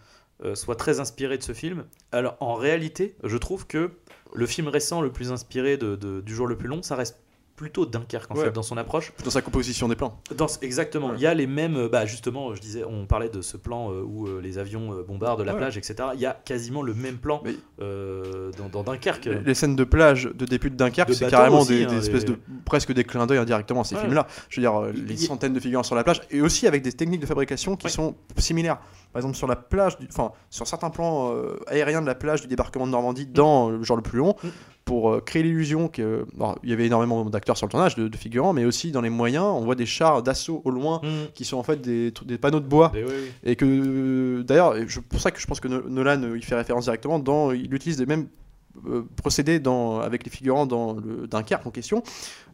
euh, 0.45 0.55
soit 0.55 0.77
très 0.77 1.01
inspiré 1.01 1.39
de 1.39 1.43
ce 1.43 1.53
film. 1.53 1.85
Alors 2.13 2.37
en 2.41 2.55
réalité, 2.55 3.17
je 3.25 3.37
trouve 3.37 3.67
que 3.67 3.91
le 4.35 4.47
film 4.47 4.69
récent 4.69 5.01
le 5.01 5.11
plus 5.11 5.33
inspiré 5.33 5.77
de, 5.77 5.97
de- 5.97 6.21
du 6.21 6.35
jour 6.35 6.47
le 6.47 6.57
plus 6.57 6.69
long, 6.69 6.83
ça 6.83 6.95
reste 6.97 7.19
plutôt 7.59 7.85
Dunkerque 7.87 8.31
en 8.31 8.37
Ouais. 8.37 8.45
fait 8.45 8.51
dans 8.53 8.63
son 8.63 8.77
approche. 8.77 9.13
Dans 9.25 9.31
sa 9.31 9.43
composition 9.43 9.89
des 9.89 9.97
plans. 9.97 10.17
Dans 10.37 10.47
exactement, 10.63 11.09
Ouais. 11.09 11.15
il 11.17 11.23
y 11.23 11.27
a 11.27 11.35
les 11.35 11.49
mêmes. 11.49 11.77
euh, 11.77 11.89
Bah 11.89 12.07
justement, 12.07 12.55
je 12.55 12.61
disais, 12.61 12.85
on 12.85 13.05
parlait 13.05 13.29
de 13.29 13.43
ce 13.43 13.57
plan 13.57 13.91
euh, 13.91 14.01
où 14.03 14.29
euh, 14.29 14.41
les 14.41 14.59
avions 14.59 15.05
bombardent 15.07 15.41
la 15.43 15.53
Ouais. 15.53 15.59
plage, 15.59 15.77
etc. 15.77 15.97
Il 16.15 16.21
y 16.21 16.27
a 16.27 16.33
quasiment 16.45 16.83
le 16.83 16.95
même 16.95 17.17
plan 17.19 17.41
Mais- 17.45 17.57
euh, 17.83 18.51
dans, 18.57 18.69
dans 18.69 18.83
Dunkerque. 18.85 19.25
Les- 19.25 19.41
Les 19.41 19.55
scènes 19.55 19.75
de 19.77 19.85
plage 19.85 20.31
de 20.33 20.45
début 20.47 20.71
de 20.71 20.77
Dunkerque, 20.77 21.13
c'est 21.13 21.29
carrément 21.29 21.61
aussi, 21.61 21.79
des, 21.79 21.85
hein, 21.85 21.89
des 21.89 21.97
espèces 21.99 22.23
les- 22.25 22.31
de 22.35 22.39
presque 22.65 22.93
des 22.93 23.03
clins 23.05 23.27
d'œil 23.27 23.39
indirectement 23.39 23.81
à 23.81 23.85
ces 23.85 23.97
Ouais. 23.97 24.03
films-là. 24.03 24.27
Je 24.49 24.61
veux 24.61 24.63
dire, 24.63 24.81
les 25.07 25.15
il- 25.15 25.27
centaines 25.27 25.53
de 25.53 25.61
figurants 25.61 25.83
sur 25.83 25.97
la 25.97 26.05
plage 26.05 26.21
et 26.31 26.41
aussi 26.41 26.67
avec 26.69 26.83
des 26.83 26.93
techniques 26.93 27.21
de 27.21 27.27
fabrication 27.27 27.75
qui 27.77 27.87
Ouais. 27.87 27.91
sont 27.93 28.15
similaires. 28.37 28.79
Par 29.13 29.21
exemple, 29.21 29.37
sur 29.37 29.47
la 29.47 29.57
plage, 29.57 29.99
du- 29.99 30.07
enfin, 30.11 30.33
sur 30.51 30.67
certains 30.67 30.91
plans 30.91 31.33
euh, 31.33 31.57
aériens 31.67 32.03
de 32.03 32.07
la 32.07 32.15
plage 32.15 32.43
du 32.43 32.47
débarquement 32.47 32.87
de 32.87 32.93
Normandie 32.93 33.27
dans 33.27 33.71
le 33.71 33.83
genre 33.83 33.97
le 33.97 34.03
plus 34.03 34.19
long, 34.19 34.35
Mm. 34.43 34.49
pour 34.85 35.11
euh, 35.13 35.21
créer 35.21 35.43
l'illusion 35.43 35.89
que 35.89 36.27
alors, 36.37 36.59
il 36.63 36.71
y 36.71 36.73
avait 36.73 36.87
énormément 36.87 37.25
d'acteurs 37.25 37.57
sur 37.57 37.67
le 37.67 37.71
tournage, 37.71 37.95
de, 37.97 38.07
de 38.09 38.17
figurants, 38.17 38.53
mais 38.53 38.65
aussi 38.65 38.91
dans 38.93 39.01
les 39.03 39.11
moyens, 39.11 39.45
on 39.45 39.61
voit 39.65 39.75
des 39.75 39.87
chars 39.87 40.23
d'assaut 40.23 40.63
au 40.65 40.71
loin 40.71 41.01
Mmh. 41.03 41.09
qui 41.35 41.45
sont 41.45 41.57
en 41.59 41.63
fait 41.63 41.81
des, 41.81 42.13
panneaux 42.41 42.61
de 42.61 42.67
bois 42.69 42.91
Mais 42.95 43.05
oui, 43.05 43.11
oui. 43.15 43.31
et 43.45 43.57
que 43.57 43.65
euh, 43.67 44.43
d'ailleurs 44.45 44.75
c'est 44.89 45.03
pour 45.03 45.21
ça 45.21 45.31
que 45.31 45.41
je 45.41 45.47
pense 45.47 45.61
que 45.61 45.69
No- 45.69 45.89
Nolan 45.89 46.23
euh, 46.23 46.37
il 46.37 46.45
fait 46.45 46.55
référence 46.55 46.85
directement 46.85 47.19
dans 47.19 47.53
il 47.53 47.73
utilise 47.75 47.99
les 47.99 48.07
mêmes 48.07 48.29
euh, 48.87 49.03
procédés 49.17 49.59
dans, 49.59 49.99
avec 50.01 50.23
les 50.25 50.31
figurants 50.31 50.65
dans 50.67 50.93
le 50.95 51.27
Dunkerque 51.27 51.67
en 51.67 51.71
question 51.71 52.03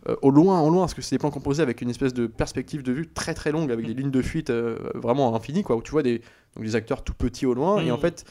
euh, 0.09 0.17
au 0.23 0.31
loin 0.31 0.61
au 0.61 0.71
loin 0.71 0.83
parce 0.83 0.95
que 0.95 1.03
c'est 1.03 1.15
des 1.15 1.19
plans 1.19 1.31
composés 1.31 1.63
avec 1.63 1.81
une 1.81 1.91
espèce 1.91 2.13
de 2.15 2.27
perspective 2.27 2.83
de 2.83 2.93
vue 2.93 3.07
très 3.09 3.35
très 3.35 3.53
longue 3.53 3.71
avec 3.73 3.87
des 3.87 3.95
lignes 3.95 4.11
de 4.11 4.23
fuite 4.23 4.51
euh, 4.51 4.77
vraiment 4.95 5.35
infinies 5.35 5.63
quoi 5.63 5.77
où 5.77 5.83
tu 5.83 5.91
vois 5.93 6.03
des, 6.03 6.21
donc 6.57 6.65
des 6.65 6.77
acteurs 6.77 7.03
tout 7.03 7.15
petits 7.15 7.47
au 7.47 7.55
loin 7.55 7.81
et 7.81 7.91
en 7.91 7.95
Mhm. 7.97 8.01
fait 8.01 8.25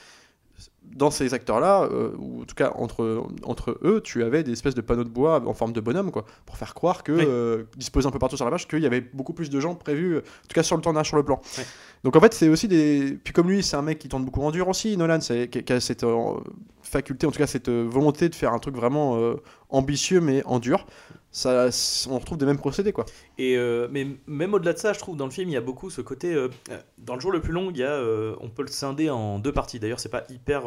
dans 0.96 1.10
ces 1.10 1.34
acteurs-là, 1.34 1.84
euh, 1.92 2.12
ou 2.20 2.42
en 2.42 2.46
tout 2.46 2.54
cas 2.56 2.72
entre, 2.76 3.26
entre 3.44 3.80
eux, 3.84 4.02
tu 4.04 4.22
avais 4.24 4.44
des 4.44 4.52
espèces 4.52 4.76
de 4.76 4.82
panneaux 4.82 5.04
de 5.04 5.10
bois 5.10 5.42
en 5.48 5.54
forme 5.54 5.74
de 5.74 5.82
bonhomme, 5.82 6.12
quoi, 6.12 6.26
pour 6.46 6.58
faire 6.58 6.76
croire 6.76 7.02
que, 7.04 7.12
Oui. 7.12 7.26
euh, 7.28 7.64
disposés 7.76 8.08
un 8.08 8.12
peu 8.12 8.20
partout 8.20 8.36
sur 8.36 8.46
la 8.46 8.52
page, 8.52 8.68
qu'il 8.68 8.80
y 8.80 8.86
avait 8.86 9.02
beaucoup 9.02 9.34
plus 9.34 9.50
de 9.50 9.60
gens 9.60 9.74
prévus, 9.74 10.18
en 10.18 10.22
tout 10.22 10.54
cas 10.54 10.62
sur 10.62 10.76
le 10.76 10.82
tournage, 10.84 11.08
sur 11.08 11.18
le 11.18 11.24
plan. 11.24 11.42
Donc 12.04 12.16
en 12.16 12.20
fait, 12.22 12.34
c'est 12.36 12.50
aussi 12.50 12.68
des. 12.68 13.18
Puis 13.24 13.34
comme 13.34 13.50
lui, 13.50 13.64
c'est 13.64 13.76
un 13.78 13.82
mec 13.82 13.98
qui 13.98 14.08
tourne 14.10 14.24
beaucoup 14.26 14.42
en 14.44 14.52
dur 14.52 14.68
aussi, 14.68 14.96
Nolan, 14.96 15.22
c'est, 15.22 15.48
qui, 15.48 15.64
qui 15.64 15.74
a 15.74 15.80
cette 15.80 16.04
euh, 16.04 16.36
faculté, 16.84 17.26
en 17.26 17.32
tout 17.32 17.40
cas 17.40 17.48
cette 17.48 17.70
volonté 17.70 18.30
de 18.30 18.36
faire 18.36 18.54
un 18.54 18.60
truc 18.60 18.76
vraiment 18.76 19.18
ambitieux 19.70 20.22
mais 20.22 20.44
en 20.46 20.60
dur. 20.60 20.86
On 21.46 22.20
retrouve 22.20 22.38
des 22.38 22.46
mêmes 22.46 22.58
procédés, 22.58 22.94
quoi. 22.94 23.06
Et 23.38 23.58
euh, 23.58 23.88
mais 23.92 24.08
même 24.28 24.54
au-delà 24.54 24.74
de 24.74 24.78
ça, 24.78 24.94
je 24.94 25.00
trouve 25.00 25.18
dans 25.18 25.26
le 25.26 25.32
film 25.32 25.50
il 25.50 25.54
y 25.54 25.58
a 25.58 25.62
beaucoup 25.62 25.90
ce 25.90 26.02
côté. 26.02 26.34
euh, 26.34 26.50
euh, 26.70 26.80
dans 27.00 27.16
le 27.16 27.22
jour 27.22 27.32
le 27.32 27.42
plus 27.42 27.54
long, 27.54 27.72
il 27.72 27.78
y 27.78 27.84
a, 27.84 28.00
on 28.40 28.50
peut 28.50 28.62
le 28.64 28.68
scinder 28.68 29.10
en 29.10 29.40
deux 29.40 29.52
parties. 29.52 29.80
D'ailleurs, 29.80 30.00
c'est 30.00 30.10
pas 30.10 30.24
hyper. 30.30 30.64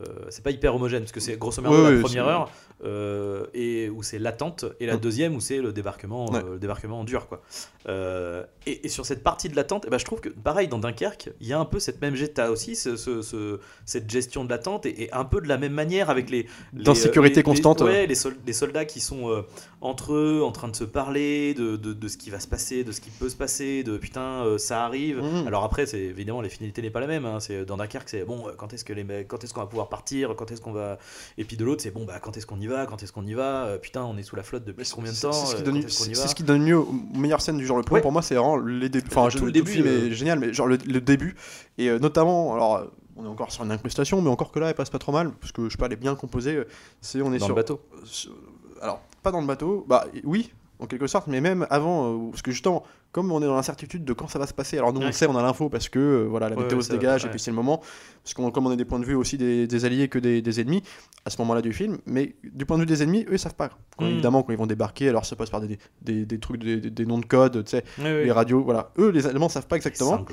Euh, 0.00 0.26
c'est 0.30 0.44
pas 0.44 0.50
hyper 0.50 0.74
homogène 0.74 1.00
parce 1.02 1.12
que 1.12 1.20
c'est 1.20 1.36
grosso 1.38 1.60
modo 1.62 1.74
Ouais, 1.76 1.82
la 1.90 1.96
ouais, 1.96 2.00
première 2.02 2.28
heure 2.28 2.50
euh, 2.84 3.46
et 3.54 3.88
où 3.90 4.02
c'est 4.02 4.18
l'attente 4.18 4.64
et 4.80 4.86
la 4.86 4.96
Mm. 4.96 5.00
deuxième 5.00 5.34
où 5.34 5.40
c'est 5.40 5.58
le 5.60 5.72
débarquement 5.72 6.30
Ouais. 6.30 6.38
euh, 6.44 6.52
le 6.54 6.58
débarquement 6.58 7.02
dur 7.04 7.26
quoi 7.28 7.42
Euh, 7.88 8.44
et, 8.66 8.84
et 8.86 8.88
sur 8.88 9.06
cette 9.06 9.22
partie 9.22 9.48
de 9.48 9.56
l'attente 9.56 9.84
eh 9.86 9.90
ben, 9.90 9.98
je 9.98 10.04
trouve 10.04 10.20
que 10.20 10.28
pareil 10.28 10.68
dans 10.68 10.78
Dunkerque 10.78 11.30
il 11.40 11.46
y 11.46 11.52
a 11.52 11.58
un 11.58 11.64
peu 11.64 11.78
cette 11.80 12.00
même 12.02 12.14
t'as 12.34 12.50
aussi 12.50 12.76
ce, 12.76 12.96
ce- 12.96 13.22
ce- 13.22 13.58
cette 13.86 14.10
gestion 14.10 14.44
de 14.44 14.50
l'attente 14.50 14.84
et, 14.86 15.04
et 15.04 15.12
un 15.12 15.24
peu 15.24 15.40
de 15.40 15.48
la 15.48 15.56
même 15.58 15.72
manière 15.72 16.10
avec 16.10 16.28
les 16.30 16.46
les, 16.74 16.84
D'insécurité 16.84 17.36
les- 17.36 17.40
les- 17.40 17.42
constante. 17.44 17.80
ouais, 17.80 18.06
les, 18.06 18.14
sol- 18.14 18.36
les 18.46 18.52
soldats 18.52 18.84
qui 18.84 19.00
sont 19.00 19.44
entre 19.80 20.12
eux 20.14 20.42
en 20.44 20.52
train 20.52 20.68
de 20.68 20.76
se 20.76 20.84
parler 20.84 21.54
de, 21.54 21.76
de, 21.76 21.92
de 21.94 22.08
ce 22.08 22.16
qui 22.18 22.30
va 22.30 22.40
se 22.40 22.48
passer 22.48 22.84
de 22.84 22.92
ce 22.92 23.00
qui 23.00 23.10
peut 23.10 23.28
se 23.30 23.36
passer 23.36 23.82
de 23.84 23.96
putain 23.96 24.56
ça 24.58 24.84
arrive 24.84 25.18
Mhm. 25.22 25.46
alors 25.46 25.64
après 25.64 25.86
c'est 25.86 26.00
évidemment 26.00 26.42
les 26.42 26.48
finalités 26.50 26.82
n'est 26.82 26.90
pas 26.90 27.00
la 27.00 27.06
même 27.06 27.24
hein. 27.24 27.40
c'est 27.40 27.64
dans 27.64 27.76
Dunkerque 27.78 28.08
c'est 28.08 28.24
bon 28.24 28.44
quand 28.58 28.72
est-ce 28.74 28.84
que 28.84 28.92
les 28.92 29.04
quand 29.26 29.42
est-ce 29.42 29.54
qu'on 29.54 29.60
va 29.60 29.66
pouvoir 29.66 29.87
partir 29.88 30.34
quand 30.36 30.50
est-ce 30.52 30.60
qu'on 30.60 30.72
va 30.72 30.98
et 31.36 31.44
puis 31.44 31.56
de 31.56 31.64
l'autre 31.64 31.82
c'est 31.82 31.90
bon 31.90 32.04
bah 32.04 32.18
quand 32.20 32.36
est-ce 32.36 32.46
qu'on 32.46 32.60
y 32.60 32.66
va 32.66 32.86
quand 32.86 33.02
est-ce 33.02 33.12
qu'on 33.12 33.26
y 33.26 33.34
va 33.34 33.64
Euh, 33.64 33.78
putain 33.78 34.04
on 34.04 34.16
est 34.16 34.22
sous 34.22 34.36
la 34.36 34.42
flotte 34.42 34.64
depuis 34.64 34.88
combien 34.94 35.12
de 35.12 35.16
temps 35.18 35.32
C'est 35.32 35.46
ce 35.46 35.54
qui 35.56 35.62
Euh, 35.62 35.64
donne, 35.64 35.88
ce 35.88 36.34
qui 36.34 36.42
donne 36.42 36.62
mieux 36.62 36.78
aux 36.78 36.92
meilleures 37.14 37.40
scènes 37.40 37.58
du 37.58 37.66
genre 37.66 37.76
le 37.78 37.82
plan 37.82 37.96
Ouais. 37.96 38.00
pour 38.02 38.12
moi 38.12 38.22
c'est 38.22 38.34
vraiment 38.34 38.56
les 38.56 38.88
débuts 38.88 39.08
enfin 39.10 39.28
Tout 39.28 39.40
le 39.40 39.46
le 39.46 39.52
début, 39.52 39.72
film 39.72 39.86
euh. 39.86 40.06
est 40.08 40.12
génial 40.12 40.38
mais 40.38 40.52
genre 40.52 40.66
le, 40.66 40.76
le 40.86 41.00
début 41.00 41.34
et 41.78 41.88
euh, 41.90 41.98
notamment 41.98 42.54
alors 42.54 42.76
euh, 42.76 42.84
on 43.16 43.24
est 43.24 43.28
encore 43.28 43.50
sur 43.50 43.64
une 43.64 43.72
incrustation 43.72 44.22
mais 44.22 44.30
encore 44.30 44.52
que 44.52 44.58
là 44.60 44.68
elle 44.68 44.74
passe 44.74 44.90
pas 44.90 44.98
trop 44.98 45.12
mal 45.12 45.32
parce 45.32 45.52
que 45.52 45.64
je 45.64 45.70
sais 45.70 45.76
pas 45.78 45.86
elle 45.86 45.92
est 45.94 45.96
bien 45.96 46.14
composée 46.14 46.54
euh, 46.56 46.64
c'est 47.00 47.20
on 47.22 47.32
est 47.32 47.38
dans 47.38 47.46
sur 47.46 47.54
le 47.56 47.60
bateau 47.62 47.80
sur- 48.04 48.32
alors 48.80 49.00
pas 49.22 49.30
dans 49.32 49.40
le 49.40 49.46
bateau 49.46 49.84
bah 49.88 50.06
oui 50.24 50.52
en 50.78 50.86
quelque 50.86 51.08
sorte 51.08 51.26
mais 51.26 51.40
même 51.40 51.66
avant 51.70 52.12
euh, 52.14 52.30
parce 52.30 52.42
que 52.42 52.52
justement 52.52 52.84
comme 53.12 53.32
on 53.32 53.40
est 53.42 53.46
dans 53.46 53.54
l'incertitude 53.56 54.04
de 54.04 54.12
quand 54.12 54.28
ça 54.28 54.38
va 54.38 54.46
se 54.46 54.52
passer 54.52 54.76
alors 54.78 54.92
nous 54.92 54.98
on 54.98 55.02
Ouais. 55.02 55.06
le 55.08 55.12
sait 55.12 55.26
on 55.26 55.36
a 55.36 55.42
l'info 55.42 55.68
parce 55.68 55.88
que 55.88 55.98
euh, 55.98 56.26
voilà 56.28 56.48
la 56.48 56.56
Ouais, 56.56 56.62
météo 56.64 56.78
ouais, 56.78 56.84
se 56.84 56.90
dégage 56.90 57.22
et 57.22 57.24
ouais. 57.26 57.30
puis 57.30 57.40
c'est 57.40 57.50
le 57.50 57.56
moment 57.56 57.80
parce 58.22 58.34
qu'on 58.34 58.50
comme 58.50 58.66
on 58.66 58.70
a 58.70 58.76
des 58.76 58.84
points 58.84 58.98
de 59.00 59.04
vue 59.06 59.14
aussi 59.14 59.38
des, 59.38 59.66
des 59.66 59.84
alliés 59.84 60.08
que 60.08 60.18
des, 60.18 60.42
des 60.42 60.60
ennemis 60.60 60.82
à 61.24 61.30
ce 61.30 61.38
moment-là 61.42 61.62
du 61.62 61.72
film 61.72 61.98
mais 62.06 62.34
du 62.44 62.66
point 62.66 62.76
de 62.76 62.82
vue 62.82 62.86
des 62.86 63.02
ennemis 63.02 63.24
eux 63.28 63.32
ils 63.34 63.38
savent 63.38 63.54
pas 63.54 63.68
quand, 63.96 64.04
Mm. 64.04 64.08
évidemment 64.10 64.42
quand 64.42 64.52
ils 64.52 64.58
vont 64.58 64.66
débarquer 64.66 65.08
alors 65.08 65.24
ça 65.24 65.34
passe 65.36 65.50
par 65.50 65.60
des, 65.60 65.78
des, 66.02 66.24
des 66.26 66.38
trucs 66.38 66.60
des, 66.62 67.06
noms 67.06 67.18
de 67.18 67.24
code 67.26 67.64
tu 67.64 67.70
sais 67.70 67.84
Oui, 67.98 68.04
oui. 68.04 68.24
les 68.24 68.32
radios 68.32 68.62
voilà 68.62 68.90
eux 68.98 69.08
les 69.10 69.26
allemands 69.26 69.48
savent 69.48 69.66
pas 69.66 69.76
exactement 69.76 70.24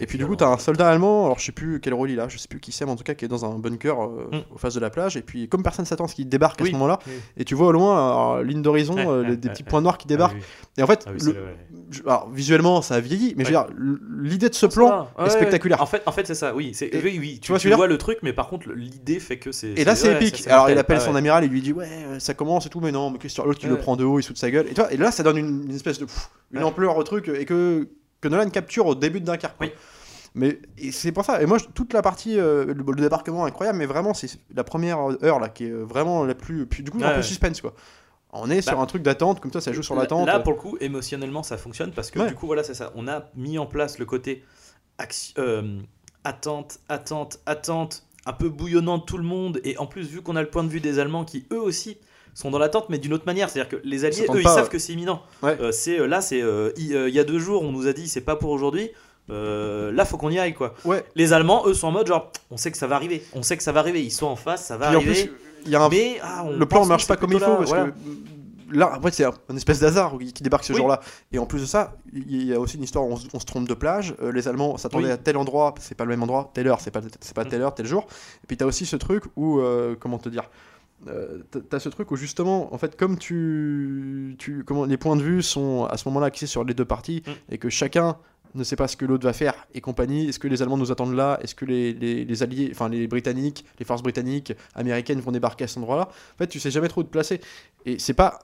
et 0.00 0.06
puis 0.06 0.18
du 0.18 0.24
coup, 0.24 0.32
violent. 0.32 0.36
t'as 0.50 0.54
un 0.54 0.58
soldat 0.58 0.88
allemand, 0.88 1.26
alors 1.26 1.38
je 1.38 1.44
sais 1.44 1.52
plus 1.52 1.78
quel 1.80 1.94
rôle 1.94 2.10
il 2.10 2.18
a, 2.18 2.28
je 2.28 2.36
sais 2.38 2.48
plus 2.48 2.58
qui 2.58 2.72
c'est, 2.72 2.84
mais 2.84 2.90
en 2.90 2.96
tout 2.96 3.04
cas 3.04 3.14
qui 3.14 3.24
est 3.24 3.28
dans 3.28 3.44
un 3.44 3.58
bunker 3.58 4.02
euh, 4.02 4.28
Mm. 4.32 4.54
au 4.54 4.58
face 4.58 4.74
de 4.74 4.80
la 4.80 4.90
plage. 4.90 5.16
Et 5.16 5.22
puis 5.22 5.48
comme 5.48 5.62
personne 5.62 5.84
s'attend 5.84 6.04
à 6.04 6.08
ce 6.08 6.14
qu'il 6.16 6.28
débarque 6.28 6.60
à 6.60 6.64
ce 6.64 6.72
moment-là, 6.72 6.98
Oui. 7.06 7.12
et 7.36 7.44
tu 7.44 7.54
vois 7.54 7.68
au 7.68 7.72
loin, 7.72 7.92
alors, 7.94 8.42
ligne 8.42 8.62
d'horizon, 8.62 8.96
euh, 8.98 9.36
des 9.36 9.48
petits 9.50 9.62
points 9.62 9.80
noirs 9.80 9.96
qui 9.98 10.06
Ah 10.06 10.08
débarquent. 10.08 10.36
oui. 10.36 10.42
Et 10.78 10.82
en 10.82 10.86
fait, 10.88 11.06
Ah 12.12 12.16
alors, 12.16 12.30
visuellement, 12.30 12.82
ça 12.82 12.96
a 12.96 13.00
vieilli, 13.00 13.34
mais 13.36 13.44
je 13.44 13.48
veux 13.50 13.56
dire, 13.56 13.66
l'idée 14.20 14.48
de 14.48 14.54
ce 14.54 14.66
plan 14.66 15.08
Ouais, 15.18 15.26
est 15.26 15.30
spectaculaire. 15.30 15.80
En 15.82 15.86
fait, 15.86 16.02
en 16.06 16.12
fait 16.12 16.26
c'est 16.26 16.34
ça, 16.34 16.54
oui. 16.54 16.72
Et- 16.80 17.00
oui, 17.02 17.16
oui, 17.18 17.38
tu, 17.40 17.52
vois 17.52 17.58
tu 17.58 17.70
vois 17.70 17.86
le 17.86 17.98
truc, 17.98 18.18
mais 18.22 18.32
par 18.32 18.48
contre, 18.48 18.70
l'idée 18.72 19.20
fait 19.20 19.38
que 19.38 19.52
c'est. 19.52 19.70
Et 19.76 19.84
là, 19.84 19.94
c'est 19.96 20.12
épique. 20.12 20.46
Alors, 20.48 20.70
il 20.70 20.78
appelle 20.78 20.98
Ah 21.00 21.04
son 21.04 21.14
amiral, 21.14 21.44
il 21.44 21.50
lui 21.50 21.62
dit 21.62 21.72
Ouais, 21.72 21.88
euh, 21.90 22.18
ça 22.18 22.34
commence 22.34 22.66
et 22.66 22.68
tout, 22.68 22.80
mais 22.80 22.92
non, 22.92 23.10
mais 23.10 23.18
qu'est-ce 23.18 23.40
que 23.40 23.46
l'autre 23.46 23.58
qui 23.60 23.66
le 23.66 23.78
prend 23.78 23.96
de 23.96 24.04
haut, 24.04 24.18
il 24.18 24.22
saute 24.22 24.38
sa 24.38 24.50
gueule. 24.50 24.66
Et, 24.68 24.94
et 24.94 24.96
là, 24.96 25.10
ça 25.10 25.22
donne 25.22 25.38
une, 25.38 25.64
une 25.68 25.74
espèce 25.74 25.98
de. 25.98 26.04
pff, 26.04 26.28
une 26.52 26.62
ampleur 26.64 26.96
au 26.96 27.02
truc, 27.02 27.28
et 27.28 27.44
que, 27.44 27.88
que 28.20 28.28
Nolan 28.28 28.50
capture 28.50 28.86
au 28.86 28.94
début 28.94 29.20
Dunkerque. 29.20 29.56
quoi. 29.56 29.66
Oui. 29.66 29.72
Mais 30.34 30.58
et 30.78 30.92
c'est 30.92 31.12
pour 31.12 31.24
ça. 31.26 31.42
Et 31.42 31.46
moi, 31.46 31.58
toute 31.74 31.92
la 31.92 32.00
partie, 32.00 32.38
euh, 32.38 32.64
le, 32.64 32.74
le 32.74 33.02
débarquement 33.02 33.44
incroyable, 33.44 33.78
mais 33.78 33.84
vraiment, 33.86 34.14
c'est 34.14 34.30
la 34.54 34.64
première 34.64 34.98
heure 35.22 35.38
là 35.40 35.48
qui 35.50 35.64
est 35.66 35.70
vraiment 35.70 36.24
la 36.24 36.34
plus. 36.34 36.64
Puis, 36.66 36.82
du 36.82 36.90
coup, 36.90 36.98
Ouais, 36.98 37.04
un 37.04 37.14
peu 37.16 37.22
suspense 37.22 37.60
quoi. 37.60 37.74
On 38.32 38.48
est 38.50 38.62
sur 38.62 38.76
Bah, 38.76 38.82
un 38.82 38.86
truc 38.86 39.02
d'attente, 39.02 39.40
comme 39.40 39.52
ça, 39.52 39.60
ça 39.60 39.72
joue 39.72 39.82
sur 39.82 39.94
l'attente. 39.94 40.26
Là, 40.26 40.40
pour 40.40 40.52
le 40.52 40.58
coup, 40.58 40.76
émotionnellement, 40.80 41.42
ça 41.42 41.58
fonctionne 41.58 41.92
parce 41.92 42.10
que 42.10 42.18
Ouais. 42.18 42.28
du 42.28 42.34
coup, 42.34 42.46
voilà, 42.46 42.64
c'est 42.64 42.74
ça. 42.74 42.90
On 42.94 43.06
a 43.08 43.24
mis 43.36 43.58
en 43.58 43.66
place 43.66 43.98
le 43.98 44.06
côté 44.06 44.42
action- 44.98 45.34
euh, 45.38 45.78
attente, 46.24 46.78
attente, 46.88 47.40
attente, 47.46 48.04
un 48.24 48.32
peu 48.32 48.48
bouillonnant 48.48 48.98
de 48.98 49.02
tout 49.04 49.18
le 49.18 49.24
monde. 49.24 49.60
Et 49.64 49.76
en 49.78 49.86
plus, 49.86 50.06
vu 50.08 50.22
qu'on 50.22 50.36
a 50.36 50.42
le 50.42 50.48
point 50.48 50.64
de 50.64 50.68
vue 50.70 50.80
des 50.80 50.98
Allemands 50.98 51.24
qui, 51.24 51.46
eux 51.52 51.60
aussi, 51.60 51.98
sont 52.34 52.50
dans 52.50 52.58
l'attente, 52.58 52.88
mais 52.88 52.98
d'une 52.98 53.12
autre 53.12 53.26
manière. 53.26 53.50
C'est-à-dire 53.50 53.78
que 53.78 53.86
les 53.86 54.04
Alliés, 54.06 54.26
eux, 54.30 54.40
ils 54.40 54.48
savent 54.48 54.70
que 54.70 54.78
c'est 54.78 54.94
imminent. 54.94 55.22
Ouais. 55.42 55.58
Euh, 55.60 55.70
c'est 55.72 56.00
euh, 56.00 56.06
là, 56.06 56.22
c'est 56.22 56.38
il 56.78 56.86
y 56.86 57.18
a 57.18 57.24
deux 57.24 57.38
jours, 57.38 57.62
on 57.62 57.72
nous 57.72 57.86
a 57.86 57.92
dit 57.92 58.08
c'est 58.08 58.22
pas 58.22 58.36
pour 58.36 58.50
aujourd'hui. 58.50 58.90
Euh, 59.30 59.92
là, 59.92 60.04
faut 60.04 60.16
qu'on 60.16 60.30
y 60.30 60.38
aille, 60.38 60.54
quoi. 60.54 60.74
Ouais. 60.84 61.04
Les 61.14 61.32
Allemands, 61.32 61.64
eux, 61.66 61.74
sont 61.74 61.88
en 61.88 61.92
mode 61.92 62.06
genre, 62.08 62.32
on 62.50 62.56
sait 62.56 62.72
que 62.72 62.76
ça 62.78 62.86
va 62.88 62.96
arriver, 62.96 63.22
on 63.34 63.42
sait 63.42 63.56
que 63.56 63.62
ça 63.62 63.70
va 63.70 63.80
arriver. 63.80 64.02
Ils 64.02 64.10
sont 64.10 64.26
en 64.26 64.34
face, 64.36 64.64
ça 64.66 64.76
va 64.76 64.88
Puis 64.88 64.96
en 64.96 64.98
arriver. 65.00 65.26
plus, 65.26 65.32
y 65.70 65.76
a 65.76 65.82
un 65.82 65.88
mais 65.88 66.18
ah, 66.22 66.44
le 66.50 66.66
plan 66.66 66.80
pense 66.80 66.88
marche 66.88 67.06
pas 67.06 67.16
comme 67.16 67.32
il 67.32 67.38
faut 67.38 67.50
là, 67.50 67.56
parce 67.56 67.68
voilà. 67.70 67.86
que 67.90 68.76
là 68.76 68.90
après 68.94 69.10
c'est 69.10 69.24
un, 69.24 69.32
espèce 69.56 69.80
d'hasard 69.80 70.16
qui 70.18 70.32
qui 70.32 70.42
débarque 70.42 70.64
ce 70.64 70.72
Oui. 70.72 70.78
jour-là 70.78 71.00
et 71.32 71.38
en 71.38 71.46
plus 71.46 71.60
de 71.60 71.66
ça 71.66 71.94
il 72.12 72.44
y 72.44 72.54
a 72.54 72.58
aussi 72.60 72.76
une 72.78 72.82
histoire 72.84 73.04
où 73.04 73.12
on, 73.12 73.16
se- 73.16 73.26
on 73.34 73.40
se 73.40 73.44
trompe 73.44 73.68
de 73.68 73.74
plage 73.74 74.14
Euh, 74.22 74.32
les 74.32 74.48
Allemands 74.48 74.76
s'attendaient 74.78 75.04
Oui. 75.06 75.10
à 75.10 75.16
tel 75.18 75.36
endroit 75.36 75.74
c'est 75.80 75.94
pas 75.94 76.04
le 76.04 76.10
même 76.10 76.22
endroit 76.22 76.50
telle 76.54 76.68
heure 76.68 76.80
c'est 76.80 76.90
pas 76.90 77.00
c'est 77.20 77.34
pas 77.34 77.44
Mm. 77.44 77.48
telle 77.48 77.62
heure 77.62 77.74
tel 77.74 77.86
jour 77.86 78.06
et 78.42 78.46
puis 78.46 78.56
t'as 78.56 78.64
aussi 78.66 78.86
ce 78.86 78.96
truc 78.96 79.24
où 79.36 79.58
euh, 79.60 79.94
comment 80.00 80.18
te 80.18 80.28
dire 80.28 80.44
euh, 81.08 81.42
t'as- 81.50 81.60
t'as 81.60 81.80
ce 81.80 81.88
truc 81.88 82.10
où 82.12 82.16
justement 82.16 82.72
en 82.72 82.78
fait 82.78 82.96
comme 82.96 83.18
tu, 83.18 84.36
tu 84.38 84.62
comment 84.64 84.84
les 84.84 84.96
points 84.96 85.16
de 85.16 85.22
vue 85.22 85.42
sont 85.42 85.84
à 85.86 85.96
ce 85.96 86.08
moment-là 86.08 86.26
axés 86.26 86.46
sur 86.46 86.64
les 86.64 86.74
deux 86.74 86.84
parties 86.84 87.22
Mm. 87.26 87.30
et 87.54 87.58
que 87.58 87.68
chacun 87.68 88.16
ne 88.54 88.64
sait 88.64 88.76
pas 88.76 88.88
ce 88.88 88.96
que 88.96 89.04
l'autre 89.04 89.24
va 89.24 89.32
faire 89.32 89.54
et 89.74 89.80
compagnie. 89.80 90.28
Est-ce 90.28 90.38
que 90.38 90.48
les 90.48 90.62
Allemands 90.62 90.76
nous 90.76 90.92
attendent 90.92 91.14
là? 91.14 91.38
Est-ce 91.42 91.54
que 91.54 91.64
les, 91.64 91.92
les, 91.92 92.24
les 92.24 92.42
Alliés, 92.42 92.68
enfin 92.72 92.88
les 92.88 93.06
Britanniques, 93.06 93.64
les 93.78 93.84
forces 93.84 94.02
britanniques, 94.02 94.52
américaines 94.74 95.20
vont 95.20 95.32
débarquer 95.32 95.64
à 95.64 95.68
cet 95.68 95.78
endroit-là? 95.78 96.08
En 96.08 96.38
fait, 96.38 96.46
tu 96.48 96.60
sais 96.60 96.70
jamais 96.70 96.88
trop 96.88 97.00
où 97.00 97.04
te 97.04 97.10
placer. 97.10 97.40
Et 97.86 97.98
c'est 97.98 98.14
pas. 98.14 98.38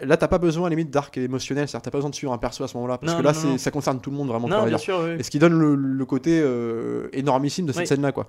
Là, 0.00 0.16
t'as 0.16 0.26
pas 0.26 0.38
besoin, 0.38 0.66
à 0.66 0.70
la 0.70 0.74
limite, 0.74 0.90
d'arc 0.90 1.16
émotionnel. 1.16 1.68
C'est-à-dire, 1.68 1.82
t'as 1.84 1.90
pas 1.92 1.98
besoin 1.98 2.10
de 2.10 2.14
suivre 2.16 2.32
un 2.32 2.38
perso 2.38 2.64
à 2.64 2.68
ce 2.68 2.76
moment-là. 2.76 2.98
Parce 2.98 3.12
Non, 3.12 3.18
que 3.18 3.24
là, 3.24 3.32
non, 3.32 3.38
c'est- 3.38 3.46
non. 3.46 3.58
ça 3.58 3.70
concerne 3.70 4.00
tout 4.00 4.10
le 4.10 4.16
monde 4.16 4.28
vraiment. 4.28 4.48
bien 4.66 4.78
sûr, 4.78 5.00
oui. 5.04 5.16
Et 5.20 5.22
ce 5.22 5.30
qui 5.30 5.38
donne 5.38 5.56
le, 5.56 5.76
le 5.76 6.04
côté 6.06 6.40
euh, 6.42 7.08
énormissime 7.12 7.66
de 7.66 7.72
cette 7.72 7.82
Oui. 7.82 7.86
scène-là, 7.86 8.10
quoi. 8.10 8.26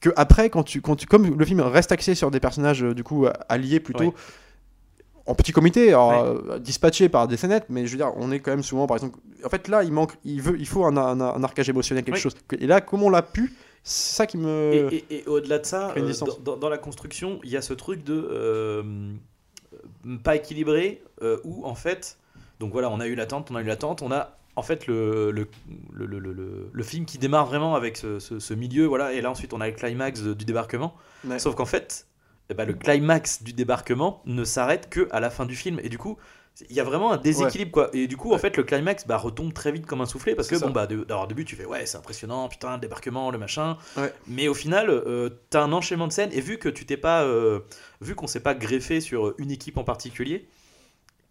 Que 0.00 0.10
après, 0.16 0.50
quand 0.50 0.62
tu, 0.62 0.82
quand 0.82 0.94
tu, 0.94 1.06
comme 1.06 1.38
le 1.38 1.44
film 1.46 1.60
reste 1.60 1.90
axé 1.90 2.14
sur 2.14 2.30
des 2.30 2.38
personnages 2.38 2.84
euh, 2.84 2.92
du 2.94 3.02
coup 3.02 3.26
alliés 3.48 3.80
plutôt, 3.80 4.04
Oui. 4.04 4.12
En 5.26 5.34
petit 5.34 5.52
comité, 5.52 5.88
alors, 5.88 6.12
euh, 6.12 6.58
dispatchés 6.58 7.08
par 7.08 7.26
des 7.28 7.36
scénettes, 7.36 7.66
mais 7.68 7.86
je 7.86 7.92
veux 7.92 7.96
dire, 7.98 8.12
on 8.16 8.30
est 8.30 8.40
quand 8.40 8.52
même 8.52 8.62
souvent, 8.62 8.86
par 8.86 8.96
exemple, 8.96 9.18
en 9.44 9.48
fait 9.48 9.68
là, 9.68 9.82
il 9.82 9.92
manque, 9.92 10.12
il 10.24 10.40
veut, 10.40 10.56
il 10.58 10.66
faut 10.68 10.84
un, 10.84 10.96
un, 10.96 11.20
un 11.20 11.42
arcage 11.44 11.68
émotionnel, 11.68 12.04
quelque 12.04 12.14
Oui. 12.16 12.20
chose. 12.20 12.34
Et 12.58 12.66
là, 12.66 12.80
comme 12.80 13.02
on 13.02 13.10
l'a 13.10 13.22
pu, 13.22 13.52
c'est 13.82 14.14
ça 14.16 14.26
qui 14.26 14.36
me. 14.38 14.72
Et, 14.92 15.04
et- 15.10 15.18
et 15.18 15.26
au-delà 15.26 15.58
de 15.58 15.66
ça, 15.66 15.92
euh, 15.96 16.12
dans, 16.60 16.68
la 16.68 16.78
construction, 16.78 17.40
il 17.44 17.50
y 17.50 17.56
a 17.56 17.62
ce 17.62 17.72
truc 17.74 18.02
de 18.04 18.14
euh, 18.30 18.82
pas 20.22 20.36
équilibré 20.36 21.02
euh, 21.22 21.38
où 21.44 21.64
en 21.64 21.74
fait, 21.74 22.18
donc 22.60 22.72
voilà, 22.72 22.90
on 22.90 23.00
a 23.00 23.06
eu 23.06 23.14
l'attente, 23.14 23.50
on 23.50 23.56
a 23.56 23.62
eu 23.62 23.66
l'attente, 23.66 24.02
on 24.02 24.10
a 24.12 24.36
en 24.56 24.62
fait 24.62 24.86
le, 24.86 25.30
le, 25.32 25.46
le, 25.92 26.06
le, 26.06 26.68
le- 26.72 26.82
film 26.82 27.04
qui 27.04 27.18
démarre 27.18 27.46
vraiment 27.46 27.74
avec 27.74 27.96
ce, 27.96 28.18
ce- 28.18 28.38
ce 28.38 28.54
milieu, 28.54 28.86
voilà, 28.86 29.12
et 29.12 29.20
là 29.20 29.30
ensuite 29.30 29.52
on 29.52 29.60
a 29.60 29.66
le 29.68 29.74
climax 29.74 30.22
du 30.22 30.44
débarquement. 30.44 30.94
Ouais. 31.28 31.38
Sauf 31.38 31.54
qu'en 31.54 31.66
fait, 31.66 32.06
eh 32.50 32.54
ben, 32.54 32.64
le 32.66 32.74
climax 32.74 33.42
du 33.42 33.52
débarquement 33.52 34.22
ne 34.26 34.44
s'arrête 34.44 34.88
que 34.90 35.08
à 35.10 35.20
la 35.20 35.30
fin 35.30 35.46
du 35.46 35.56
film, 35.56 35.80
et 35.82 35.88
du 35.88 35.98
coup. 35.98 36.16
Il 36.70 36.74
y 36.74 36.80
a 36.80 36.84
vraiment 36.84 37.12
un 37.12 37.18
déséquilibre 37.18 37.70
quoi. 37.70 37.90
Et 37.92 38.06
du 38.06 38.16
coup 38.16 38.32
en 38.32 38.38
fait 38.38 38.56
le 38.56 38.62
climax 38.62 39.06
bah, 39.06 39.18
retombe 39.18 39.52
très 39.52 39.70
vite 39.72 39.84
comme 39.84 40.00
un 40.00 40.06
soufflé 40.06 40.34
parce 40.34 40.48
que 40.48 40.56
bon 40.58 40.70
bah 40.70 40.86
de- 40.86 41.04
alors, 41.10 41.24
au 41.24 41.26
début 41.26 41.44
tu 41.44 41.54
fais 41.54 41.66
ouais 41.66 41.84
c'est 41.84 41.98
impressionnant 41.98 42.48
putain 42.48 42.72
le 42.76 42.80
débarquement 42.80 43.30
le 43.30 43.36
machin. 43.36 43.76
Ouais. 43.98 44.10
mais 44.26 44.48
au 44.48 44.54
final, 44.54 44.88
euh, 44.88 45.28
t'as 45.50 45.60
un 45.62 45.70
enchaînement 45.74 46.06
de 46.08 46.14
scènes 46.14 46.30
et 46.32 46.40
vu 46.40 46.56
que 46.56 46.70
tu 46.70 46.86
t'es 46.86 46.96
pas, 46.96 47.24
euh, 47.24 47.60
vu 48.00 48.14
qu'on 48.14 48.26
s'est 48.26 48.40
pas 48.40 48.54
greffé 48.54 49.02
sur 49.02 49.34
une 49.36 49.50
équipe 49.50 49.76
en 49.76 49.84
particulier 49.84 50.48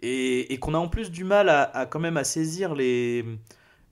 et, 0.02 0.54
et 0.54 0.60
qu'on 0.60 0.76
a 0.76 0.78
en 0.78 0.88
plus 0.90 1.10
du 1.10 1.24
mal 1.24 1.50
à, 1.50 1.64
à 1.64 1.88
quand 1.88 2.00
même 2.00 2.18
à 2.18 2.24
saisir 2.24 2.76
les 2.76 3.26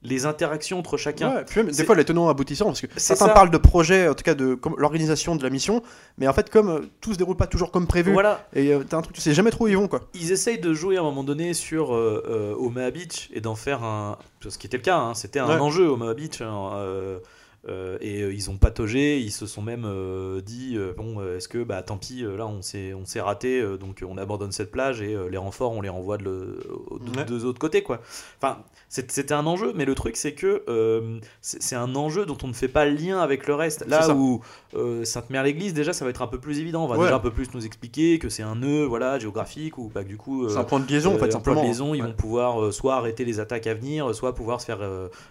les 0.03 0.25
interactions 0.25 0.79
entre 0.79 0.97
chacun. 0.97 1.33
Ouais, 1.35 1.45
puis 1.45 1.63
même, 1.63 1.71
des 1.71 1.85
fois, 1.85 1.95
les 1.95 2.03
tenants 2.05 2.27
aboutissants, 2.29 2.65
parce 2.65 2.81
que 2.81 2.87
certains 2.97 3.27
ça. 3.27 3.33
parlent 3.33 3.49
de 3.51 3.57
projet, 3.57 4.07
en 4.09 4.13
tout 4.13 4.23
cas 4.23 4.35
de 4.35 4.59
l'organisation 4.77 5.35
de 5.35 5.43
la 5.43 5.49
mission, 5.49 5.81
mais 6.17 6.27
en 6.27 6.33
fait, 6.33 6.49
comme 6.49 6.69
euh, 6.69 6.81
tout 7.01 7.13
se 7.13 7.17
déroule 7.17 7.37
pas 7.37 7.47
toujours 7.47 7.71
comme 7.71 7.87
prévu, 7.87 8.11
Voilà, 8.11 8.45
et 8.53 8.73
euh, 8.73 8.83
t'as 8.87 8.97
un 8.97 9.01
truc, 9.01 9.15
tu 9.15 9.21
sais 9.21 9.33
jamais 9.33 9.51
trop 9.51 9.65
où 9.65 9.67
ils 9.69 9.77
vont, 9.77 9.87
quoi. 9.87 10.01
ils 10.13 10.31
essayent 10.31 10.59
de 10.59 10.73
jouer 10.73 10.97
à 10.97 10.99
un 10.99 11.03
moment 11.03 11.23
donné 11.23 11.53
sur 11.53 11.95
euh, 11.95 12.23
euh, 12.27 12.55
Omaha 12.57 12.91
Beach 12.91 13.29
et 13.33 13.39
d'en 13.41 13.55
faire 13.55 13.83
un, 13.83 14.17
ce 14.47 14.57
qui 14.57 14.67
était 14.67 14.77
le 14.77 14.83
cas, 14.83 14.97
hein, 14.97 15.13
c'était 15.13 15.39
un 15.39 15.47
Ouais. 15.47 15.55
enjeu 15.59 15.87
Omaha 15.87 16.13
Beach. 16.13 16.41
hein, 16.41 16.71
euh, 17.69 17.97
et 18.01 18.21
euh, 18.21 18.33
ils 18.33 18.49
ont 18.49 18.57
pataugé, 18.57 19.19
ils 19.19 19.31
se 19.31 19.45
sont 19.45 19.61
même 19.61 19.85
euh, 19.85 20.41
dit 20.41 20.77
bon, 20.97 21.21
est-ce 21.35 21.47
que 21.47 21.63
bah 21.63 21.81
tant 21.81 21.97
pis, 21.97 22.23
là 22.23 22.45
on 22.45 22.61
s'est 22.61 22.93
on 22.93 23.05
s'est 23.05 23.21
raté, 23.21 23.63
donc 23.79 24.03
on 24.07 24.17
abandonne 24.17 24.51
cette 24.51 24.71
plage 24.71 25.01
et 25.01 25.15
les 25.29 25.37
renforts 25.37 25.71
on 25.71 25.81
les 25.81 25.89
renvoie 25.89 26.17
de, 26.17 26.23
le, 26.23 26.59
deux, 27.01 27.19
Ouais. 27.19 27.25
deux 27.25 27.45
autres 27.45 27.59
côtés 27.59 27.81
quoi. 27.83 28.01
Enfin, 28.41 28.59
c'était 28.89 29.31
un 29.33 29.45
enjeu, 29.45 29.71
mais 29.75 29.85
le 29.85 29.95
truc 29.95 30.15
c'est 30.17 30.33
que 30.33 30.63
c'est 31.41 31.75
un 31.75 31.95
enjeu 31.95 32.25
dont 32.25 32.37
on 32.43 32.47
ne 32.47 32.53
fait 32.53 32.67
pas 32.67 32.85
le 32.85 32.95
lien 32.95 33.19
avec 33.19 33.47
le 33.47 33.55
reste. 33.55 33.85
Là 33.87 34.13
où 34.13 34.41
euh, 34.75 35.03
Sainte-Mère-l'Église 35.05 35.73
déjà 35.73 35.93
ça 35.93 36.03
va 36.05 36.09
être 36.11 36.21
un 36.21 36.27
peu 36.27 36.39
plus 36.39 36.59
évident, 36.59 36.83
on 36.83 36.87
va 36.87 36.97
Ouais. 36.97 37.03
déjà 37.05 37.15
un 37.15 37.19
peu 37.19 37.31
plus 37.31 37.53
nous 37.53 37.65
expliquer 37.65 38.19
que 38.19 38.29
c'est 38.29 38.43
un 38.43 38.55
nœud 38.55 38.83
voilà 38.85 39.17
géographique 39.19 39.77
ou 39.77 39.89
bah, 39.93 40.03
du 40.03 40.17
coup 40.17 40.47
C'est 40.49 40.57
un 40.57 40.63
point 40.63 40.79
de 40.79 40.87
liaison, 40.87 41.15
en 41.15 41.17
fait, 41.17 41.27
un 41.27 41.31
simplement. 41.31 41.55
point 41.55 41.63
de 41.63 41.67
liaison, 41.69 41.93
ils 41.93 42.01
Ouais. 42.01 42.07
vont 42.07 42.13
pouvoir 42.13 42.71
soit 42.73 42.95
arrêter 42.95 43.25
les 43.25 43.39
attaques 43.39 43.67
à 43.67 43.73
venir, 43.73 44.13
soit 44.13 44.35
pouvoir 44.35 44.59
se 44.61 44.65
faire 44.65 44.79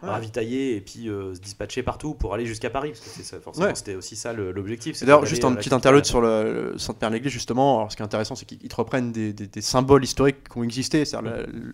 ravitailler 0.03 0.77
et 0.77 0.81
puis 0.81 1.05
se 1.07 1.39
dispatcher 1.41 1.83
partout 1.83 2.15
pour 2.23 2.33
aller 2.35 2.47
jusqu'à 2.47 2.71
Paris. 2.71 2.91
Parce 2.93 3.01
que 3.01 3.11
c'est 3.11 3.23
ça, 3.25 3.41
forcément, 3.41 3.67
Ouais. 3.67 3.75
c'était 3.75 3.97
aussi 3.97 4.17
ça 4.17 4.33
l'objectif. 4.33 4.99
D'ailleurs, 5.01 5.27
juste 5.27 5.45
un 5.45 5.51
la 5.51 5.57
petit 5.57 5.75
interlude 5.75 6.05
sur 6.07 6.21
le, 6.21 6.71
le 6.73 6.79
Sainte-Mère-l'Église, 6.79 7.33
justement. 7.33 7.79
Alors, 7.81 7.93
ce 7.93 7.97
qui 7.97 8.03
est 8.03 8.05
intéressant, 8.05 8.35
c'est 8.37 8.47
qu'ils 8.47 8.59
te 8.69 8.77
reprennent 8.77 9.13
des, 9.13 9.33
des- 9.33 9.49
des 9.49 9.61
symboles 9.61 10.05
historiques 10.05 10.49
qui 10.49 10.57
ont 10.59 10.63
existé. 10.63 11.05
C'est-à-dire 11.05 11.33
Mm. 11.33 11.47
le, 11.53 11.73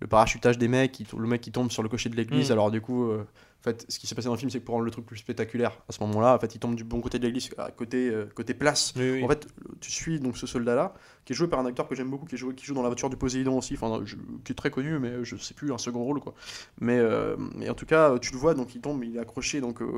le 0.00 0.06
parachutage 0.06 0.56
des 0.58 0.68
mecs, 0.68 1.02
le 1.18 1.26
mec 1.26 1.40
qui 1.40 1.50
tombe 1.52 1.70
sur 1.70 1.82
le 1.82 1.88
cocher 1.88 2.08
de 2.08 2.16
l'église. 2.16 2.48
Mm. 2.50 2.52
Alors, 2.52 2.70
du 2.70 2.80
coup, 2.80 3.10
euh, 3.10 3.24
fait, 3.64 3.84
ce 3.88 3.98
qui 3.98 4.06
s'est 4.06 4.14
passé 4.14 4.26
dans 4.26 4.34
le 4.34 4.38
film, 4.38 4.50
c'est 4.50 4.60
que 4.60 4.64
pour 4.64 4.74
rendre 4.74 4.84
le 4.84 4.90
truc 4.90 5.04
plus 5.06 5.16
spectaculaire, 5.16 5.72
à 5.88 5.92
ce 5.92 6.02
moment-là, 6.04 6.34
en 6.34 6.38
fait, 6.38 6.54
il 6.54 6.58
tombe 6.58 6.74
du 6.76 6.84
bon 6.84 7.00
côté 7.00 7.18
de 7.18 7.24
l'église, 7.26 7.50
à 7.58 7.70
côté, 7.70 8.08
euh, 8.10 8.26
côté 8.34 8.54
place. 8.54 8.92
Oui, 8.96 9.10
oui. 9.10 9.24
En 9.24 9.28
fait, 9.28 9.46
tu 9.80 9.90
suis 9.90 10.20
donc 10.20 10.36
ce 10.36 10.46
soldat-là, 10.46 10.94
qui 11.24 11.32
est 11.32 11.36
joué 11.36 11.48
par 11.48 11.58
un 11.60 11.66
acteur 11.66 11.88
que 11.88 11.94
j'aime 11.94 12.10
beaucoup, 12.10 12.26
qui, 12.26 12.34
est 12.36 12.38
joué, 12.38 12.54
qui 12.54 12.64
joue 12.64 12.74
dans 12.74 12.82
La 12.82 12.88
voiture 12.88 13.10
du 13.10 13.16
Poséidon 13.16 13.58
aussi, 13.58 13.74
enfin, 13.74 14.02
je- 14.04 14.16
qui 14.44 14.52
est 14.52 14.54
très 14.54 14.70
connu, 14.70 14.98
mais 14.98 15.24
je 15.24 15.36
sais 15.36 15.54
plus, 15.54 15.72
un 15.72 15.78
second 15.78 16.04
rôle, 16.04 16.20
quoi. 16.20 16.34
Mais, 16.80 16.98
euh, 16.98 17.36
mais 17.56 17.68
en 17.68 17.74
tout 17.74 17.86
cas, 17.86 18.18
tu 18.18 18.32
le 18.32 18.38
vois, 18.38 18.54
donc 18.54 18.74
il 18.74 18.80
tombe, 18.80 19.02
il 19.04 19.16
est 19.16 19.20
accroché 19.20 19.60
donc, 19.60 19.82
euh, 19.82 19.88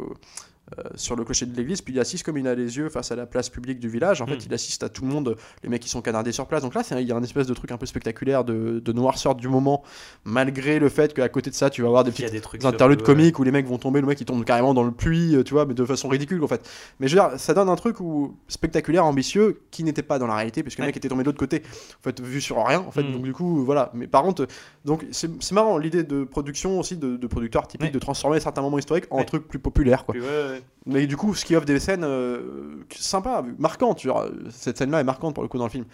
euh, 0.79 0.83
sur 0.97 1.15
le 1.15 1.25
clocher 1.25 1.47
de 1.47 1.57
l'église, 1.57 1.81
puis 1.81 1.95
il 1.95 2.01
assiste 2.01 2.25
comme 2.25 2.37
il 2.39 2.47
a 2.49 2.55
les 2.55 2.77
yeux 2.77 2.89
face 2.89 3.13
à 3.13 3.17
la 3.17 3.25
place 3.27 3.49
publique 3.49 3.79
du 3.79 3.89
village. 3.89 4.21
En 4.21 4.27
fait, 4.27 4.35
Mm. 4.37 4.47
il 4.47 4.55
assiste 4.55 4.83
à 4.83 4.89
tout 4.89 5.03
le 5.03 5.09
monde, 5.13 5.37
les 5.63 5.69
mecs 5.69 5.81
qui 5.83 5.89
sont 5.89 6.03
canardés 6.03 6.33
sur 6.33 6.47
place. 6.47 6.63
Donc 6.63 6.75
là, 6.75 6.83
c'est- 6.83 7.01
il 7.01 7.07
y 7.07 7.13
a 7.13 7.17
un 7.17 7.23
espèce 7.23 7.47
de 7.47 7.55
truc 7.55 7.71
un 7.71 7.77
peu 7.79 7.87
spectaculaire 7.87 8.43
de, 8.45 8.81
de 8.85 8.93
noirceur 8.93 9.35
du 9.37 9.49
moment, 9.49 9.85
malgré 10.25 10.79
le 10.79 10.89
fait 10.89 11.15
qu'à 11.15 11.29
côté 11.29 11.51
de 11.51 11.55
ça, 11.55 11.71
tu 11.71 11.83
vas 11.83 11.89
avoir 11.89 12.05
des 12.05 12.11
petites 12.11 12.33
des 12.33 12.41
trucs. 12.41 12.61
des 12.63 12.67
interludes 12.67 13.01
ouais, 13.01 13.07
comiques 13.07 13.39
où 13.39 13.45
les 13.45 13.53
mecs 13.53 13.67
vont 13.67 13.79
tomber, 13.79 14.01
le 14.01 14.07
mec 14.07 14.21
il 14.21 14.25
tombe 14.25 14.45
carrément 14.45 14.75
dans 14.75 14.83
le 14.83 14.91
puits, 14.93 15.37
euh, 15.37 15.45
tu 15.45 15.55
vois, 15.55 15.67
mais 15.67 15.75
de 15.75 15.85
façon 15.85 16.09
ridicule 16.09 16.43
en 16.43 16.49
fait. 16.49 16.69
Mais 17.01 17.09
je 17.09 17.17
veux 17.17 17.23
dire, 17.29 17.39
ça 17.39 17.55
donne 17.55 17.69
un 17.69 17.77
truc 17.77 18.01
où, 18.01 18.37
spectaculaire, 18.49 19.05
ambitieux, 19.05 19.61
qui 19.71 19.85
n'était 19.85 20.03
pas 20.03 20.19
dans 20.19 20.27
la 20.27 20.35
réalité, 20.35 20.63
puisque 20.63 20.79
le 20.79 20.83
Ouais. 20.83 20.89
mec 20.89 20.97
était 20.97 21.09
tombé 21.09 21.23
de 21.23 21.29
l'autre 21.29 21.39
côté, 21.39 21.63
en 21.65 22.03
fait, 22.03 22.21
vu 22.21 22.41
sur 22.41 22.65
rien, 22.65 22.81
en 22.81 22.91
fait. 22.91 23.03
Mm. 23.03 23.13
Donc 23.13 23.23
du 23.23 23.33
coup, 23.33 23.65
voilà. 23.65 23.91
Mais 23.95 24.07
par 24.07 24.23
contre, 24.23 24.47
donc 24.85 25.05
c'est 25.13 25.53
marrant 25.53 25.79
l'idée 25.79 26.03
de 26.03 26.25
production 26.25 26.79
aussi, 26.81 26.97
de, 26.97 27.17
de 27.17 27.27
producteur 27.27 27.69
typique, 27.69 27.87
Ouais. 27.89 27.93
de 27.93 27.99
transformer 27.99 28.41
certains 28.41 28.63
moments 28.63 28.79
historiques 28.79 29.07
en 29.11 29.23
trucs 29.25 29.47
plus 29.47 29.59
populaires, 29.59 30.05
quoi. 30.05 30.15
Ouais. 30.57 30.63
Mais 30.87 31.07
du 31.07 31.17
coup, 31.17 31.35
ce 31.35 31.45
qui 31.45 31.57
offre 31.57 31.67
des 31.67 31.79
scènes 31.81 32.05
euh, 32.05 32.77
sympas, 32.95 33.43
marquantes. 33.59 33.99
tu 33.99 34.09
vois, 34.09 34.29
Cette 34.51 34.79
scène-là 34.79 35.01
est 35.01 35.05
marquante 35.05 35.35
pour 35.35 35.43
le 35.43 35.49
coup 35.49 35.59
dans 35.59 35.65
le 35.65 35.71
film. 35.71 35.85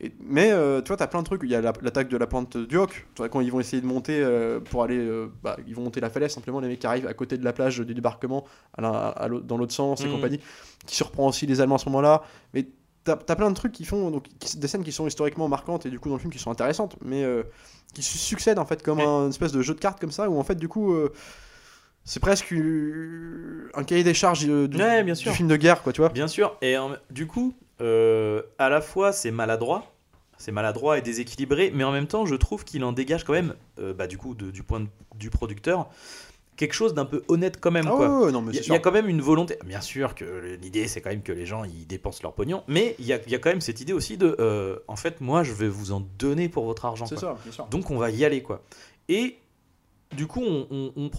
Et- 0.00 0.12
mais 0.20 0.52
euh, 0.52 0.80
tu 0.82 0.88
vois, 0.88 0.96
t'as 0.96 1.06
plein 1.06 1.20
de 1.20 1.24
trucs. 1.26 1.40
Il 1.44 1.50
y 1.50 1.54
a 1.54 1.60
la- 1.60 1.72
l'attaque 1.82 2.08
de 2.08 2.16
la 2.16 2.26
plante 2.26 2.56
du 2.56 2.76
vois, 3.16 3.28
quand 3.28 3.40
ils 3.40 3.50
vont 3.52 3.60
essayer 3.60 3.80
de 3.80 3.86
monter 3.86 4.20
euh, 4.22 4.60
pour 4.60 4.82
aller. 4.82 4.98
euh, 4.98 5.28
bah, 5.42 5.56
ils 5.66 5.74
vont 5.74 5.82
monter 5.82 6.00
la 6.00 6.10
falaise 6.10 6.32
simplement. 6.32 6.60
Les 6.60 6.68
mecs 6.68 6.84
arrivent 6.84 7.06
à 7.06 7.14
côté 7.14 7.38
de 7.38 7.44
la 7.44 7.52
plage 7.52 7.78
du 7.80 7.94
débarquement, 7.94 8.44
à 8.76 8.82
la- 8.82 9.08
à 9.08 9.28
l'autre- 9.28 9.46
dans 9.46 9.56
l'autre 9.56 9.72
sens 9.74 10.00
et 10.02 10.06
Mhm. 10.06 10.12
compagnie. 10.14 10.40
Qui 10.86 10.96
surprend 10.96 11.28
aussi 11.28 11.46
les 11.46 11.60
Allemands 11.60 11.76
à 11.76 11.78
ce 11.78 11.86
moment-là. 11.86 12.22
Mais 12.54 12.66
t'as 13.04 13.12
as 13.28 13.36
plein 13.36 13.50
de 13.50 13.54
trucs 13.56 13.72
qui 13.72 13.84
font. 13.84 14.10
Donc, 14.10 14.26
qui- 14.38 14.58
des 14.58 14.68
scènes 14.68 14.84
qui 14.84 14.92
sont 14.92 15.06
historiquement 15.06 15.48
marquantes 15.48 15.86
et 15.86 15.90
du 15.90 15.98
coup 15.98 16.08
dans 16.08 16.16
le 16.16 16.20
film 16.20 16.32
qui 16.32 16.38
sont 16.38 16.50
intéressantes. 16.50 16.96
Mais 17.04 17.24
qui 17.94 18.02
su- 18.02 18.18
succèdent 18.18 18.58
en 18.58 18.64
fait 18.66 18.82
comme 18.82 18.98
Ouais. 18.98 19.04
un 19.06 19.28
espèce 19.30 19.52
de 19.52 19.60
jeu 19.62 19.74
de 19.74 19.80
cartes 19.80 20.00
comme 20.00 20.12
ça. 20.12 20.28
Où 20.28 20.38
en 20.38 20.44
fait, 20.44 20.56
du 20.56 20.68
coup. 20.68 20.94
Euh, 22.02 22.04
c'est 22.04 22.20
presque 22.20 22.52
euh, 22.52 23.70
un 23.74 23.84
cahier 23.84 24.04
des 24.04 24.14
charges 24.14 24.44
euh, 24.48 24.68
du, 24.68 24.76
Ouais, 24.76 25.02
bien 25.04 25.14
du 25.14 25.20
sûr. 25.20 25.32
film 25.32 25.48
de 25.48 25.56
guerre, 25.56 25.82
quoi, 25.82 25.92
tu 25.92 26.00
vois. 26.00 26.10
Bien 26.10 26.28
sûr. 26.28 26.56
Et 26.62 26.76
en- 26.76 26.92
du 27.10 27.26
coup, 27.26 27.54
euh, 27.80 28.42
à 28.58 28.68
la 28.68 28.80
fois, 28.80 29.12
c'est 29.12 29.30
maladroit. 29.30 29.92
C'est 30.38 30.52
maladroit 30.52 30.98
et 30.98 31.02
déséquilibré, 31.02 31.70
mais 31.72 31.84
en 31.84 31.92
même 31.92 32.08
temps, 32.08 32.26
je 32.26 32.34
trouve 32.34 32.64
qu'il 32.64 32.82
en 32.84 32.90
dégage 32.92 33.22
quand 33.24 33.32
même, 33.32 33.54
euh, 33.78 33.94
bah, 33.94 34.08
du 34.08 34.18
coup, 34.18 34.34
de- 34.34 34.50
du 34.50 34.64
point 34.64 34.80
de- 34.80 34.88
du 35.16 35.30
producteur, 35.30 35.88
quelque 36.56 36.72
chose 36.74 36.94
d'un 36.94 37.04
peu 37.04 37.22
honnête 37.28 37.58
quand 37.60 37.70
même. 37.70 37.86
Ah 37.86 37.92
quoi. 37.94 38.08
ouais, 38.18 38.24
ouais, 38.26 38.32
non, 38.32 38.42
mais 38.42 38.52
Il 38.52 38.66
y, 38.66 38.72
a- 38.72 38.76
y 38.76 38.80
quand 38.82 38.90
même 38.90 39.08
une 39.08 39.20
volonté. 39.20 39.56
Bien 39.64 39.80
sûr 39.80 40.16
que 40.16 40.56
l'idée, 40.60 40.88
c'est 40.88 41.00
quand 41.00 41.10
même 41.10 41.22
que 41.22 41.30
les 41.32 41.46
gens 41.46 41.62
ils 41.62 41.86
dépensent 41.86 42.20
leur 42.24 42.32
pognon, 42.32 42.64
mais 42.66 42.96
il 42.98 43.06
y 43.06 43.12
a, 43.12 43.18
il 43.24 43.30
y 43.30 43.36
a 43.36 43.38
quand 43.38 43.50
même 43.50 43.60
cette 43.60 43.80
idée 43.80 43.92
aussi 43.92 44.16
de, 44.16 44.34
euh, 44.40 44.78
en 44.88 44.96
fait, 44.96 45.20
moi, 45.20 45.44
je 45.44 45.52
vais 45.52 45.68
vous 45.68 45.92
en 45.92 46.00
donner 46.18 46.48
pour 46.48 46.64
votre 46.64 46.84
argent. 46.86 47.06
C'est 47.06 47.14
quoi. 47.14 47.36
ça, 47.36 47.38
bien 47.44 47.52
sûr. 47.52 47.66
Donc 47.66 47.90
on 47.92 47.96
va 47.96 48.10
y 48.10 48.24
aller 48.24 48.42
quoi. 48.42 48.62
Et 49.08 49.38
du 50.16 50.26
coup, 50.26 50.42
on, 50.42 50.66
on- 50.70 50.92
on 50.96 51.10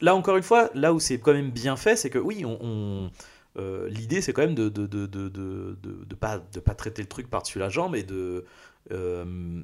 là 0.00 0.14
encore 0.14 0.36
une 0.36 0.42
fois, 0.42 0.70
là 0.74 0.92
où 0.94 1.00
c'est 1.00 1.18
quand 1.18 1.32
même 1.32 1.50
bien 1.50 1.76
fait, 1.76 1.96
c'est 1.96 2.10
que 2.10 2.18
oui, 2.18 2.44
on, 2.44 3.10
euh, 3.58 3.88
l'idée 3.88 4.20
c'est 4.22 4.32
quand 4.32 4.42
même 4.42 4.54
de 4.54 4.68
de, 4.68 4.86
de, 4.86 5.06
de, 5.06 5.28
de, 5.28 5.76
de- 5.82 6.04
de 6.04 6.14
pas 6.14 6.38
de 6.52 6.60
pas 6.60 6.74
traiter 6.74 7.02
le 7.02 7.08
truc 7.08 7.28
par-dessus 7.28 7.58
la 7.58 7.68
jambe 7.68 7.96
et 7.96 8.02
de 8.02 8.44
euh, 8.92 9.62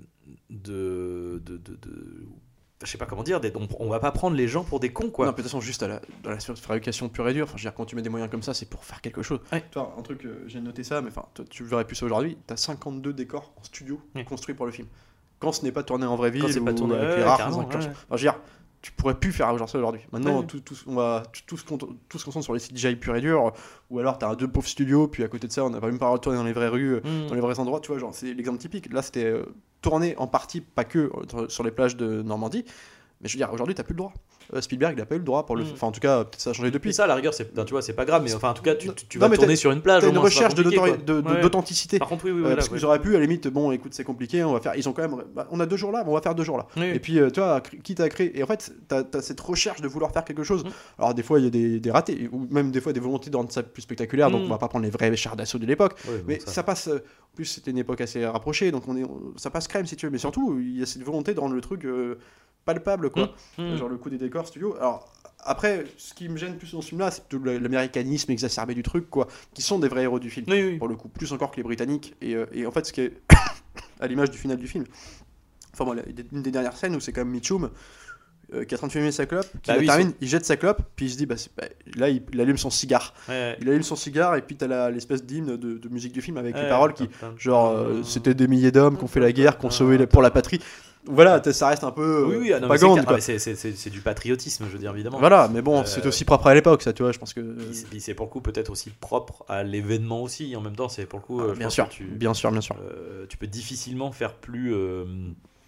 de, 0.50 1.40
je 2.84 2.90
sais 2.90 2.98
pas 2.98 3.06
comment 3.06 3.22
dire, 3.22 3.40
on, 3.78 3.88
va 3.88 4.00
pas 4.00 4.12
prendre 4.12 4.36
les 4.36 4.48
gens 4.48 4.62
pour 4.62 4.80
des 4.80 4.92
cons 4.92 5.08
quoi. 5.10 5.24
Non, 5.26 5.32
de 5.32 5.36
toute 5.36 5.44
façon, 5.46 5.60
juste 5.60 5.82
à 5.82 5.88
la, 5.88 6.00
dans 6.22 6.30
la 6.30 6.38
fabrication 6.38 7.08
pure 7.08 7.26
et 7.28 7.32
dure, 7.32 7.44
enfin, 7.44 7.54
je 7.56 7.62
veux 7.62 7.70
dire, 7.70 7.74
quand 7.74 7.86
tu 7.86 7.96
mets 7.96 8.02
des 8.02 8.10
moyens 8.10 8.30
comme 8.30 8.42
ça, 8.42 8.52
c'est 8.54 8.68
pour 8.68 8.84
faire 8.84 9.00
quelque 9.00 9.22
chose. 9.22 9.40
Ouais. 9.50 9.64
Toi, 9.70 9.94
un 9.98 10.02
truc, 10.02 10.24
euh, 10.26 10.44
j'ai 10.46 10.60
noté 10.60 10.84
ça, 10.84 11.00
mais 11.00 11.08
enfin, 11.08 11.24
tu 11.48 11.64
verrais 11.64 11.86
plus 11.86 11.96
ça 11.96 12.04
aujourd'hui, 12.06 12.36
t'as 12.46 12.56
52 12.56 13.12
décors 13.14 13.52
en 13.58 13.62
studio 13.64 14.00
Ouais. 14.14 14.24
construits 14.24 14.54
pour 14.54 14.66
le 14.66 14.72
film. 14.72 14.88
Quand 15.38 15.52
ce 15.52 15.64
n'est 15.64 15.72
pas 15.72 15.82
tourné 15.82 16.04
en 16.06 16.16
vraie 16.16 16.30
vie, 16.30 16.40
Quand 16.40 16.48
c'est 16.48 16.60
pas 16.64 16.74
tourné, 16.74 16.96
avec 16.96 17.16
les 17.18 17.22
rares 17.22 17.56
ouais. 17.56 17.64
Enfin, 17.66 17.80
je 17.80 17.88
veux 18.10 18.16
dire, 18.18 18.38
tu 18.82 18.92
pourrais 18.92 19.14
plus 19.18 19.32
faire 19.32 19.56
genre 19.58 19.68
ça 19.68 19.78
aujourd'hui. 19.78 20.00
Maintenant, 20.12 20.40
Ouais. 20.40 20.46
tout, 20.46 20.60
tout, 20.60 20.74
on 20.86 20.94
va, 20.94 21.22
tout, 21.32 21.40
tout, 21.46 21.56
se 21.56 21.64
compte- 21.64 21.88
tout 22.08 22.18
se 22.18 22.24
concentre 22.24 22.44
sur 22.44 22.54
les 22.54 22.60
CGI 22.60 22.96
pur 22.96 23.16
et 23.16 23.20
dur, 23.20 23.52
ou 23.90 23.98
alors 23.98 24.16
t'as 24.18 24.34
deux 24.36 24.48
pauvres 24.48 24.68
studios, 24.68 25.08
puis 25.08 25.24
à 25.24 25.28
côté 25.28 25.46
de 25.48 25.52
ça, 25.52 25.64
on 25.64 25.70
n'a 25.70 25.80
pas 25.80 25.86
même 25.88 25.98
pas 25.98 26.08
retourné 26.08 26.38
dans 26.38 26.44
les 26.44 26.52
vraies 26.52 26.68
rues, 26.68 26.96
Mm. 27.02 27.26
dans 27.28 27.34
les 27.34 27.40
vrais 27.40 27.58
endroits, 27.58 27.80
tu 27.80 27.88
vois, 27.88 27.98
genre, 27.98 28.14
c'est 28.14 28.32
l'exemple 28.34 28.58
typique. 28.58 28.92
Là, 28.92 29.02
c'était 29.02 29.24
euh, 29.24 29.44
tourné 29.82 30.14
en 30.18 30.26
partie, 30.26 30.60
pas 30.60 30.84
que 30.84 31.10
euh, 31.34 31.48
sur 31.48 31.64
les 31.64 31.70
plages 31.72 31.96
de 31.96 32.22
Normandie, 32.22 32.64
mais 33.20 33.28
je 33.28 33.34
veux 33.34 33.38
dire, 33.38 33.52
aujourd'hui, 33.52 33.74
t'as 33.74 33.82
plus 33.82 33.94
le 33.94 33.98
droit. 33.98 34.12
Euh, 34.54 34.60
Spielberg, 34.60 34.94
il 34.96 35.00
a 35.02 35.06
pas 35.06 35.14
eu 35.16 35.18
le 35.18 35.24
droit 35.24 35.44
pour 35.46 35.56
le. 35.56 35.64
Mm. 35.64 35.68
Enfin, 35.74 35.86
en 35.88 35.92
tout 35.92 36.00
cas, 36.00 36.24
peut-être 36.24 36.40
ça 36.40 36.50
a 36.50 36.52
changé 36.52 36.70
Puis 36.70 36.74
depuis. 36.78 36.92
ça, 36.94 37.04
à 37.04 37.06
la 37.06 37.14
rigueur, 37.14 37.34
c'est, 37.34 37.52
tu 37.64 37.70
vois, 37.72 37.82
c'est 37.82 37.92
pas 37.94 38.04
grave, 38.04 38.22
mais 38.24 38.32
enfin, 38.34 38.50
en 38.50 38.54
tout 38.54 38.62
cas, 38.62 38.74
tu, 38.74 38.88
tu, 38.94 39.06
tu 39.06 39.18
Non, 39.18 39.28
vas 39.28 39.36
tourner 39.36 39.56
sur 39.56 39.72
une 39.72 39.80
plage. 39.82 40.04
Au 40.04 40.08
une 40.08 40.14
moins, 40.14 40.22
recherche 40.24 40.54
d'authenticité. 40.54 41.98
Par 41.98 42.08
contre, 42.08 42.24
oui, 42.26 42.30
oui, 42.32 42.42
Euh, 42.44 42.54
parce 42.54 42.68
ouais. 42.68 42.76
qu'ils 42.78 42.86
auraient 42.86 43.00
pu, 43.00 43.10
à 43.16 43.18
la 43.18 43.24
limite, 43.24 43.48
bon, 43.48 43.72
écoute, 43.72 43.94
c'est 43.94 44.04
compliqué, 44.04 44.44
on 44.44 44.52
va 44.52 44.60
faire. 44.60 44.74
Ils 44.76 44.88
ont 44.88 44.92
quand 44.92 45.02
même. 45.08 45.22
bah, 45.34 45.46
on 45.50 45.60
a 45.60 45.66
deux 45.66 45.76
jours 45.76 45.92
là, 45.92 46.04
on 46.06 46.12
va 46.14 46.20
faire 46.20 46.34
deux 46.34 46.44
jours 46.44 46.58
là. 46.58 46.66
Oui. 46.76 46.86
Et 46.94 46.98
puis, 47.00 47.18
euh, 47.18 47.30
tu 47.30 47.40
vois, 47.40 47.60
quitte 47.82 48.00
à 48.00 48.08
créer. 48.08 48.38
Et 48.38 48.42
en 48.42 48.46
fait, 48.46 48.72
t'as 48.88 49.02
as 49.14 49.22
cette 49.22 49.40
recherche 49.40 49.80
de 49.80 49.88
vouloir 49.88 50.12
faire 50.12 50.24
quelque 50.24 50.42
chose. 50.44 50.64
Mm. 50.64 50.68
Alors, 50.98 51.14
des 51.14 51.22
fois, 51.22 51.38
il 51.38 51.44
y 51.44 51.48
a 51.48 51.50
des, 51.50 51.80
des 51.80 51.90
ratés, 51.90 52.28
ou 52.32 52.46
même 52.50 52.70
des 52.70 52.80
fois 52.80 52.92
des 52.92 53.00
volontés 53.00 53.30
de 53.30 53.36
rendre 53.36 53.52
ça 53.52 53.62
plus 53.62 53.82
spectaculaire. 53.82 54.30
Donc, 54.30 54.42
Mm. 54.42 54.46
on 54.46 54.48
va 54.48 54.58
pas 54.58 54.68
prendre 54.68 54.84
les 54.84 54.90
vrais 54.90 55.14
chars 55.16 55.36
d'assaut 55.36 55.58
de 55.58 55.66
l'époque. 55.66 55.94
Mais 56.26 56.40
ça- 56.40 56.50
ça, 56.52 56.62
passe. 56.62 56.88
Plus, 57.36 57.44
c'était 57.44 57.70
une 57.70 57.78
époque 57.78 58.00
assez 58.00 58.26
rapprochée, 58.26 58.70
donc 58.72 58.88
on 58.88 58.96
est, 58.96 59.04
on- 59.04 59.32
ça 59.36 59.50
passe 59.50 59.68
crème 59.68 59.86
si 59.86 59.94
tu 59.96 60.06
veux. 60.06 60.10
Mais 60.12 60.18
surtout, 60.18 60.58
il 60.58 60.78
y 60.78 60.82
a 60.82 60.86
cette 60.86 61.02
volonté 61.02 61.32
de 61.34 61.38
rendre 61.40 61.54
le 61.54 61.60
truc 61.60 61.84
euh, 61.84 62.18
palpable, 62.64 63.10
quoi. 63.10 63.34
Mm. 63.58 63.76
Genre 63.76 63.88
le 63.88 63.96
coup 63.96 64.10
des 64.10 64.18
décors 64.18 64.48
studio. 64.48 64.74
Alors, 64.76 65.12
après, 65.44 65.84
ce 65.98 66.12
qui 66.14 66.28
me 66.28 66.36
gêne 66.36 66.56
plus 66.56 66.72
dans 66.72 66.82
ce 66.82 66.88
film-là, 66.88 67.10
c'est 67.12 67.24
plutôt 67.28 67.44
le- 67.44 67.58
l'américanisme 67.58 68.32
exacerbé 68.32 68.74
du 68.74 68.82
truc, 68.82 69.08
quoi. 69.08 69.28
Qui 69.54 69.62
sont 69.62 69.78
des 69.78 69.86
vrais 69.88 70.02
héros 70.02 70.18
du 70.18 70.30
film 70.30 70.46
Oui, 70.48 70.62
oui. 70.62 70.78
pour 70.78 70.88
le 70.88 70.96
coup, 70.96 71.08
plus 71.08 71.32
encore 71.32 71.52
que 71.52 71.56
les 71.58 71.62
Britanniques. 71.62 72.14
Et, 72.20 72.34
euh, 72.34 72.46
et 72.52 72.66
en 72.66 72.72
fait, 72.72 72.84
ce 72.86 72.92
qui 72.92 73.02
est 73.02 73.20
à 74.00 74.06
l'image 74.08 74.30
du 74.32 74.38
final 74.38 74.56
du 74.56 74.66
film, 74.66 74.84
enfin, 75.72 75.84
moi, 75.84 75.94
la- 75.94 76.02
une 76.32 76.42
des 76.42 76.50
dernières 76.50 76.76
scènes 76.76 76.96
où 76.96 77.00
c'est 77.00 77.12
quand 77.12 77.20
même 77.24 77.30
Mitchum 77.32 77.70
euh, 78.54 78.64
qui 78.64 78.74
est 78.74 78.76
en 78.76 78.78
train 78.78 78.86
de 78.86 78.92
fumer 78.92 79.12
sa 79.12 79.26
clope, 79.26 79.46
qui 79.62 79.70
Bah 79.70 79.76
oui, 79.78 79.86
termine, 79.86 80.12
il 80.20 80.28
jette 80.28 80.44
sa 80.44 80.56
clope, 80.56 80.80
puis 80.94 81.06
il 81.06 81.10
se 81.10 81.16
dit, 81.16 81.26
bah, 81.26 81.34
bah, 81.56 81.64
là, 81.96 82.08
il, 82.10 82.22
il 82.32 82.40
allume 82.40 82.56
son 82.58 82.70
cigare. 82.70 83.12
Ouais. 83.28 83.56
Il 83.60 83.68
allume 83.68 83.82
son 83.82 83.96
cigare, 83.96 84.36
et 84.36 84.42
puis 84.42 84.56
t'as 84.56 84.90
l'espèce 84.90 85.24
d'hymne 85.24 85.56
de, 85.56 85.78
de 85.78 85.88
musique 85.88 86.12
du 86.12 86.22
film 86.22 86.36
avec 86.36 86.54
les 86.54 86.62
Ouais. 86.62 86.68
paroles 86.68 86.94
qui, 86.94 87.08
genre, 87.38 87.70
euh, 87.72 88.02
c'était 88.04 88.34
des 88.34 88.46
milliers 88.48 88.70
d'hommes 88.72 88.96
qui 88.96 89.04
ont 89.04 89.08
fait 89.08 89.20
la 89.20 89.32
guerre, 89.32 89.58
qui 89.58 89.66
ont 89.66 89.70
sauvé 89.70 89.98
les- 89.98 90.06
pour 90.06 90.22
la 90.22 90.30
patrie. 90.30 90.60
Voilà, 91.08 91.40
ça 91.52 91.68
reste 91.68 91.84
un 91.84 91.92
peu 91.92 92.24
Oui, 92.24 92.34
euh, 92.34 92.38
oui, 92.40 92.52
ah 92.52 92.58
c'est. 93.20 93.36
Ah, 93.36 93.54
c'est- 93.76 93.90
du 93.90 94.00
patriotisme, 94.00 94.64
je 94.66 94.72
veux 94.72 94.78
dire, 94.80 94.90
évidemment. 94.92 95.20
Voilà, 95.20 95.48
mais 95.52 95.62
bon, 95.62 95.80
Euh, 95.80 95.84
c'est 95.84 96.04
aussi 96.04 96.24
propre 96.24 96.48
à 96.48 96.54
l'époque, 96.54 96.82
ça, 96.82 96.92
tu 96.92 97.04
vois, 97.04 97.12
je 97.12 97.18
pense 97.20 97.32
que. 97.32 97.40
Puis 97.40 97.66
c'est- 97.74 97.86
puis 97.86 98.00
c'est 98.00 98.14
pour 98.14 98.26
le 98.26 98.30
coup 98.32 98.40
peut-être 98.40 98.70
aussi 98.70 98.90
propre 98.90 99.44
à 99.48 99.62
l'événement 99.62 100.20
aussi. 100.22 100.56
En 100.56 100.60
même 100.60 100.74
temps, 100.74 100.88
c'est 100.88 101.06
pour 101.06 101.20
le 101.20 101.24
coup. 101.24 101.40
euh, 101.40 101.52
Ah, 101.54 101.58
bien 101.58 101.70
sûr, 101.70 101.88
tu, 101.88 102.02
bien 102.04 102.34
sûr, 102.34 102.50
bien 102.50 102.60
sûr. 102.60 102.74
euh, 102.82 103.24
tu 103.28 103.36
peux 103.36 103.46
difficilement 103.46 104.10
faire 104.10 104.34
plus 104.34 104.74
euh, 104.74 105.04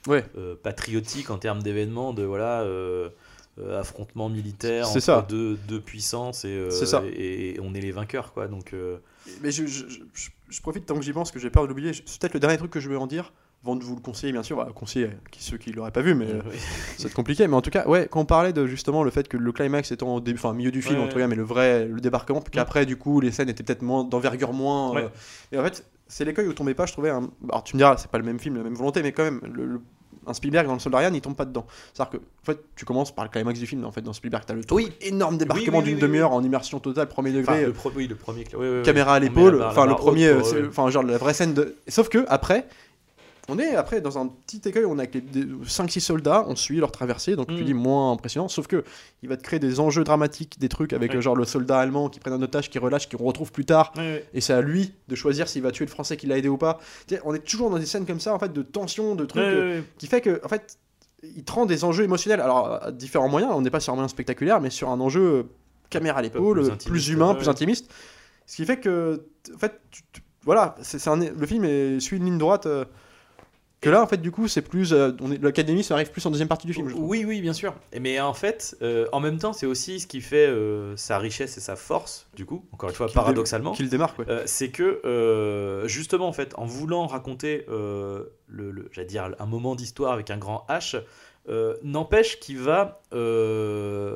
Ouais. 0.09 0.25
euh, 0.37 0.57
patriotique 0.61 1.31
en 1.31 1.39
termes 1.39 1.63
d'événements, 1.63 2.13
de 2.13 2.25
voilà. 2.25 2.63
euh, 2.63 3.09
euh, 3.61 3.81
affrontement 3.81 4.29
militaire 4.29 4.89
entre 4.89 5.01
ça. 5.01 5.27
Deux, 5.29 5.57
deux 5.67 5.81
puissances 5.81 6.45
et, 6.45 6.49
euh, 6.49 6.71
ça. 6.71 7.03
et, 7.13 7.57
et 7.57 7.61
on 7.61 7.75
est 7.75 7.81
les 7.81 7.91
vainqueurs 7.91 8.33
quoi 8.33 8.47
donc 8.47 8.73
euh, 8.73 8.99
Mais 9.43 9.51
je, 9.51 9.67
je- 9.67 9.89
je- 9.89 9.99
je- 10.15 10.29
je 10.49 10.61
profite 10.63 10.87
tant 10.87 10.95
que 10.95 11.03
j'y 11.03 11.13
pense 11.13 11.33
que 11.33 11.41
j'ai 11.41 11.51
peur 11.51 11.65
de 11.65 11.69
l'oublier. 11.69 11.93
C'est 11.93 12.21
peut-être 12.21 12.35
le 12.35 12.41
dernier 12.41 12.57
truc 12.57 12.71
que 12.71 12.79
je 12.79 12.89
vais 12.89 12.95
en 12.95 13.09
dire, 13.09 13.33
avant 13.65 13.75
de 13.75 13.83
vous 13.83 13.97
le 13.97 14.01
conseiller, 14.01 14.33
bien 14.33 14.45
sûr. 14.45 14.55
Voilà, 14.57 14.71
conseiller 14.71 15.11
qui, 15.33 15.43
ceux 15.43 15.57
qui 15.59 15.73
l'auraient 15.73 15.91
pas 15.91 16.03
vu, 16.03 16.15
mais 16.15 16.27
euh, 16.33 16.41
oui. 16.49 16.57
c'est 16.99 17.13
compliqué. 17.13 17.49
Mais 17.49 17.57
en 17.57 17.61
tout 17.61 17.71
cas, 17.71 17.85
ouais, 17.89 18.07
quand 18.09 18.21
on 18.21 18.25
parlait 18.25 18.53
de 18.53 18.65
justement 18.67 19.03
le 19.03 19.11
fait 19.11 19.27
que 19.27 19.37
le 19.37 19.51
climax 19.53 19.91
étant 19.91 20.15
au 20.15 20.21
début, 20.21 20.39
enfin, 20.39 20.55
milieu 20.55 20.71
du 20.71 20.81
film, 20.81 21.01
Ouais, 21.01 21.05
en 21.07 21.09
tout 21.09 21.19
cas, 21.19 21.27
mais 21.27 21.35
le 21.35 21.43
vrai, 21.43 21.85
le 21.87 22.01
débarquement, 22.01 22.41
puis 22.41 22.53
qu'après, 22.53 22.87
du 22.87 22.97
coup, 22.97 23.21
les 23.21 23.33
scènes 23.33 23.49
étaient 23.49 23.65
peut-être 23.65 23.83
moins 23.83 24.05
d'envergure 24.05 24.53
moins. 24.53 24.93
Ouais. 24.95 25.03
euh, 25.03 25.09
et 25.51 25.59
en 25.59 25.65
fait, 25.65 25.85
c'est 26.07 26.25
l'écueil 26.25 26.47
où 26.47 26.53
tombait 26.55 26.75
pas, 26.75 26.87
je 26.87 26.93
trouvais. 26.93 27.11
Un... 27.11 27.29
Alors 27.51 27.65
tu 27.65 27.75
me 27.75 27.81
diras, 27.81 27.97
c'est 27.99 28.11
pas 28.11 28.19
le 28.19 28.25
même 28.25 28.39
film, 28.39 28.57
la 28.57 28.63
même 28.63 28.75
volonté, 28.77 29.03
mais 29.03 29.11
quand 29.13 29.25
même, 29.25 29.41
le, 29.53 29.67
le- 29.67 29.81
un 30.29 30.35
Spielberg 30.35 30.67
dans 30.67 30.75
le 30.75 30.79
Soldat 30.79 30.99
Ryan, 30.99 31.11
il 31.15 31.21
tombe 31.21 31.37
pas 31.37 31.45
dedans. 31.45 31.67
C'est-à-dire 31.95 32.11
que, 32.13 32.17
en 32.19 32.45
fait, 32.45 32.59
tu 32.77 32.85
commences 32.85 33.15
par 33.15 33.25
le 33.25 33.31
climax 33.31 33.59
du 33.59 33.67
film. 33.67 33.85
En 33.85 33.93
fait, 33.93 34.01
dans 34.03 34.13
Spielberg, 34.13 34.45
t'as 34.47 34.55
le 34.55 34.65
truc 34.65 34.77
Oui. 34.77 34.93
énorme 35.01 35.39
débarquement 35.39 35.79
oui, 35.79 35.85
oui, 35.85 35.91
d'une 35.91 35.99
demi-heure 35.99 36.33
en 36.33 36.43
immersion 36.43 36.79
totale, 36.81 37.09
premier 37.09 37.33
degré. 37.33 37.53
Enfin, 37.53 37.63
euh, 37.63 37.67
le, 37.67 37.73
pro- 37.73 37.93
oui, 37.97 38.07
le 38.07 38.15
premier 38.15 38.45
oui, 38.53 38.59
oui, 38.61 38.69
oui. 38.79 38.83
caméra 38.83 39.15
à 39.15 39.19
l'épaule, 39.19 39.63
enfin 39.63 39.87
le 39.87 39.95
premier, 39.95 40.33
ouais. 40.33 40.43
enfin 40.69 40.91
genre 40.91 41.03
la 41.03 41.19
vraie 41.19 41.35
scène 41.35 41.55
de. 41.55 41.77
Sauf 41.89 42.09
que 42.09 42.25
après, 42.29 42.67
on 43.49 43.59
est 43.59 43.75
après 43.75 44.01
dans 44.01 44.19
un 44.19 44.27
petit 44.29 44.61
écueil, 44.67 44.85
on 44.85 44.99
a 44.99 45.03
avec 45.05 45.15
les 45.15 45.23
5-6 45.65 46.01
soldats, 46.01 46.45
on 46.49 46.55
suit 46.57 46.77
leur 46.79 46.93
traversée, 46.93 47.35
donc 47.37 47.49
tu 47.49 47.63
Mm. 47.63 47.65
dis 47.65 47.75
moins 47.75 48.13
impressionnant. 48.13 48.49
Sauf 48.49 48.67
que 48.67 48.85
il 49.23 49.29
va 49.29 49.37
te 49.37 49.43
créer 49.43 49.59
des 49.59 49.81
enjeux 49.81 50.05
dramatiques, 50.05 50.59
des 50.59 50.69
trucs 50.69 50.93
avec 50.93 51.13
Ouais. 51.13 51.17
euh, 51.19 51.21
genre 51.21 51.37
le 51.37 51.45
soldat 51.45 51.79
allemand 51.79 52.09
qui 52.09 52.21
prenne 52.21 52.35
un 52.35 52.43
otage, 52.43 52.69
qui 52.71 52.79
relâche, 52.79 53.09
qui 53.09 53.17
on 53.17 53.25
retrouve 53.25 53.51
plus 53.53 53.65
tard, 53.65 53.93
Ouais, 53.97 54.03
ouais. 54.03 54.25
et 54.35 54.41
c'est 54.41 54.53
à 54.53 54.61
lui 54.61 54.93
de 55.09 55.15
choisir 55.15 55.49
s'il 55.49 55.63
va 55.63 55.71
tuer 55.73 55.85
le 55.87 55.91
français 55.91 56.17
qui 56.17 56.27
l'a 56.27 56.37
aidé 56.39 56.49
ou 56.49 56.59
pas. 56.59 56.79
On 57.25 57.35
est 57.35 57.39
toujours 57.45 57.71
dans 57.71 57.79
des 57.79 57.87
scènes 57.87 58.07
comme 58.07 58.21
ça 58.21 58.35
en 58.35 58.39
fait 58.39 58.53
de 58.53 58.63
tension, 58.63 59.15
de 59.15 59.25
trucs. 59.25 59.43
Euh, 59.43 59.81
qui 59.99 60.07
fait 60.07 60.21
que 60.21 60.41
en 60.45 60.49
fait 60.49 60.79
il 61.23 61.43
te 61.43 61.51
rend 61.53 61.67
des 61.67 61.83
enjeux 61.85 62.05
émotionnels 62.05 62.41
alors 62.41 62.79
à 62.81 62.93
différents 62.93 63.29
moyens 63.29 63.53
on 63.53 63.61
n'est 63.61 63.71
pas 63.71 63.81
sur 63.81 63.93
un 63.93 63.97
moyen 63.97 64.07
spectaculaire 64.09 64.61
mais 64.61 64.71
sur 64.71 64.89
un 64.89 65.01
enjeu 65.01 65.21
euh, 65.21 65.43
caméra 65.91 66.21
à 66.21 66.23
l'épaule 66.23 66.71
plus 66.87 67.09
humain 67.09 67.35
plus 67.35 67.49
intimiste 67.49 67.91
ce 68.47 68.55
qui 68.55 68.65
fait 68.65 68.77
que 68.79 69.27
en 69.53 69.59
fait 69.59 69.81
tu- 69.91 70.03
tu- 70.13 70.23
voilà 70.45 70.77
c'est 70.81 71.05
le 71.07 71.45
film 71.47 71.65
est, 71.65 71.99
suit 71.99 72.19
une 72.19 72.25
ligne 72.27 72.39
droite 72.39 72.67
euh, 72.67 72.85
Que 73.81 73.91
là, 73.91 74.03
en 74.03 74.09
fait, 74.09 74.17
du 74.17 74.33
coup, 74.33 74.49
c'est 74.49 74.63
plus. 74.63 74.93
euh, 74.93 75.13
L'académie, 75.41 75.85
ça 75.85 75.95
arrive 75.95 76.11
plus 76.11 76.27
en 76.27 76.31
deuxième 76.31 76.49
partie 76.49 76.67
du 76.67 76.75
film. 76.75 76.89
je. 76.89 76.97
Oui, 76.97 77.25
oui, 77.25 77.41
bien 77.41 77.53
sûr. 77.53 77.75
Mais 78.01 78.19
en 78.21 78.35
fait, 78.35 78.77
euh, 78.83 79.07
en 79.13 79.21
même 79.21 79.39
temps, 79.39 79.53
c'est 79.53 79.67
aussi 79.67 80.01
ce 80.01 80.09
qui 80.09 80.21
fait 80.21 80.49
euh, 80.49 80.97
sa 80.97 81.17
richesse 81.19 81.57
et 81.59 81.61
sa 81.61 81.77
force, 81.77 82.27
du 82.35 82.45
coup, 82.45 82.65
encore 82.73 82.91
une 82.91 82.97
fois, 82.97 83.07
paradoxalement. 83.07 83.71
Qu'il 83.73 83.89
démarque, 83.89 84.19
ouais. 84.19 84.27
C'est 84.47 84.71
que 84.71 85.01
justement 85.87 86.27
en 86.27 86.33
fait 86.33 86.55
en 86.57 86.65
voulant 86.67 87.07
raconter 87.07 87.67
le, 87.69 88.33
le- 88.49 88.89
j'allais 88.93 89.07
dire 89.07 89.31
un 89.39 89.47
moment 89.47 89.77
d'histoire 89.77 90.13
avec 90.13 90.31
un 90.31 90.39
grand 90.39 90.67
H 90.69 91.01
n'empêche 91.85 92.41
qu'il 92.41 92.59
va 92.59 93.01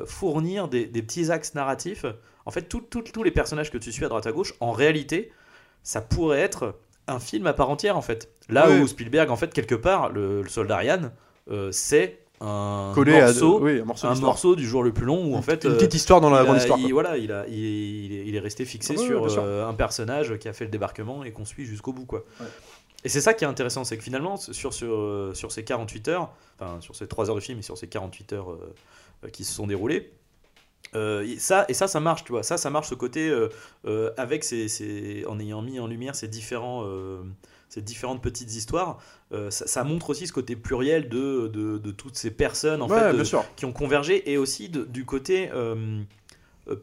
fournir 0.05 0.67
des, 0.67 0.85
des 0.85 1.01
petits 1.01 1.31
axes 1.31 1.53
narratifs 1.55 2.05
en 2.45 2.51
fait 2.51 2.63
tous 2.69 3.23
les 3.23 3.31
personnages 3.31 3.71
que 3.71 3.77
tu 3.77 3.91
suis 3.91 4.05
à 4.05 4.09
droite 4.09 4.27
à 4.27 4.31
gauche 4.31 4.53
en 4.59 4.71
réalité 4.71 5.31
ça 5.83 6.01
pourrait 6.01 6.39
être 6.39 6.75
un 7.07 7.19
film 7.19 7.47
à 7.47 7.53
part 7.53 7.69
entière 7.69 7.97
en 7.97 8.01
fait 8.01 8.29
là 8.49 8.69
où 8.69 8.87
Spielberg 8.87 9.29
en 9.29 9.35
fait 9.35 9.53
quelque 9.53 9.75
part 9.75 10.09
le, 10.09 10.41
le 10.41 10.49
soldat 10.49 10.77
Ryan 10.77 11.11
euh, 11.51 11.71
c'est 11.71 12.19
un 12.41 12.91
Collé 12.93 13.19
morceau 13.21 13.57
à. 13.57 13.61
Oui, 13.61 13.79
un 13.79 13.85
morceau 13.85 14.07
un 14.07 14.11
d'histoire. 14.11 14.31
morceau 14.31 14.55
du 14.55 14.65
jour 14.67 14.83
le 14.83 14.91
plus 14.91 15.05
long 15.05 15.23
où 15.25 15.35
en 15.35 15.41
fait 15.41 15.63
Une 15.63 15.71
euh, 15.71 15.75
petite 15.75 15.93
histoire 15.93 16.19
dans 16.21 16.29
la 16.29 16.43
grande 16.43 16.55
a- 16.55 16.59
histoire. 16.59 16.79
il- 16.79 16.91
voilà, 16.91 17.17
il, 17.17 17.31
a, 17.31 17.45
il, 17.47 18.11
il 18.27 18.35
est, 18.35 18.39
resté 18.39 18.65
fixé 18.65 18.97
sur 18.97 19.25
euh, 19.39 19.65
un 19.67 19.73
personnage 19.73 20.37
qui 20.39 20.47
a 20.49 20.53
fait 20.53 20.65
le 20.65 20.71
débarquement 20.71 21.23
et 21.23 21.31
qu'on 21.31 21.45
suit 21.45 21.65
jusqu'au 21.65 21.93
bout. 21.93 22.05
Quoi. 22.05 22.23
Ouais. 22.41 22.47
Et 23.05 23.09
c'est 23.09 23.21
ça 23.21 23.33
qui 23.33 23.43
est 23.45 23.47
intéressant, 23.47 23.83
c'est 23.85 23.97
que 23.97 24.03
finalement, 24.03 24.35
sur, 24.37 24.73
sur, 24.73 24.93
euh, 24.93 25.31
sur 25.33 25.51
ces 25.53 25.63
48 25.63 26.07
heures, 26.09 26.31
enfin 26.59 26.81
sur 26.81 26.95
ces 26.95 27.07
3 27.07 27.29
heures 27.29 27.35
de 27.35 27.41
film 27.41 27.59
et 27.59 27.61
sur 27.61 27.77
ces 27.77 27.87
48 27.87 28.33
heures 28.33 28.51
euh, 28.51 28.73
euh, 29.25 29.29
qui 29.29 29.43
se 29.45 29.53
sont 29.53 29.67
déroulées, 29.67 30.11
euh, 30.95 31.23
et 31.23 31.39
ça, 31.39 31.65
et 31.69 31.73
ça, 31.73 31.87
ça 31.87 31.99
marche, 31.99 32.23
tu 32.23 32.31
vois. 32.31 32.43
Ça, 32.43 32.57
ça 32.57 32.69
marche 32.69 32.89
ce 32.89 32.95
côté 32.95 33.29
euh, 33.29 33.49
euh, 33.85 34.11
avec 34.17 34.43
ces, 34.43 34.67
ces- 34.67 35.25
en 35.27 35.39
ayant 35.39 35.61
mis 35.61 35.79
en 35.79 35.87
lumière 35.87 36.15
ces 36.15 36.27
différents, 36.27 36.83
euh, 36.85 37.21
ces 37.69 37.81
différentes 37.81 38.21
petites 38.21 38.53
histoires. 38.55 38.99
ça, 39.49 39.65
ça 39.65 39.83
montre 39.83 40.11
aussi 40.11 40.27
ce 40.27 40.33
côté 40.33 40.55
pluriel 40.55 41.09
de, 41.09 41.47
de, 41.47 41.79
de 41.79 41.91
toutes 41.91 42.15
ces 42.15 42.29
personnes 42.29 42.83
en 42.83 42.87
ouais, 42.87 42.99
fait, 43.11 43.17
de- 43.17 43.23
qui 43.55 43.65
ont 43.65 43.71
convergé 43.73 44.31
et 44.31 44.37
aussi 44.37 44.69
du 44.69 45.05
côté 45.05 45.49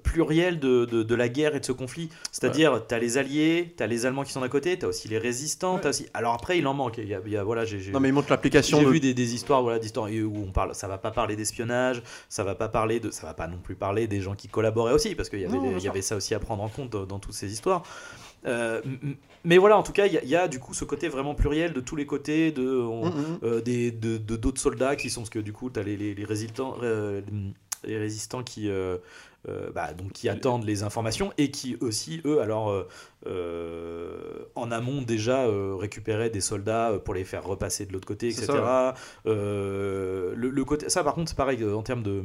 pluriel 0.02 0.58
de, 0.60 0.84
de- 0.84 1.02
de 1.02 1.14
la 1.14 1.28
guerre 1.28 1.54
et 1.56 1.60
de 1.60 1.64
ce 1.64 1.72
conflit. 1.72 2.10
C'est-à-dire, 2.32 2.84
tu 2.86 2.94
as 2.94 2.98
les 2.98 3.16
alliés, 3.18 3.72
tu 3.76 3.82
as 3.82 3.86
les 3.86 4.04
Allemands 4.06 4.24
qui 4.24 4.32
sont 4.32 4.42
à 4.42 4.48
côté, 4.48 4.78
tu 4.78 4.84
as 4.84 4.88
aussi 4.88 5.08
les 5.08 5.18
résistants. 5.18 5.76
Ouais. 5.76 5.80
t'as 5.80 5.88
aussi... 5.90 6.06
Alors 6.14 6.34
après, 6.34 6.58
il 6.58 6.66
en 6.66 6.74
manque. 6.74 6.98
Il 6.98 7.08
y 7.08 7.14
a, 7.14 7.20
il 7.24 7.32
y 7.32 7.36
a- 7.36 7.42
voilà, 7.44 7.64
j'ai, 7.64 7.90
Non, 7.90 8.00
mais 8.00 8.08
il 8.08 8.12
montre 8.12 8.30
l'application. 8.30 8.78
j'ai 8.78 8.84
de- 8.84 8.90
vu 8.90 9.00
des, 9.00 9.14
des 9.14 9.34
histoires 9.34 9.62
voilà 9.62 9.78
d'histoires 9.78 10.08
où 10.10 10.44
on 10.46 10.52
parle 10.52 10.74
ça 10.74 10.86
va 10.88 10.98
pas 10.98 11.10
parler 11.10 11.36
d'espionnage 11.36 12.02
ça 12.28 12.44
va 12.44 12.54
pas 12.54 12.68
parler 12.68 13.00
de 13.00 13.10
ça 13.10 13.26
va 13.26 13.34
pas 13.34 13.46
non 13.46 13.58
plus 13.58 13.74
parler 13.74 14.06
des 14.06 14.20
gens 14.20 14.34
qui 14.34 14.48
collaboraient 14.48 14.92
aussi 14.92 15.14
parce 15.14 15.28
qu'il 15.28 15.40
y 15.40 15.44
avait 15.44 15.56
Non, 15.56 15.76
il 15.76 15.82
y 15.82 15.88
avait 15.88 16.02
ça 16.02 16.16
aussi 16.16 16.34
à 16.34 16.38
prendre 16.40 16.62
en 16.62 16.68
compte 16.68 16.90
dans, 16.90 17.06
dans 17.06 17.18
toutes 17.18 17.34
ces 17.34 17.52
histoires 17.52 17.82
Euh, 18.46 18.80
mais 19.44 19.58
voilà 19.58 19.76
en 19.76 19.82
tout 19.82 19.92
cas 19.92 20.06
il 20.06 20.14
y, 20.14 20.18
a- 20.18 20.22
il 20.22 20.28
y 20.30 20.36
a 20.36 20.48
du 20.48 20.58
coup 20.58 20.72
ce 20.72 20.86
côté 20.86 21.08
vraiment 21.08 21.34
pluriel 21.34 21.72
de 21.74 21.80
tous 21.80 21.94
les 21.96 22.06
côtés 22.06 22.52
de 22.52 22.66
on- 22.70 23.10
Mm, 23.10 23.18
mm. 23.18 23.38
euh, 23.44 23.60
des 23.60 23.90
de 23.90 24.16
de- 24.16 24.36
d'autres 24.36 24.60
soldats 24.60 24.96
qui 24.96 25.10
sont 25.10 25.24
ce 25.26 25.30
que 25.30 25.38
du 25.38 25.52
coup 25.52 25.68
tu 25.70 25.78
as 25.78 25.82
les, 25.82 25.96
les, 25.96 26.14
les 26.14 26.24
résistants 26.24 26.76
euh, 26.82 27.20
les 27.84 27.98
résistants 27.98 28.42
qui 28.42 28.68
euh, 29.48 29.70
bah, 29.72 29.94
donc 29.94 30.12
qui 30.12 30.28
attendent 30.28 30.64
les 30.64 30.82
informations 30.82 31.32
et 31.38 31.50
qui 31.50 31.78
aussi 31.80 32.20
eux 32.26 32.42
alors 32.42 32.68
euh, 32.68 32.86
euh, 33.26 34.44
en 34.54 34.70
amont 34.70 35.00
déjà 35.00 35.46
récupéraient 35.78 36.28
des 36.28 36.42
soldats 36.42 37.00
pour 37.02 37.14
les 37.14 37.24
faire 37.24 37.44
repasser 37.44 37.86
de 37.86 37.92
l'autre 37.94 38.06
côté 38.06 38.28
etc 38.28 38.44
ça, 38.44 38.94
le, 39.24 40.34
le 40.34 40.64
côté 40.66 40.90
ça 40.90 41.02
par 41.02 41.14
contre 41.14 41.30
c'est 41.30 41.38
pareil 41.38 41.64
en 41.64 41.82
termes 41.82 42.02
de 42.02 42.22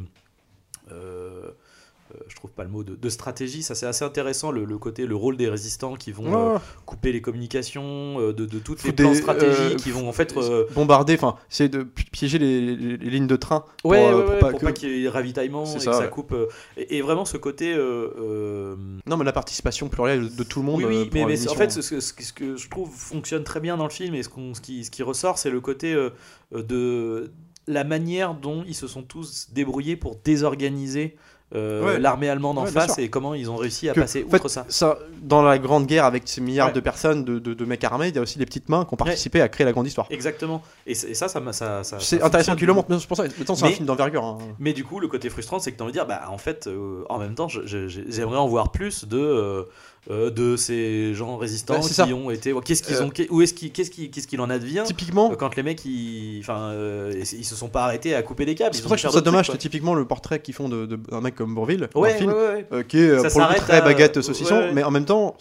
je 2.30 2.36
trouve 2.36 2.52
pas 2.52 2.64
le 2.64 2.70
mot 2.70 2.84
de, 2.84 2.96
de 2.96 3.10
stratégie, 3.10 3.64
ça 3.64 3.74
c'est 3.76 3.86
assez 3.88 4.06
intéressant 4.06 4.52
le, 4.52 4.64
le 4.64 4.78
côté, 4.78 5.06
le 5.08 5.16
rôle 5.16 5.38
des 5.38 5.50
résistants 5.50 5.96
qui 5.96 6.12
vont 6.12 6.26
euh, 6.28 6.54
Ouais, 6.54 6.60
couper 6.86 7.12
les 7.12 7.22
communications, 7.22 8.20
euh, 8.20 8.32
de, 8.34 8.46
de 8.46 8.60
toutes 8.60 8.78
les 8.84 8.90
Foutre 8.90 8.96
plans 9.04 9.12
des, 9.12 9.18
stratégiques 9.18 9.74
euh, 9.74 9.76
qui 9.76 9.92
vont 9.92 10.08
en 10.08 10.12
fait 10.14 10.36
euh, 10.38 10.66
bombarder, 10.76 11.16
enfin, 11.16 11.36
c'est 11.50 11.68
de 11.68 11.84
pi- 11.84 12.06
piéger 12.12 12.38
les, 12.38 12.76
les- 12.76 12.98
les 12.98 13.10
lignes 13.10 13.28
de 13.28 13.36
train. 13.36 13.66
pour, 13.82 13.92
Ouais, 13.92 13.98
euh, 14.06 14.18
ouais, 14.20 14.24
pour 14.24 14.34
ouais, 14.34 14.40
pas 14.40 14.50
pour 14.52 14.60
que- 14.60 14.66
pas 14.66 14.72
qu'il 14.72 14.98
y 14.98 15.06
ait 15.06 15.10
ravitaillement 15.10 15.64
et 15.64 15.80
ça, 15.80 15.92
que 15.92 15.98
ça 15.98 16.08
coupe. 16.08 16.32
euh, 16.34 16.48
et, 16.78 16.98
et 16.98 17.02
vraiment 17.02 17.26
ce 17.26 17.38
côté. 17.38 17.74
euh, 17.74 18.10
euh, 18.20 18.76
Non, 19.08 19.18
mais 19.18 19.26
la 19.26 19.34
participation 19.34 19.90
plurielle 19.90 20.36
de 20.36 20.44
tout 20.44 20.60
le 20.60 20.66
monde. 20.66 20.78
oui, 20.78 20.86
euh, 20.86 21.04
oui, 21.04 21.10
mais, 21.12 21.48
en 21.50 21.56
fait, 21.56 21.72
ce, 21.72 21.82
ce- 21.82 22.00
ce 22.00 22.14
que- 22.34 22.56
je 22.56 22.70
trouve 22.70 22.92
fonctionne 22.92 23.44
très 23.44 23.60
bien 23.60 23.78
dans 23.78 23.86
le 23.86 23.90
film 23.90 24.14
et 24.16 24.24
ce, 24.24 24.30
qu'on- 24.30 24.54
ce 24.54 24.62
qui, 24.62 24.86
ce 24.86 24.92
qui 24.92 25.04
ressort, 25.04 25.38
c'est 25.38 25.50
le 25.50 25.60
côté 25.62 25.94
euh, 25.94 26.12
euh, 26.54 26.62
de 26.62 27.32
la 27.68 27.84
manière 27.84 28.36
dont 28.36 28.64
ils 28.68 28.76
se 28.76 28.86
sont 28.88 29.02
tous 29.02 29.48
débrouillés 29.52 29.96
pour 29.96 30.18
désorganiser 30.24 31.16
euh, 31.54 31.86
Ouais. 31.86 32.00
l'armée 32.00 32.28
allemande 32.28 32.58
en 32.58 32.64
Ouais, 32.66 32.72
face 32.72 32.98
et 32.98 33.10
comment 33.10 33.34
ils 33.36 33.52
ont 33.52 33.56
réussi 33.56 33.88
à 33.88 33.94
Que, 33.94 34.00
passer 34.00 34.26
fait, 34.28 34.36
outre 34.36 34.48
ça. 34.50 34.66
ça, 34.68 34.98
dans 35.22 35.44
la 35.44 35.60
grande 35.60 35.86
guerre 35.86 36.06
avec 36.06 36.24
ces 36.26 36.42
milliards 36.42 36.68
Ouais. 36.70 36.74
de 36.74 36.80
personnes, 36.80 37.24
de, 37.24 37.38
de- 37.40 37.54
de 37.54 37.66
mecs 37.66 37.84
armés, 37.84 38.08
il 38.10 38.16
y 38.16 38.18
a 38.18 38.22
aussi 38.22 38.40
des 38.40 38.46
petites 38.48 38.68
mains 38.68 38.84
qui 38.84 38.94
ont 38.94 38.98
participé 38.98 39.42
à 39.42 39.48
créer 39.48 39.64
la 39.66 39.72
grande 39.72 39.86
histoire. 39.86 40.08
Exactement. 40.10 40.64
Et, 40.88 40.96
ça, 40.96 41.28
ça, 41.28 41.40
m'a- 41.40 41.54
ça, 41.54 41.84
ça 41.84 42.00
C'est 42.00 42.22
intéressant 42.24 42.56
qu'il 42.56 42.66
le 42.68 42.74
montre, 42.74 42.88
c'est 43.00 43.08
pour 43.08 43.16
ça. 43.18 43.26
C'est 43.30 43.50
un 43.52 43.68
film 43.70 43.86
d'envergure. 43.86 44.24
hein. 44.24 44.38
Mais 44.60 44.74
du 44.74 44.84
coup, 44.84 45.00
le 45.00 45.08
côté 45.08 45.30
frustrant, 45.30 45.60
c'est 45.60 45.72
que 45.72 45.78
tu 45.78 45.82
as 45.84 45.86
envie 45.86 45.94
de 45.94 45.98
dire, 45.98 46.08
bah, 46.08 46.24
en 46.30 46.38
fait, 46.40 46.66
euh, 46.68 47.04
en 47.10 47.20
même 47.20 47.36
temps, 47.36 47.48
j'aimerais 47.48 48.38
en 48.38 48.48
voir 48.48 48.72
plus 48.72 49.06
de, 49.06 49.68
euh, 50.12 50.30
de 50.30 50.56
ces 50.56 51.14
gens 51.14 51.38
résistants 51.38 51.80
qui 51.80 51.94
ça. 51.94 52.06
ont 52.08 52.30
été. 52.30 52.54
Qu'est-ce 52.64 52.84
qu'ils 52.84 52.96
Euh, 52.96 53.06
ont 53.06 53.12
Où 53.32 53.42
est-ce 53.42 53.54
qu'il 53.54 53.72
qu'est-ce 53.72 53.90
qu'il 53.90 54.12
qu'est-ce 54.12 54.28
qu'il 54.28 54.40
en 54.42 54.50
advient 54.50 54.84
Typiquement, 54.86 55.32
euh, 55.32 55.36
quand 55.36 55.56
les 55.56 55.64
mecs, 55.64 55.84
ils, 55.86 56.40
enfin, 56.42 56.74
ils 57.16 57.46
se 57.46 57.56
sont 57.56 57.70
pas 57.70 57.86
arrêtés 57.86 58.14
à 58.16 58.22
couper 58.22 58.46
des 58.46 58.56
câbles. 58.56 58.76
c'est 58.76 58.82
pour 58.82 58.90
ça 58.90 58.96
que 58.96 59.02
je 59.02 59.08
trouve 59.08 59.18
ça 59.18 59.22
dommage. 59.22 59.50
C'est 59.52 59.58
typiquement 59.58 59.94
le 59.96 60.06
portrait 60.06 60.40
qu'ils 60.40 60.54
font 60.54 60.70
de- 60.70 60.86
de- 60.86 60.96
d'un 60.96 61.22
mec 61.22 61.36
comme 61.36 61.56
Bourville, 61.56 61.88
trucs, 61.90 61.96
Ouais, 62.04 62.16
film, 62.18 62.32
ouais, 62.32 62.66
ouais. 62.72 62.86
qui 62.86 63.00
est 63.00 63.20
Ça 63.20 63.30
pour 63.30 63.42
le 63.42 63.48
coup 63.48 63.62
très 63.62 63.78
à- 63.78 63.82
baguette 63.82 64.22
saucisson, 64.22 64.70
mais 64.74 64.84
en 64.84 64.92
même 64.92 65.06
temps, 65.06 65.36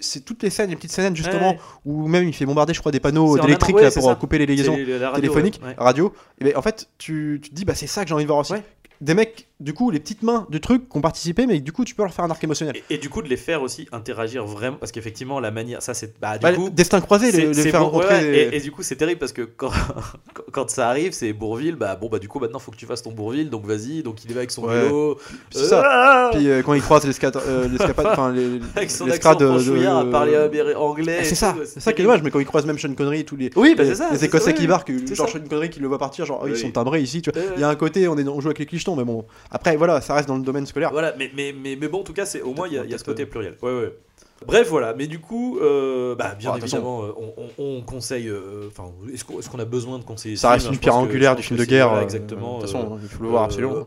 c'est 0.00 0.24
toutes 0.24 0.42
les 0.42 0.50
scènes, 0.50 0.70
les 0.70 0.76
petites 0.76 0.92
scènes 0.92 1.16
justement 1.16 1.56
où 1.84 2.06
même 2.08 2.26
il 2.26 2.34
fait 2.34 2.46
bombarder, 2.46 2.74
je 2.74 2.80
crois, 2.80 2.92
des 2.92 3.00
panneaux 3.00 3.36
électriques 3.36 3.80
là, 3.80 3.90
pour 3.90 4.18
couper 4.18 4.38
les 4.38 4.46
liaisons 4.46 4.76
téléphoniques, 5.14 5.60
radio. 5.76 6.12
Et 6.40 6.44
ben, 6.44 6.56
en 6.56 6.62
fait, 6.62 6.88
tu, 6.98 7.40
te 7.42 7.54
dis, 7.54 7.64
bah, 7.64 7.74
c'est 7.74 7.86
ça 7.86 8.02
que 8.02 8.08
j'ai 8.08 8.14
envie 8.14 8.24
de 8.24 8.28
voir 8.28 8.38
aussi. 8.40 8.54
Des 9.00 9.14
mecs, 9.14 9.47
du 9.60 9.74
coup, 9.74 9.90
les 9.90 9.98
petites 9.98 10.22
mains 10.22 10.46
de 10.50 10.58
trucs 10.58 10.88
qui 10.88 10.96
ont 10.96 11.00
participé, 11.00 11.46
mais 11.46 11.58
du 11.60 11.72
coup, 11.72 11.84
tu 11.84 11.94
peux 11.94 12.02
leur 12.04 12.12
faire 12.14 12.24
un 12.24 12.30
arc 12.30 12.42
émotionnel. 12.44 12.76
Et, 12.90 12.94
et 12.94 12.98
du 12.98 13.08
coup, 13.10 13.22
de 13.22 13.28
les 13.28 13.36
faire 13.36 13.60
aussi 13.62 13.88
interagir 13.90 14.44
vraiment, 14.46 14.76
parce 14.76 14.92
qu'effectivement, 14.92 15.40
la 15.40 15.50
manière, 15.50 15.82
ça 15.82 15.94
c'est. 15.94 16.18
Bah, 16.20 16.38
du 16.38 16.42
Bah, 16.42 16.52
coup. 16.52 16.70
destin 16.70 17.00
croisé, 17.00 17.32
les, 17.32 17.52
les 17.52 17.70
faire 17.70 17.82
rencontrer. 17.84 18.14
ouais, 18.14 18.48
et, 18.52 18.56
et 18.56 18.60
du 18.60 18.70
coup, 18.70 18.82
c'est 18.82 18.94
terrible 18.96 19.18
parce 19.18 19.32
que 19.32 19.42
quand, 19.56 19.70
quand- 20.52 20.70
ça 20.70 20.88
arrive, 20.88 21.12
c'est 21.12 21.32
Bourville. 21.32 21.74
Bah 21.76 21.96
bon, 21.96 22.08
bah 22.08 22.18
du 22.18 22.28
coup, 22.28 22.38
maintenant, 22.38 22.58
faut 22.58 22.70
que 22.70 22.76
tu 22.76 22.86
fasses 22.86 23.02
ton 23.02 23.10
Bourville. 23.12 23.50
Donc 23.50 23.66
vas-y. 23.66 24.02
Donc 24.02 24.24
il 24.24 24.32
va 24.32 24.38
avec 24.38 24.50
son 24.50 24.64
Ouais. 24.64 24.82
vélo. 24.82 25.18
C'est 25.50 25.64
ça. 25.64 25.82
Ah 25.84 26.30
Puis 26.32 26.48
euh, 26.48 26.62
quand 26.62 26.74
ils 26.74 26.82
croisent 26.82 27.06
l'escad- 27.06 27.36
euh, 27.36 27.66
l'escapade, 27.68 28.06
enfin 28.06 28.32
les, 28.32 28.60
avec 28.76 28.90
son 28.90 29.10
accent 29.10 29.34
de- 29.34 29.46
à 29.86 30.04
parler 30.04 30.34
euh, 30.34 30.76
anglais. 30.76 31.18
Ah, 31.20 31.24
C'est 31.24 31.34
ça, 31.34 31.56
c'est 31.64 31.80
ça 31.80 31.92
qui 31.92 32.02
est 32.02 32.04
dommage, 32.04 32.22
mais 32.22 32.30
quand 32.30 32.38
ils 32.40 32.46
croisent 32.46 32.66
même 32.66 32.78
Sean 32.78 32.94
Connery, 32.94 33.24
tous 33.24 33.36
les, 33.36 33.50
Oui, 33.56 33.74
bah 33.76 33.82
les, 33.84 33.94
ça. 33.94 34.08
les 34.12 34.24
Écossais 34.24 34.44
ça, 34.46 34.52
qui 34.52 34.66
barquent, 34.66 34.92
genre 35.14 35.26
ça. 35.28 35.32
Sean 35.38 35.44
Connery 35.48 35.70
qui 35.70 35.80
le 35.80 35.88
voit 35.88 35.98
partir, 35.98 36.26
genre 36.26 36.40
oh, 36.44 36.46
ils 36.48 36.56
sont 36.56 36.70
timbrés 36.70 37.00
ici, 37.00 37.22
tu 37.22 37.30
vois. 37.30 37.42
Il 37.56 37.60
y 37.60 37.64
a 37.64 37.68
un 37.68 37.74
côté, 37.74 38.06
on, 38.08 38.16
est 38.18 38.28
on 38.28 38.40
joue 38.40 38.48
avec 38.48 38.58
les 38.58 38.66
clichetons, 38.66 38.94
mais 38.96 39.04
bon. 39.04 39.24
Après, 39.50 39.76
voilà, 39.76 40.00
ça 40.00 40.14
reste 40.14 40.28
dans 40.28 40.36
le 40.36 40.42
domaine 40.42 40.66
scolaire. 40.66 40.90
Voilà, 40.92 41.14
mais, 41.18 41.30
mais, 41.34 41.54
mais, 41.58 41.76
mais 41.80 41.88
bon, 41.88 42.00
en 42.00 42.04
tout 42.04 42.12
cas, 42.12 42.26
c'est 42.26 42.42
au 42.42 42.52
moins 42.52 42.66
il 42.68 42.74
y 42.74 42.78
a, 42.78 42.84
il 42.84 42.90
y 42.90 42.94
a 42.94 42.98
ce 42.98 43.04
côté 43.04 43.24
pluriel. 43.26 43.56
Ouais, 43.62 43.72
ouais. 43.72 43.94
Bref, 44.46 44.68
voilà. 44.68 44.94
Mais 44.94 45.06
du 45.06 45.18
coup, 45.20 45.58
euh, 45.60 46.14
bah, 46.14 46.34
bien 46.38 46.50
Ah, 46.50 46.54
toute 46.54 46.64
évidemment, 46.64 47.02
euh, 47.02 47.12
on, 47.16 47.34
on- 47.58 47.64
on 47.78 47.82
conseille. 47.82 48.28
euh, 48.28 48.68
Enfin, 48.68 48.92
est-ce 49.12 49.48
qu'on 49.50 49.58
a 49.58 49.64
besoin 49.64 49.98
de 49.98 50.04
conseiller 50.04 50.36
Ça 50.36 50.50
reste 50.50 50.68
une 50.68 50.74
Je 50.74 50.78
pierre 50.78 50.96
angulaire 50.96 51.34
du 51.34 51.42
film 51.42 51.58
de 51.58 51.64
guerre. 51.64 51.92
euh, 51.92 52.02
exactement. 52.02 52.58
De 52.58 52.66
toute 52.66 52.74
euh, 52.74 52.78
façon, 52.78 52.98
il 53.02 53.08
faut 53.08 53.22
le 53.24 53.28
voir 53.30 53.42
euh, 53.42 53.46
absolument. 53.46 53.86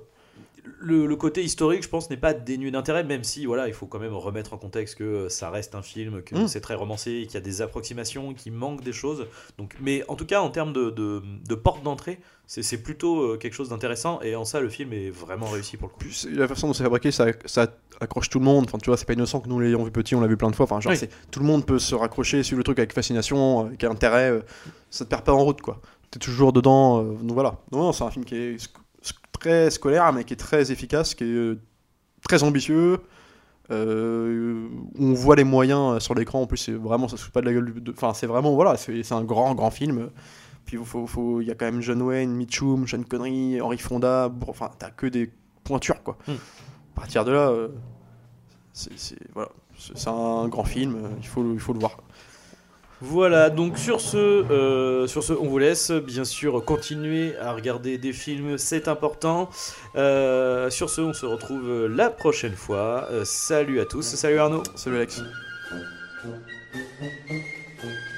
Le, 0.79 1.05
le 1.07 1.15
côté 1.15 1.43
historique, 1.43 1.83
je 1.83 1.89
pense, 1.89 2.09
n'est 2.09 2.17
pas 2.17 2.33
dénué 2.33 2.69
d'intérêt, 2.71 3.03
même 3.03 3.23
si 3.23 3.45
voilà, 3.45 3.67
il 3.67 3.73
faut 3.73 3.85
quand 3.87 3.99
même 3.99 4.13
remettre 4.13 4.53
en 4.53 4.57
contexte 4.57 4.95
que 4.95 5.03
euh, 5.03 5.29
ça 5.29 5.49
reste 5.49 5.75
un 5.75 5.81
film, 5.81 6.21
que 6.21 6.35
Mm. 6.35 6.47
c'est 6.47 6.61
très 6.61 6.75
romancé, 6.75 7.23
qu'il 7.25 7.33
y 7.33 7.37
a 7.37 7.41
des 7.41 7.61
approximations, 7.61 8.33
qu'il 8.33 8.53
manque 8.53 8.83
des 8.83 8.93
choses. 8.93 9.27
Donc, 9.57 9.75
mais 9.81 10.03
en 10.07 10.15
tout 10.15 10.25
cas, 10.25 10.41
en 10.41 10.49
termes 10.49 10.73
de, 10.73 10.89
de, 10.89 11.21
de 11.47 11.55
porte 11.55 11.83
d'entrée, 11.83 12.19
c'est 12.47 12.83
plutôt 12.83 13.21
euh, 13.21 13.37
quelque 13.37 13.53
chose 13.53 13.69
d'intéressant, 13.69 14.21
et 14.21 14.35
en 14.35 14.43
ça, 14.43 14.59
le 14.59 14.67
film 14.69 14.91
est 14.93 15.09
vraiment 15.09 15.45
réussi 15.47 15.77
pour 15.77 15.87
le 15.87 15.93
coup. 15.93 15.99
Plus, 15.99 16.27
la 16.29 16.47
façon 16.47 16.67
dont 16.67 16.73
c'est 16.73 16.83
fabriqué, 16.83 17.09
ça, 17.11 17.27
ça 17.45 17.67
accroche 18.01 18.29
tout 18.29 18.39
le 18.39 18.45
monde. 18.45 18.65
Enfin, 18.67 18.77
tu 18.77 18.89
vois, 18.89 18.97
c'est 18.97 19.05
pas 19.05 19.13
innocent 19.13 19.39
que 19.39 19.47
nous 19.47 19.59
l'ayons 19.59 19.83
vu 19.85 19.91
petit, 19.91 20.15
on 20.15 20.21
l'a 20.21 20.27
vu 20.27 20.35
plein 20.37 20.49
de 20.51 20.55
fois. 20.55 20.65
Enfin, 20.65 20.81
genre, 20.81 20.91
Oui. 20.91 21.07
tout 21.31 21.39
le 21.39 21.45
monde 21.45 21.65
peut 21.65 21.79
se 21.79 21.95
raccrocher, 21.95 22.43
suivre 22.43 22.57
le 22.59 22.63
truc 22.65 22.77
avec 22.79 22.91
fascination, 22.93 23.61
avec 23.67 23.83
intérêt. 23.85 24.31
euh, 24.31 24.41
ça 24.89 25.05
te 25.05 25.09
perd 25.09 25.23
pas 25.23 25.31
en 25.33 25.43
route, 25.43 25.61
quoi. 25.61 25.79
T'es 26.11 26.19
toujours 26.19 26.51
dedans. 26.51 26.99
euh, 27.05 27.13
donc 27.13 27.31
voilà. 27.31 27.57
Non, 27.71 27.79
non, 27.83 27.91
c'est 27.93 28.03
un 28.03 28.11
film 28.11 28.25
qui 28.25 28.35
est 28.35 28.57
très 29.41 29.69
scolaire, 29.71 30.13
mais 30.13 30.23
qui 30.23 30.33
est 30.33 30.37
très 30.37 30.71
efficace, 30.71 31.15
qui 31.15 31.23
est 31.23 31.27
euh, 31.27 31.59
très 32.27 32.43
ambitieux. 32.43 32.99
Euh, 33.71 34.67
on 34.99 35.13
voit 35.13 35.35
les 35.35 35.43
moyens 35.43 35.95
euh, 35.95 35.99
sur 35.99 36.13
l'écran. 36.13 36.41
En 36.41 36.45
plus, 36.47 36.57
c'est 36.57 36.73
vraiment, 36.73 37.07
ça 37.07 37.17
se 37.17 37.23
fout 37.23 37.33
pas 37.33 37.41
de 37.41 37.45
la 37.47 37.53
gueule. 37.53 37.73
de- 37.81 37.91
Enfin, 37.91 38.13
c'est 38.13 38.27
vraiment, 38.27 38.53
voilà, 38.53 38.75
c'est 38.77 39.11
un 39.11 39.23
grand, 39.23 39.55
grand 39.55 39.71
film. 39.71 40.09
Puis 40.65 40.77
il 40.77 40.85
faut, 40.85 41.07
faut, 41.07 41.41
il 41.41 41.47
y 41.47 41.51
a 41.51 41.55
quand 41.55 41.65
même 41.65 41.81
John 41.81 42.01
Wayne, 42.01 42.31
Mitchum, 42.35 42.87
Sean 42.87 43.03
Connery, 43.03 43.59
Henry 43.61 43.77
Fonda. 43.77 44.29
bon, 44.29 44.47
Enfin, 44.49 44.69
t'as 44.77 44.89
que 44.91 45.07
des 45.07 45.31
pointures, 45.63 46.03
quoi. 46.03 46.17
Hmm. 46.27 46.33
À 46.33 46.99
partir 47.01 47.25
de 47.25 47.31
là, 47.31 47.49
euh, 47.49 47.69
c'est 48.73 49.17
voilà, 49.33 49.49
un 50.07 50.47
grand 50.49 50.63
film. 50.65 50.97
Il 51.19 51.27
faut, 51.27 51.53
il 51.53 51.59
faut 51.59 51.73
le 51.73 51.79
voir. 51.79 51.97
Voilà, 53.01 53.49
donc 53.49 53.79
sur 53.79 53.99
ce, 53.99 54.17
euh, 54.17 55.07
sur 55.07 55.23
ce, 55.23 55.33
on 55.33 55.47
vous 55.47 55.57
laisse 55.57 55.91
bien 55.91 56.23
sûr 56.23 56.63
continuer 56.63 57.35
à 57.37 57.51
regarder 57.51 57.97
des 57.97 58.13
films, 58.13 58.59
c'est 58.59 58.87
important. 58.87 59.49
Euh, 59.95 60.69
sur 60.69 60.89
ce, 60.89 61.01
on 61.01 61.13
se 61.13 61.25
retrouve 61.25 61.87
la 61.87 62.11
prochaine 62.11 62.55
fois. 62.55 63.07
Euh, 63.09 63.25
salut 63.25 63.79
à 63.79 63.85
tous, 63.85 64.03
salut 64.03 64.37
Arnaud. 64.37 64.63
Salut 64.75 64.97
Alex. 64.97 65.23
Thank 67.81 68.10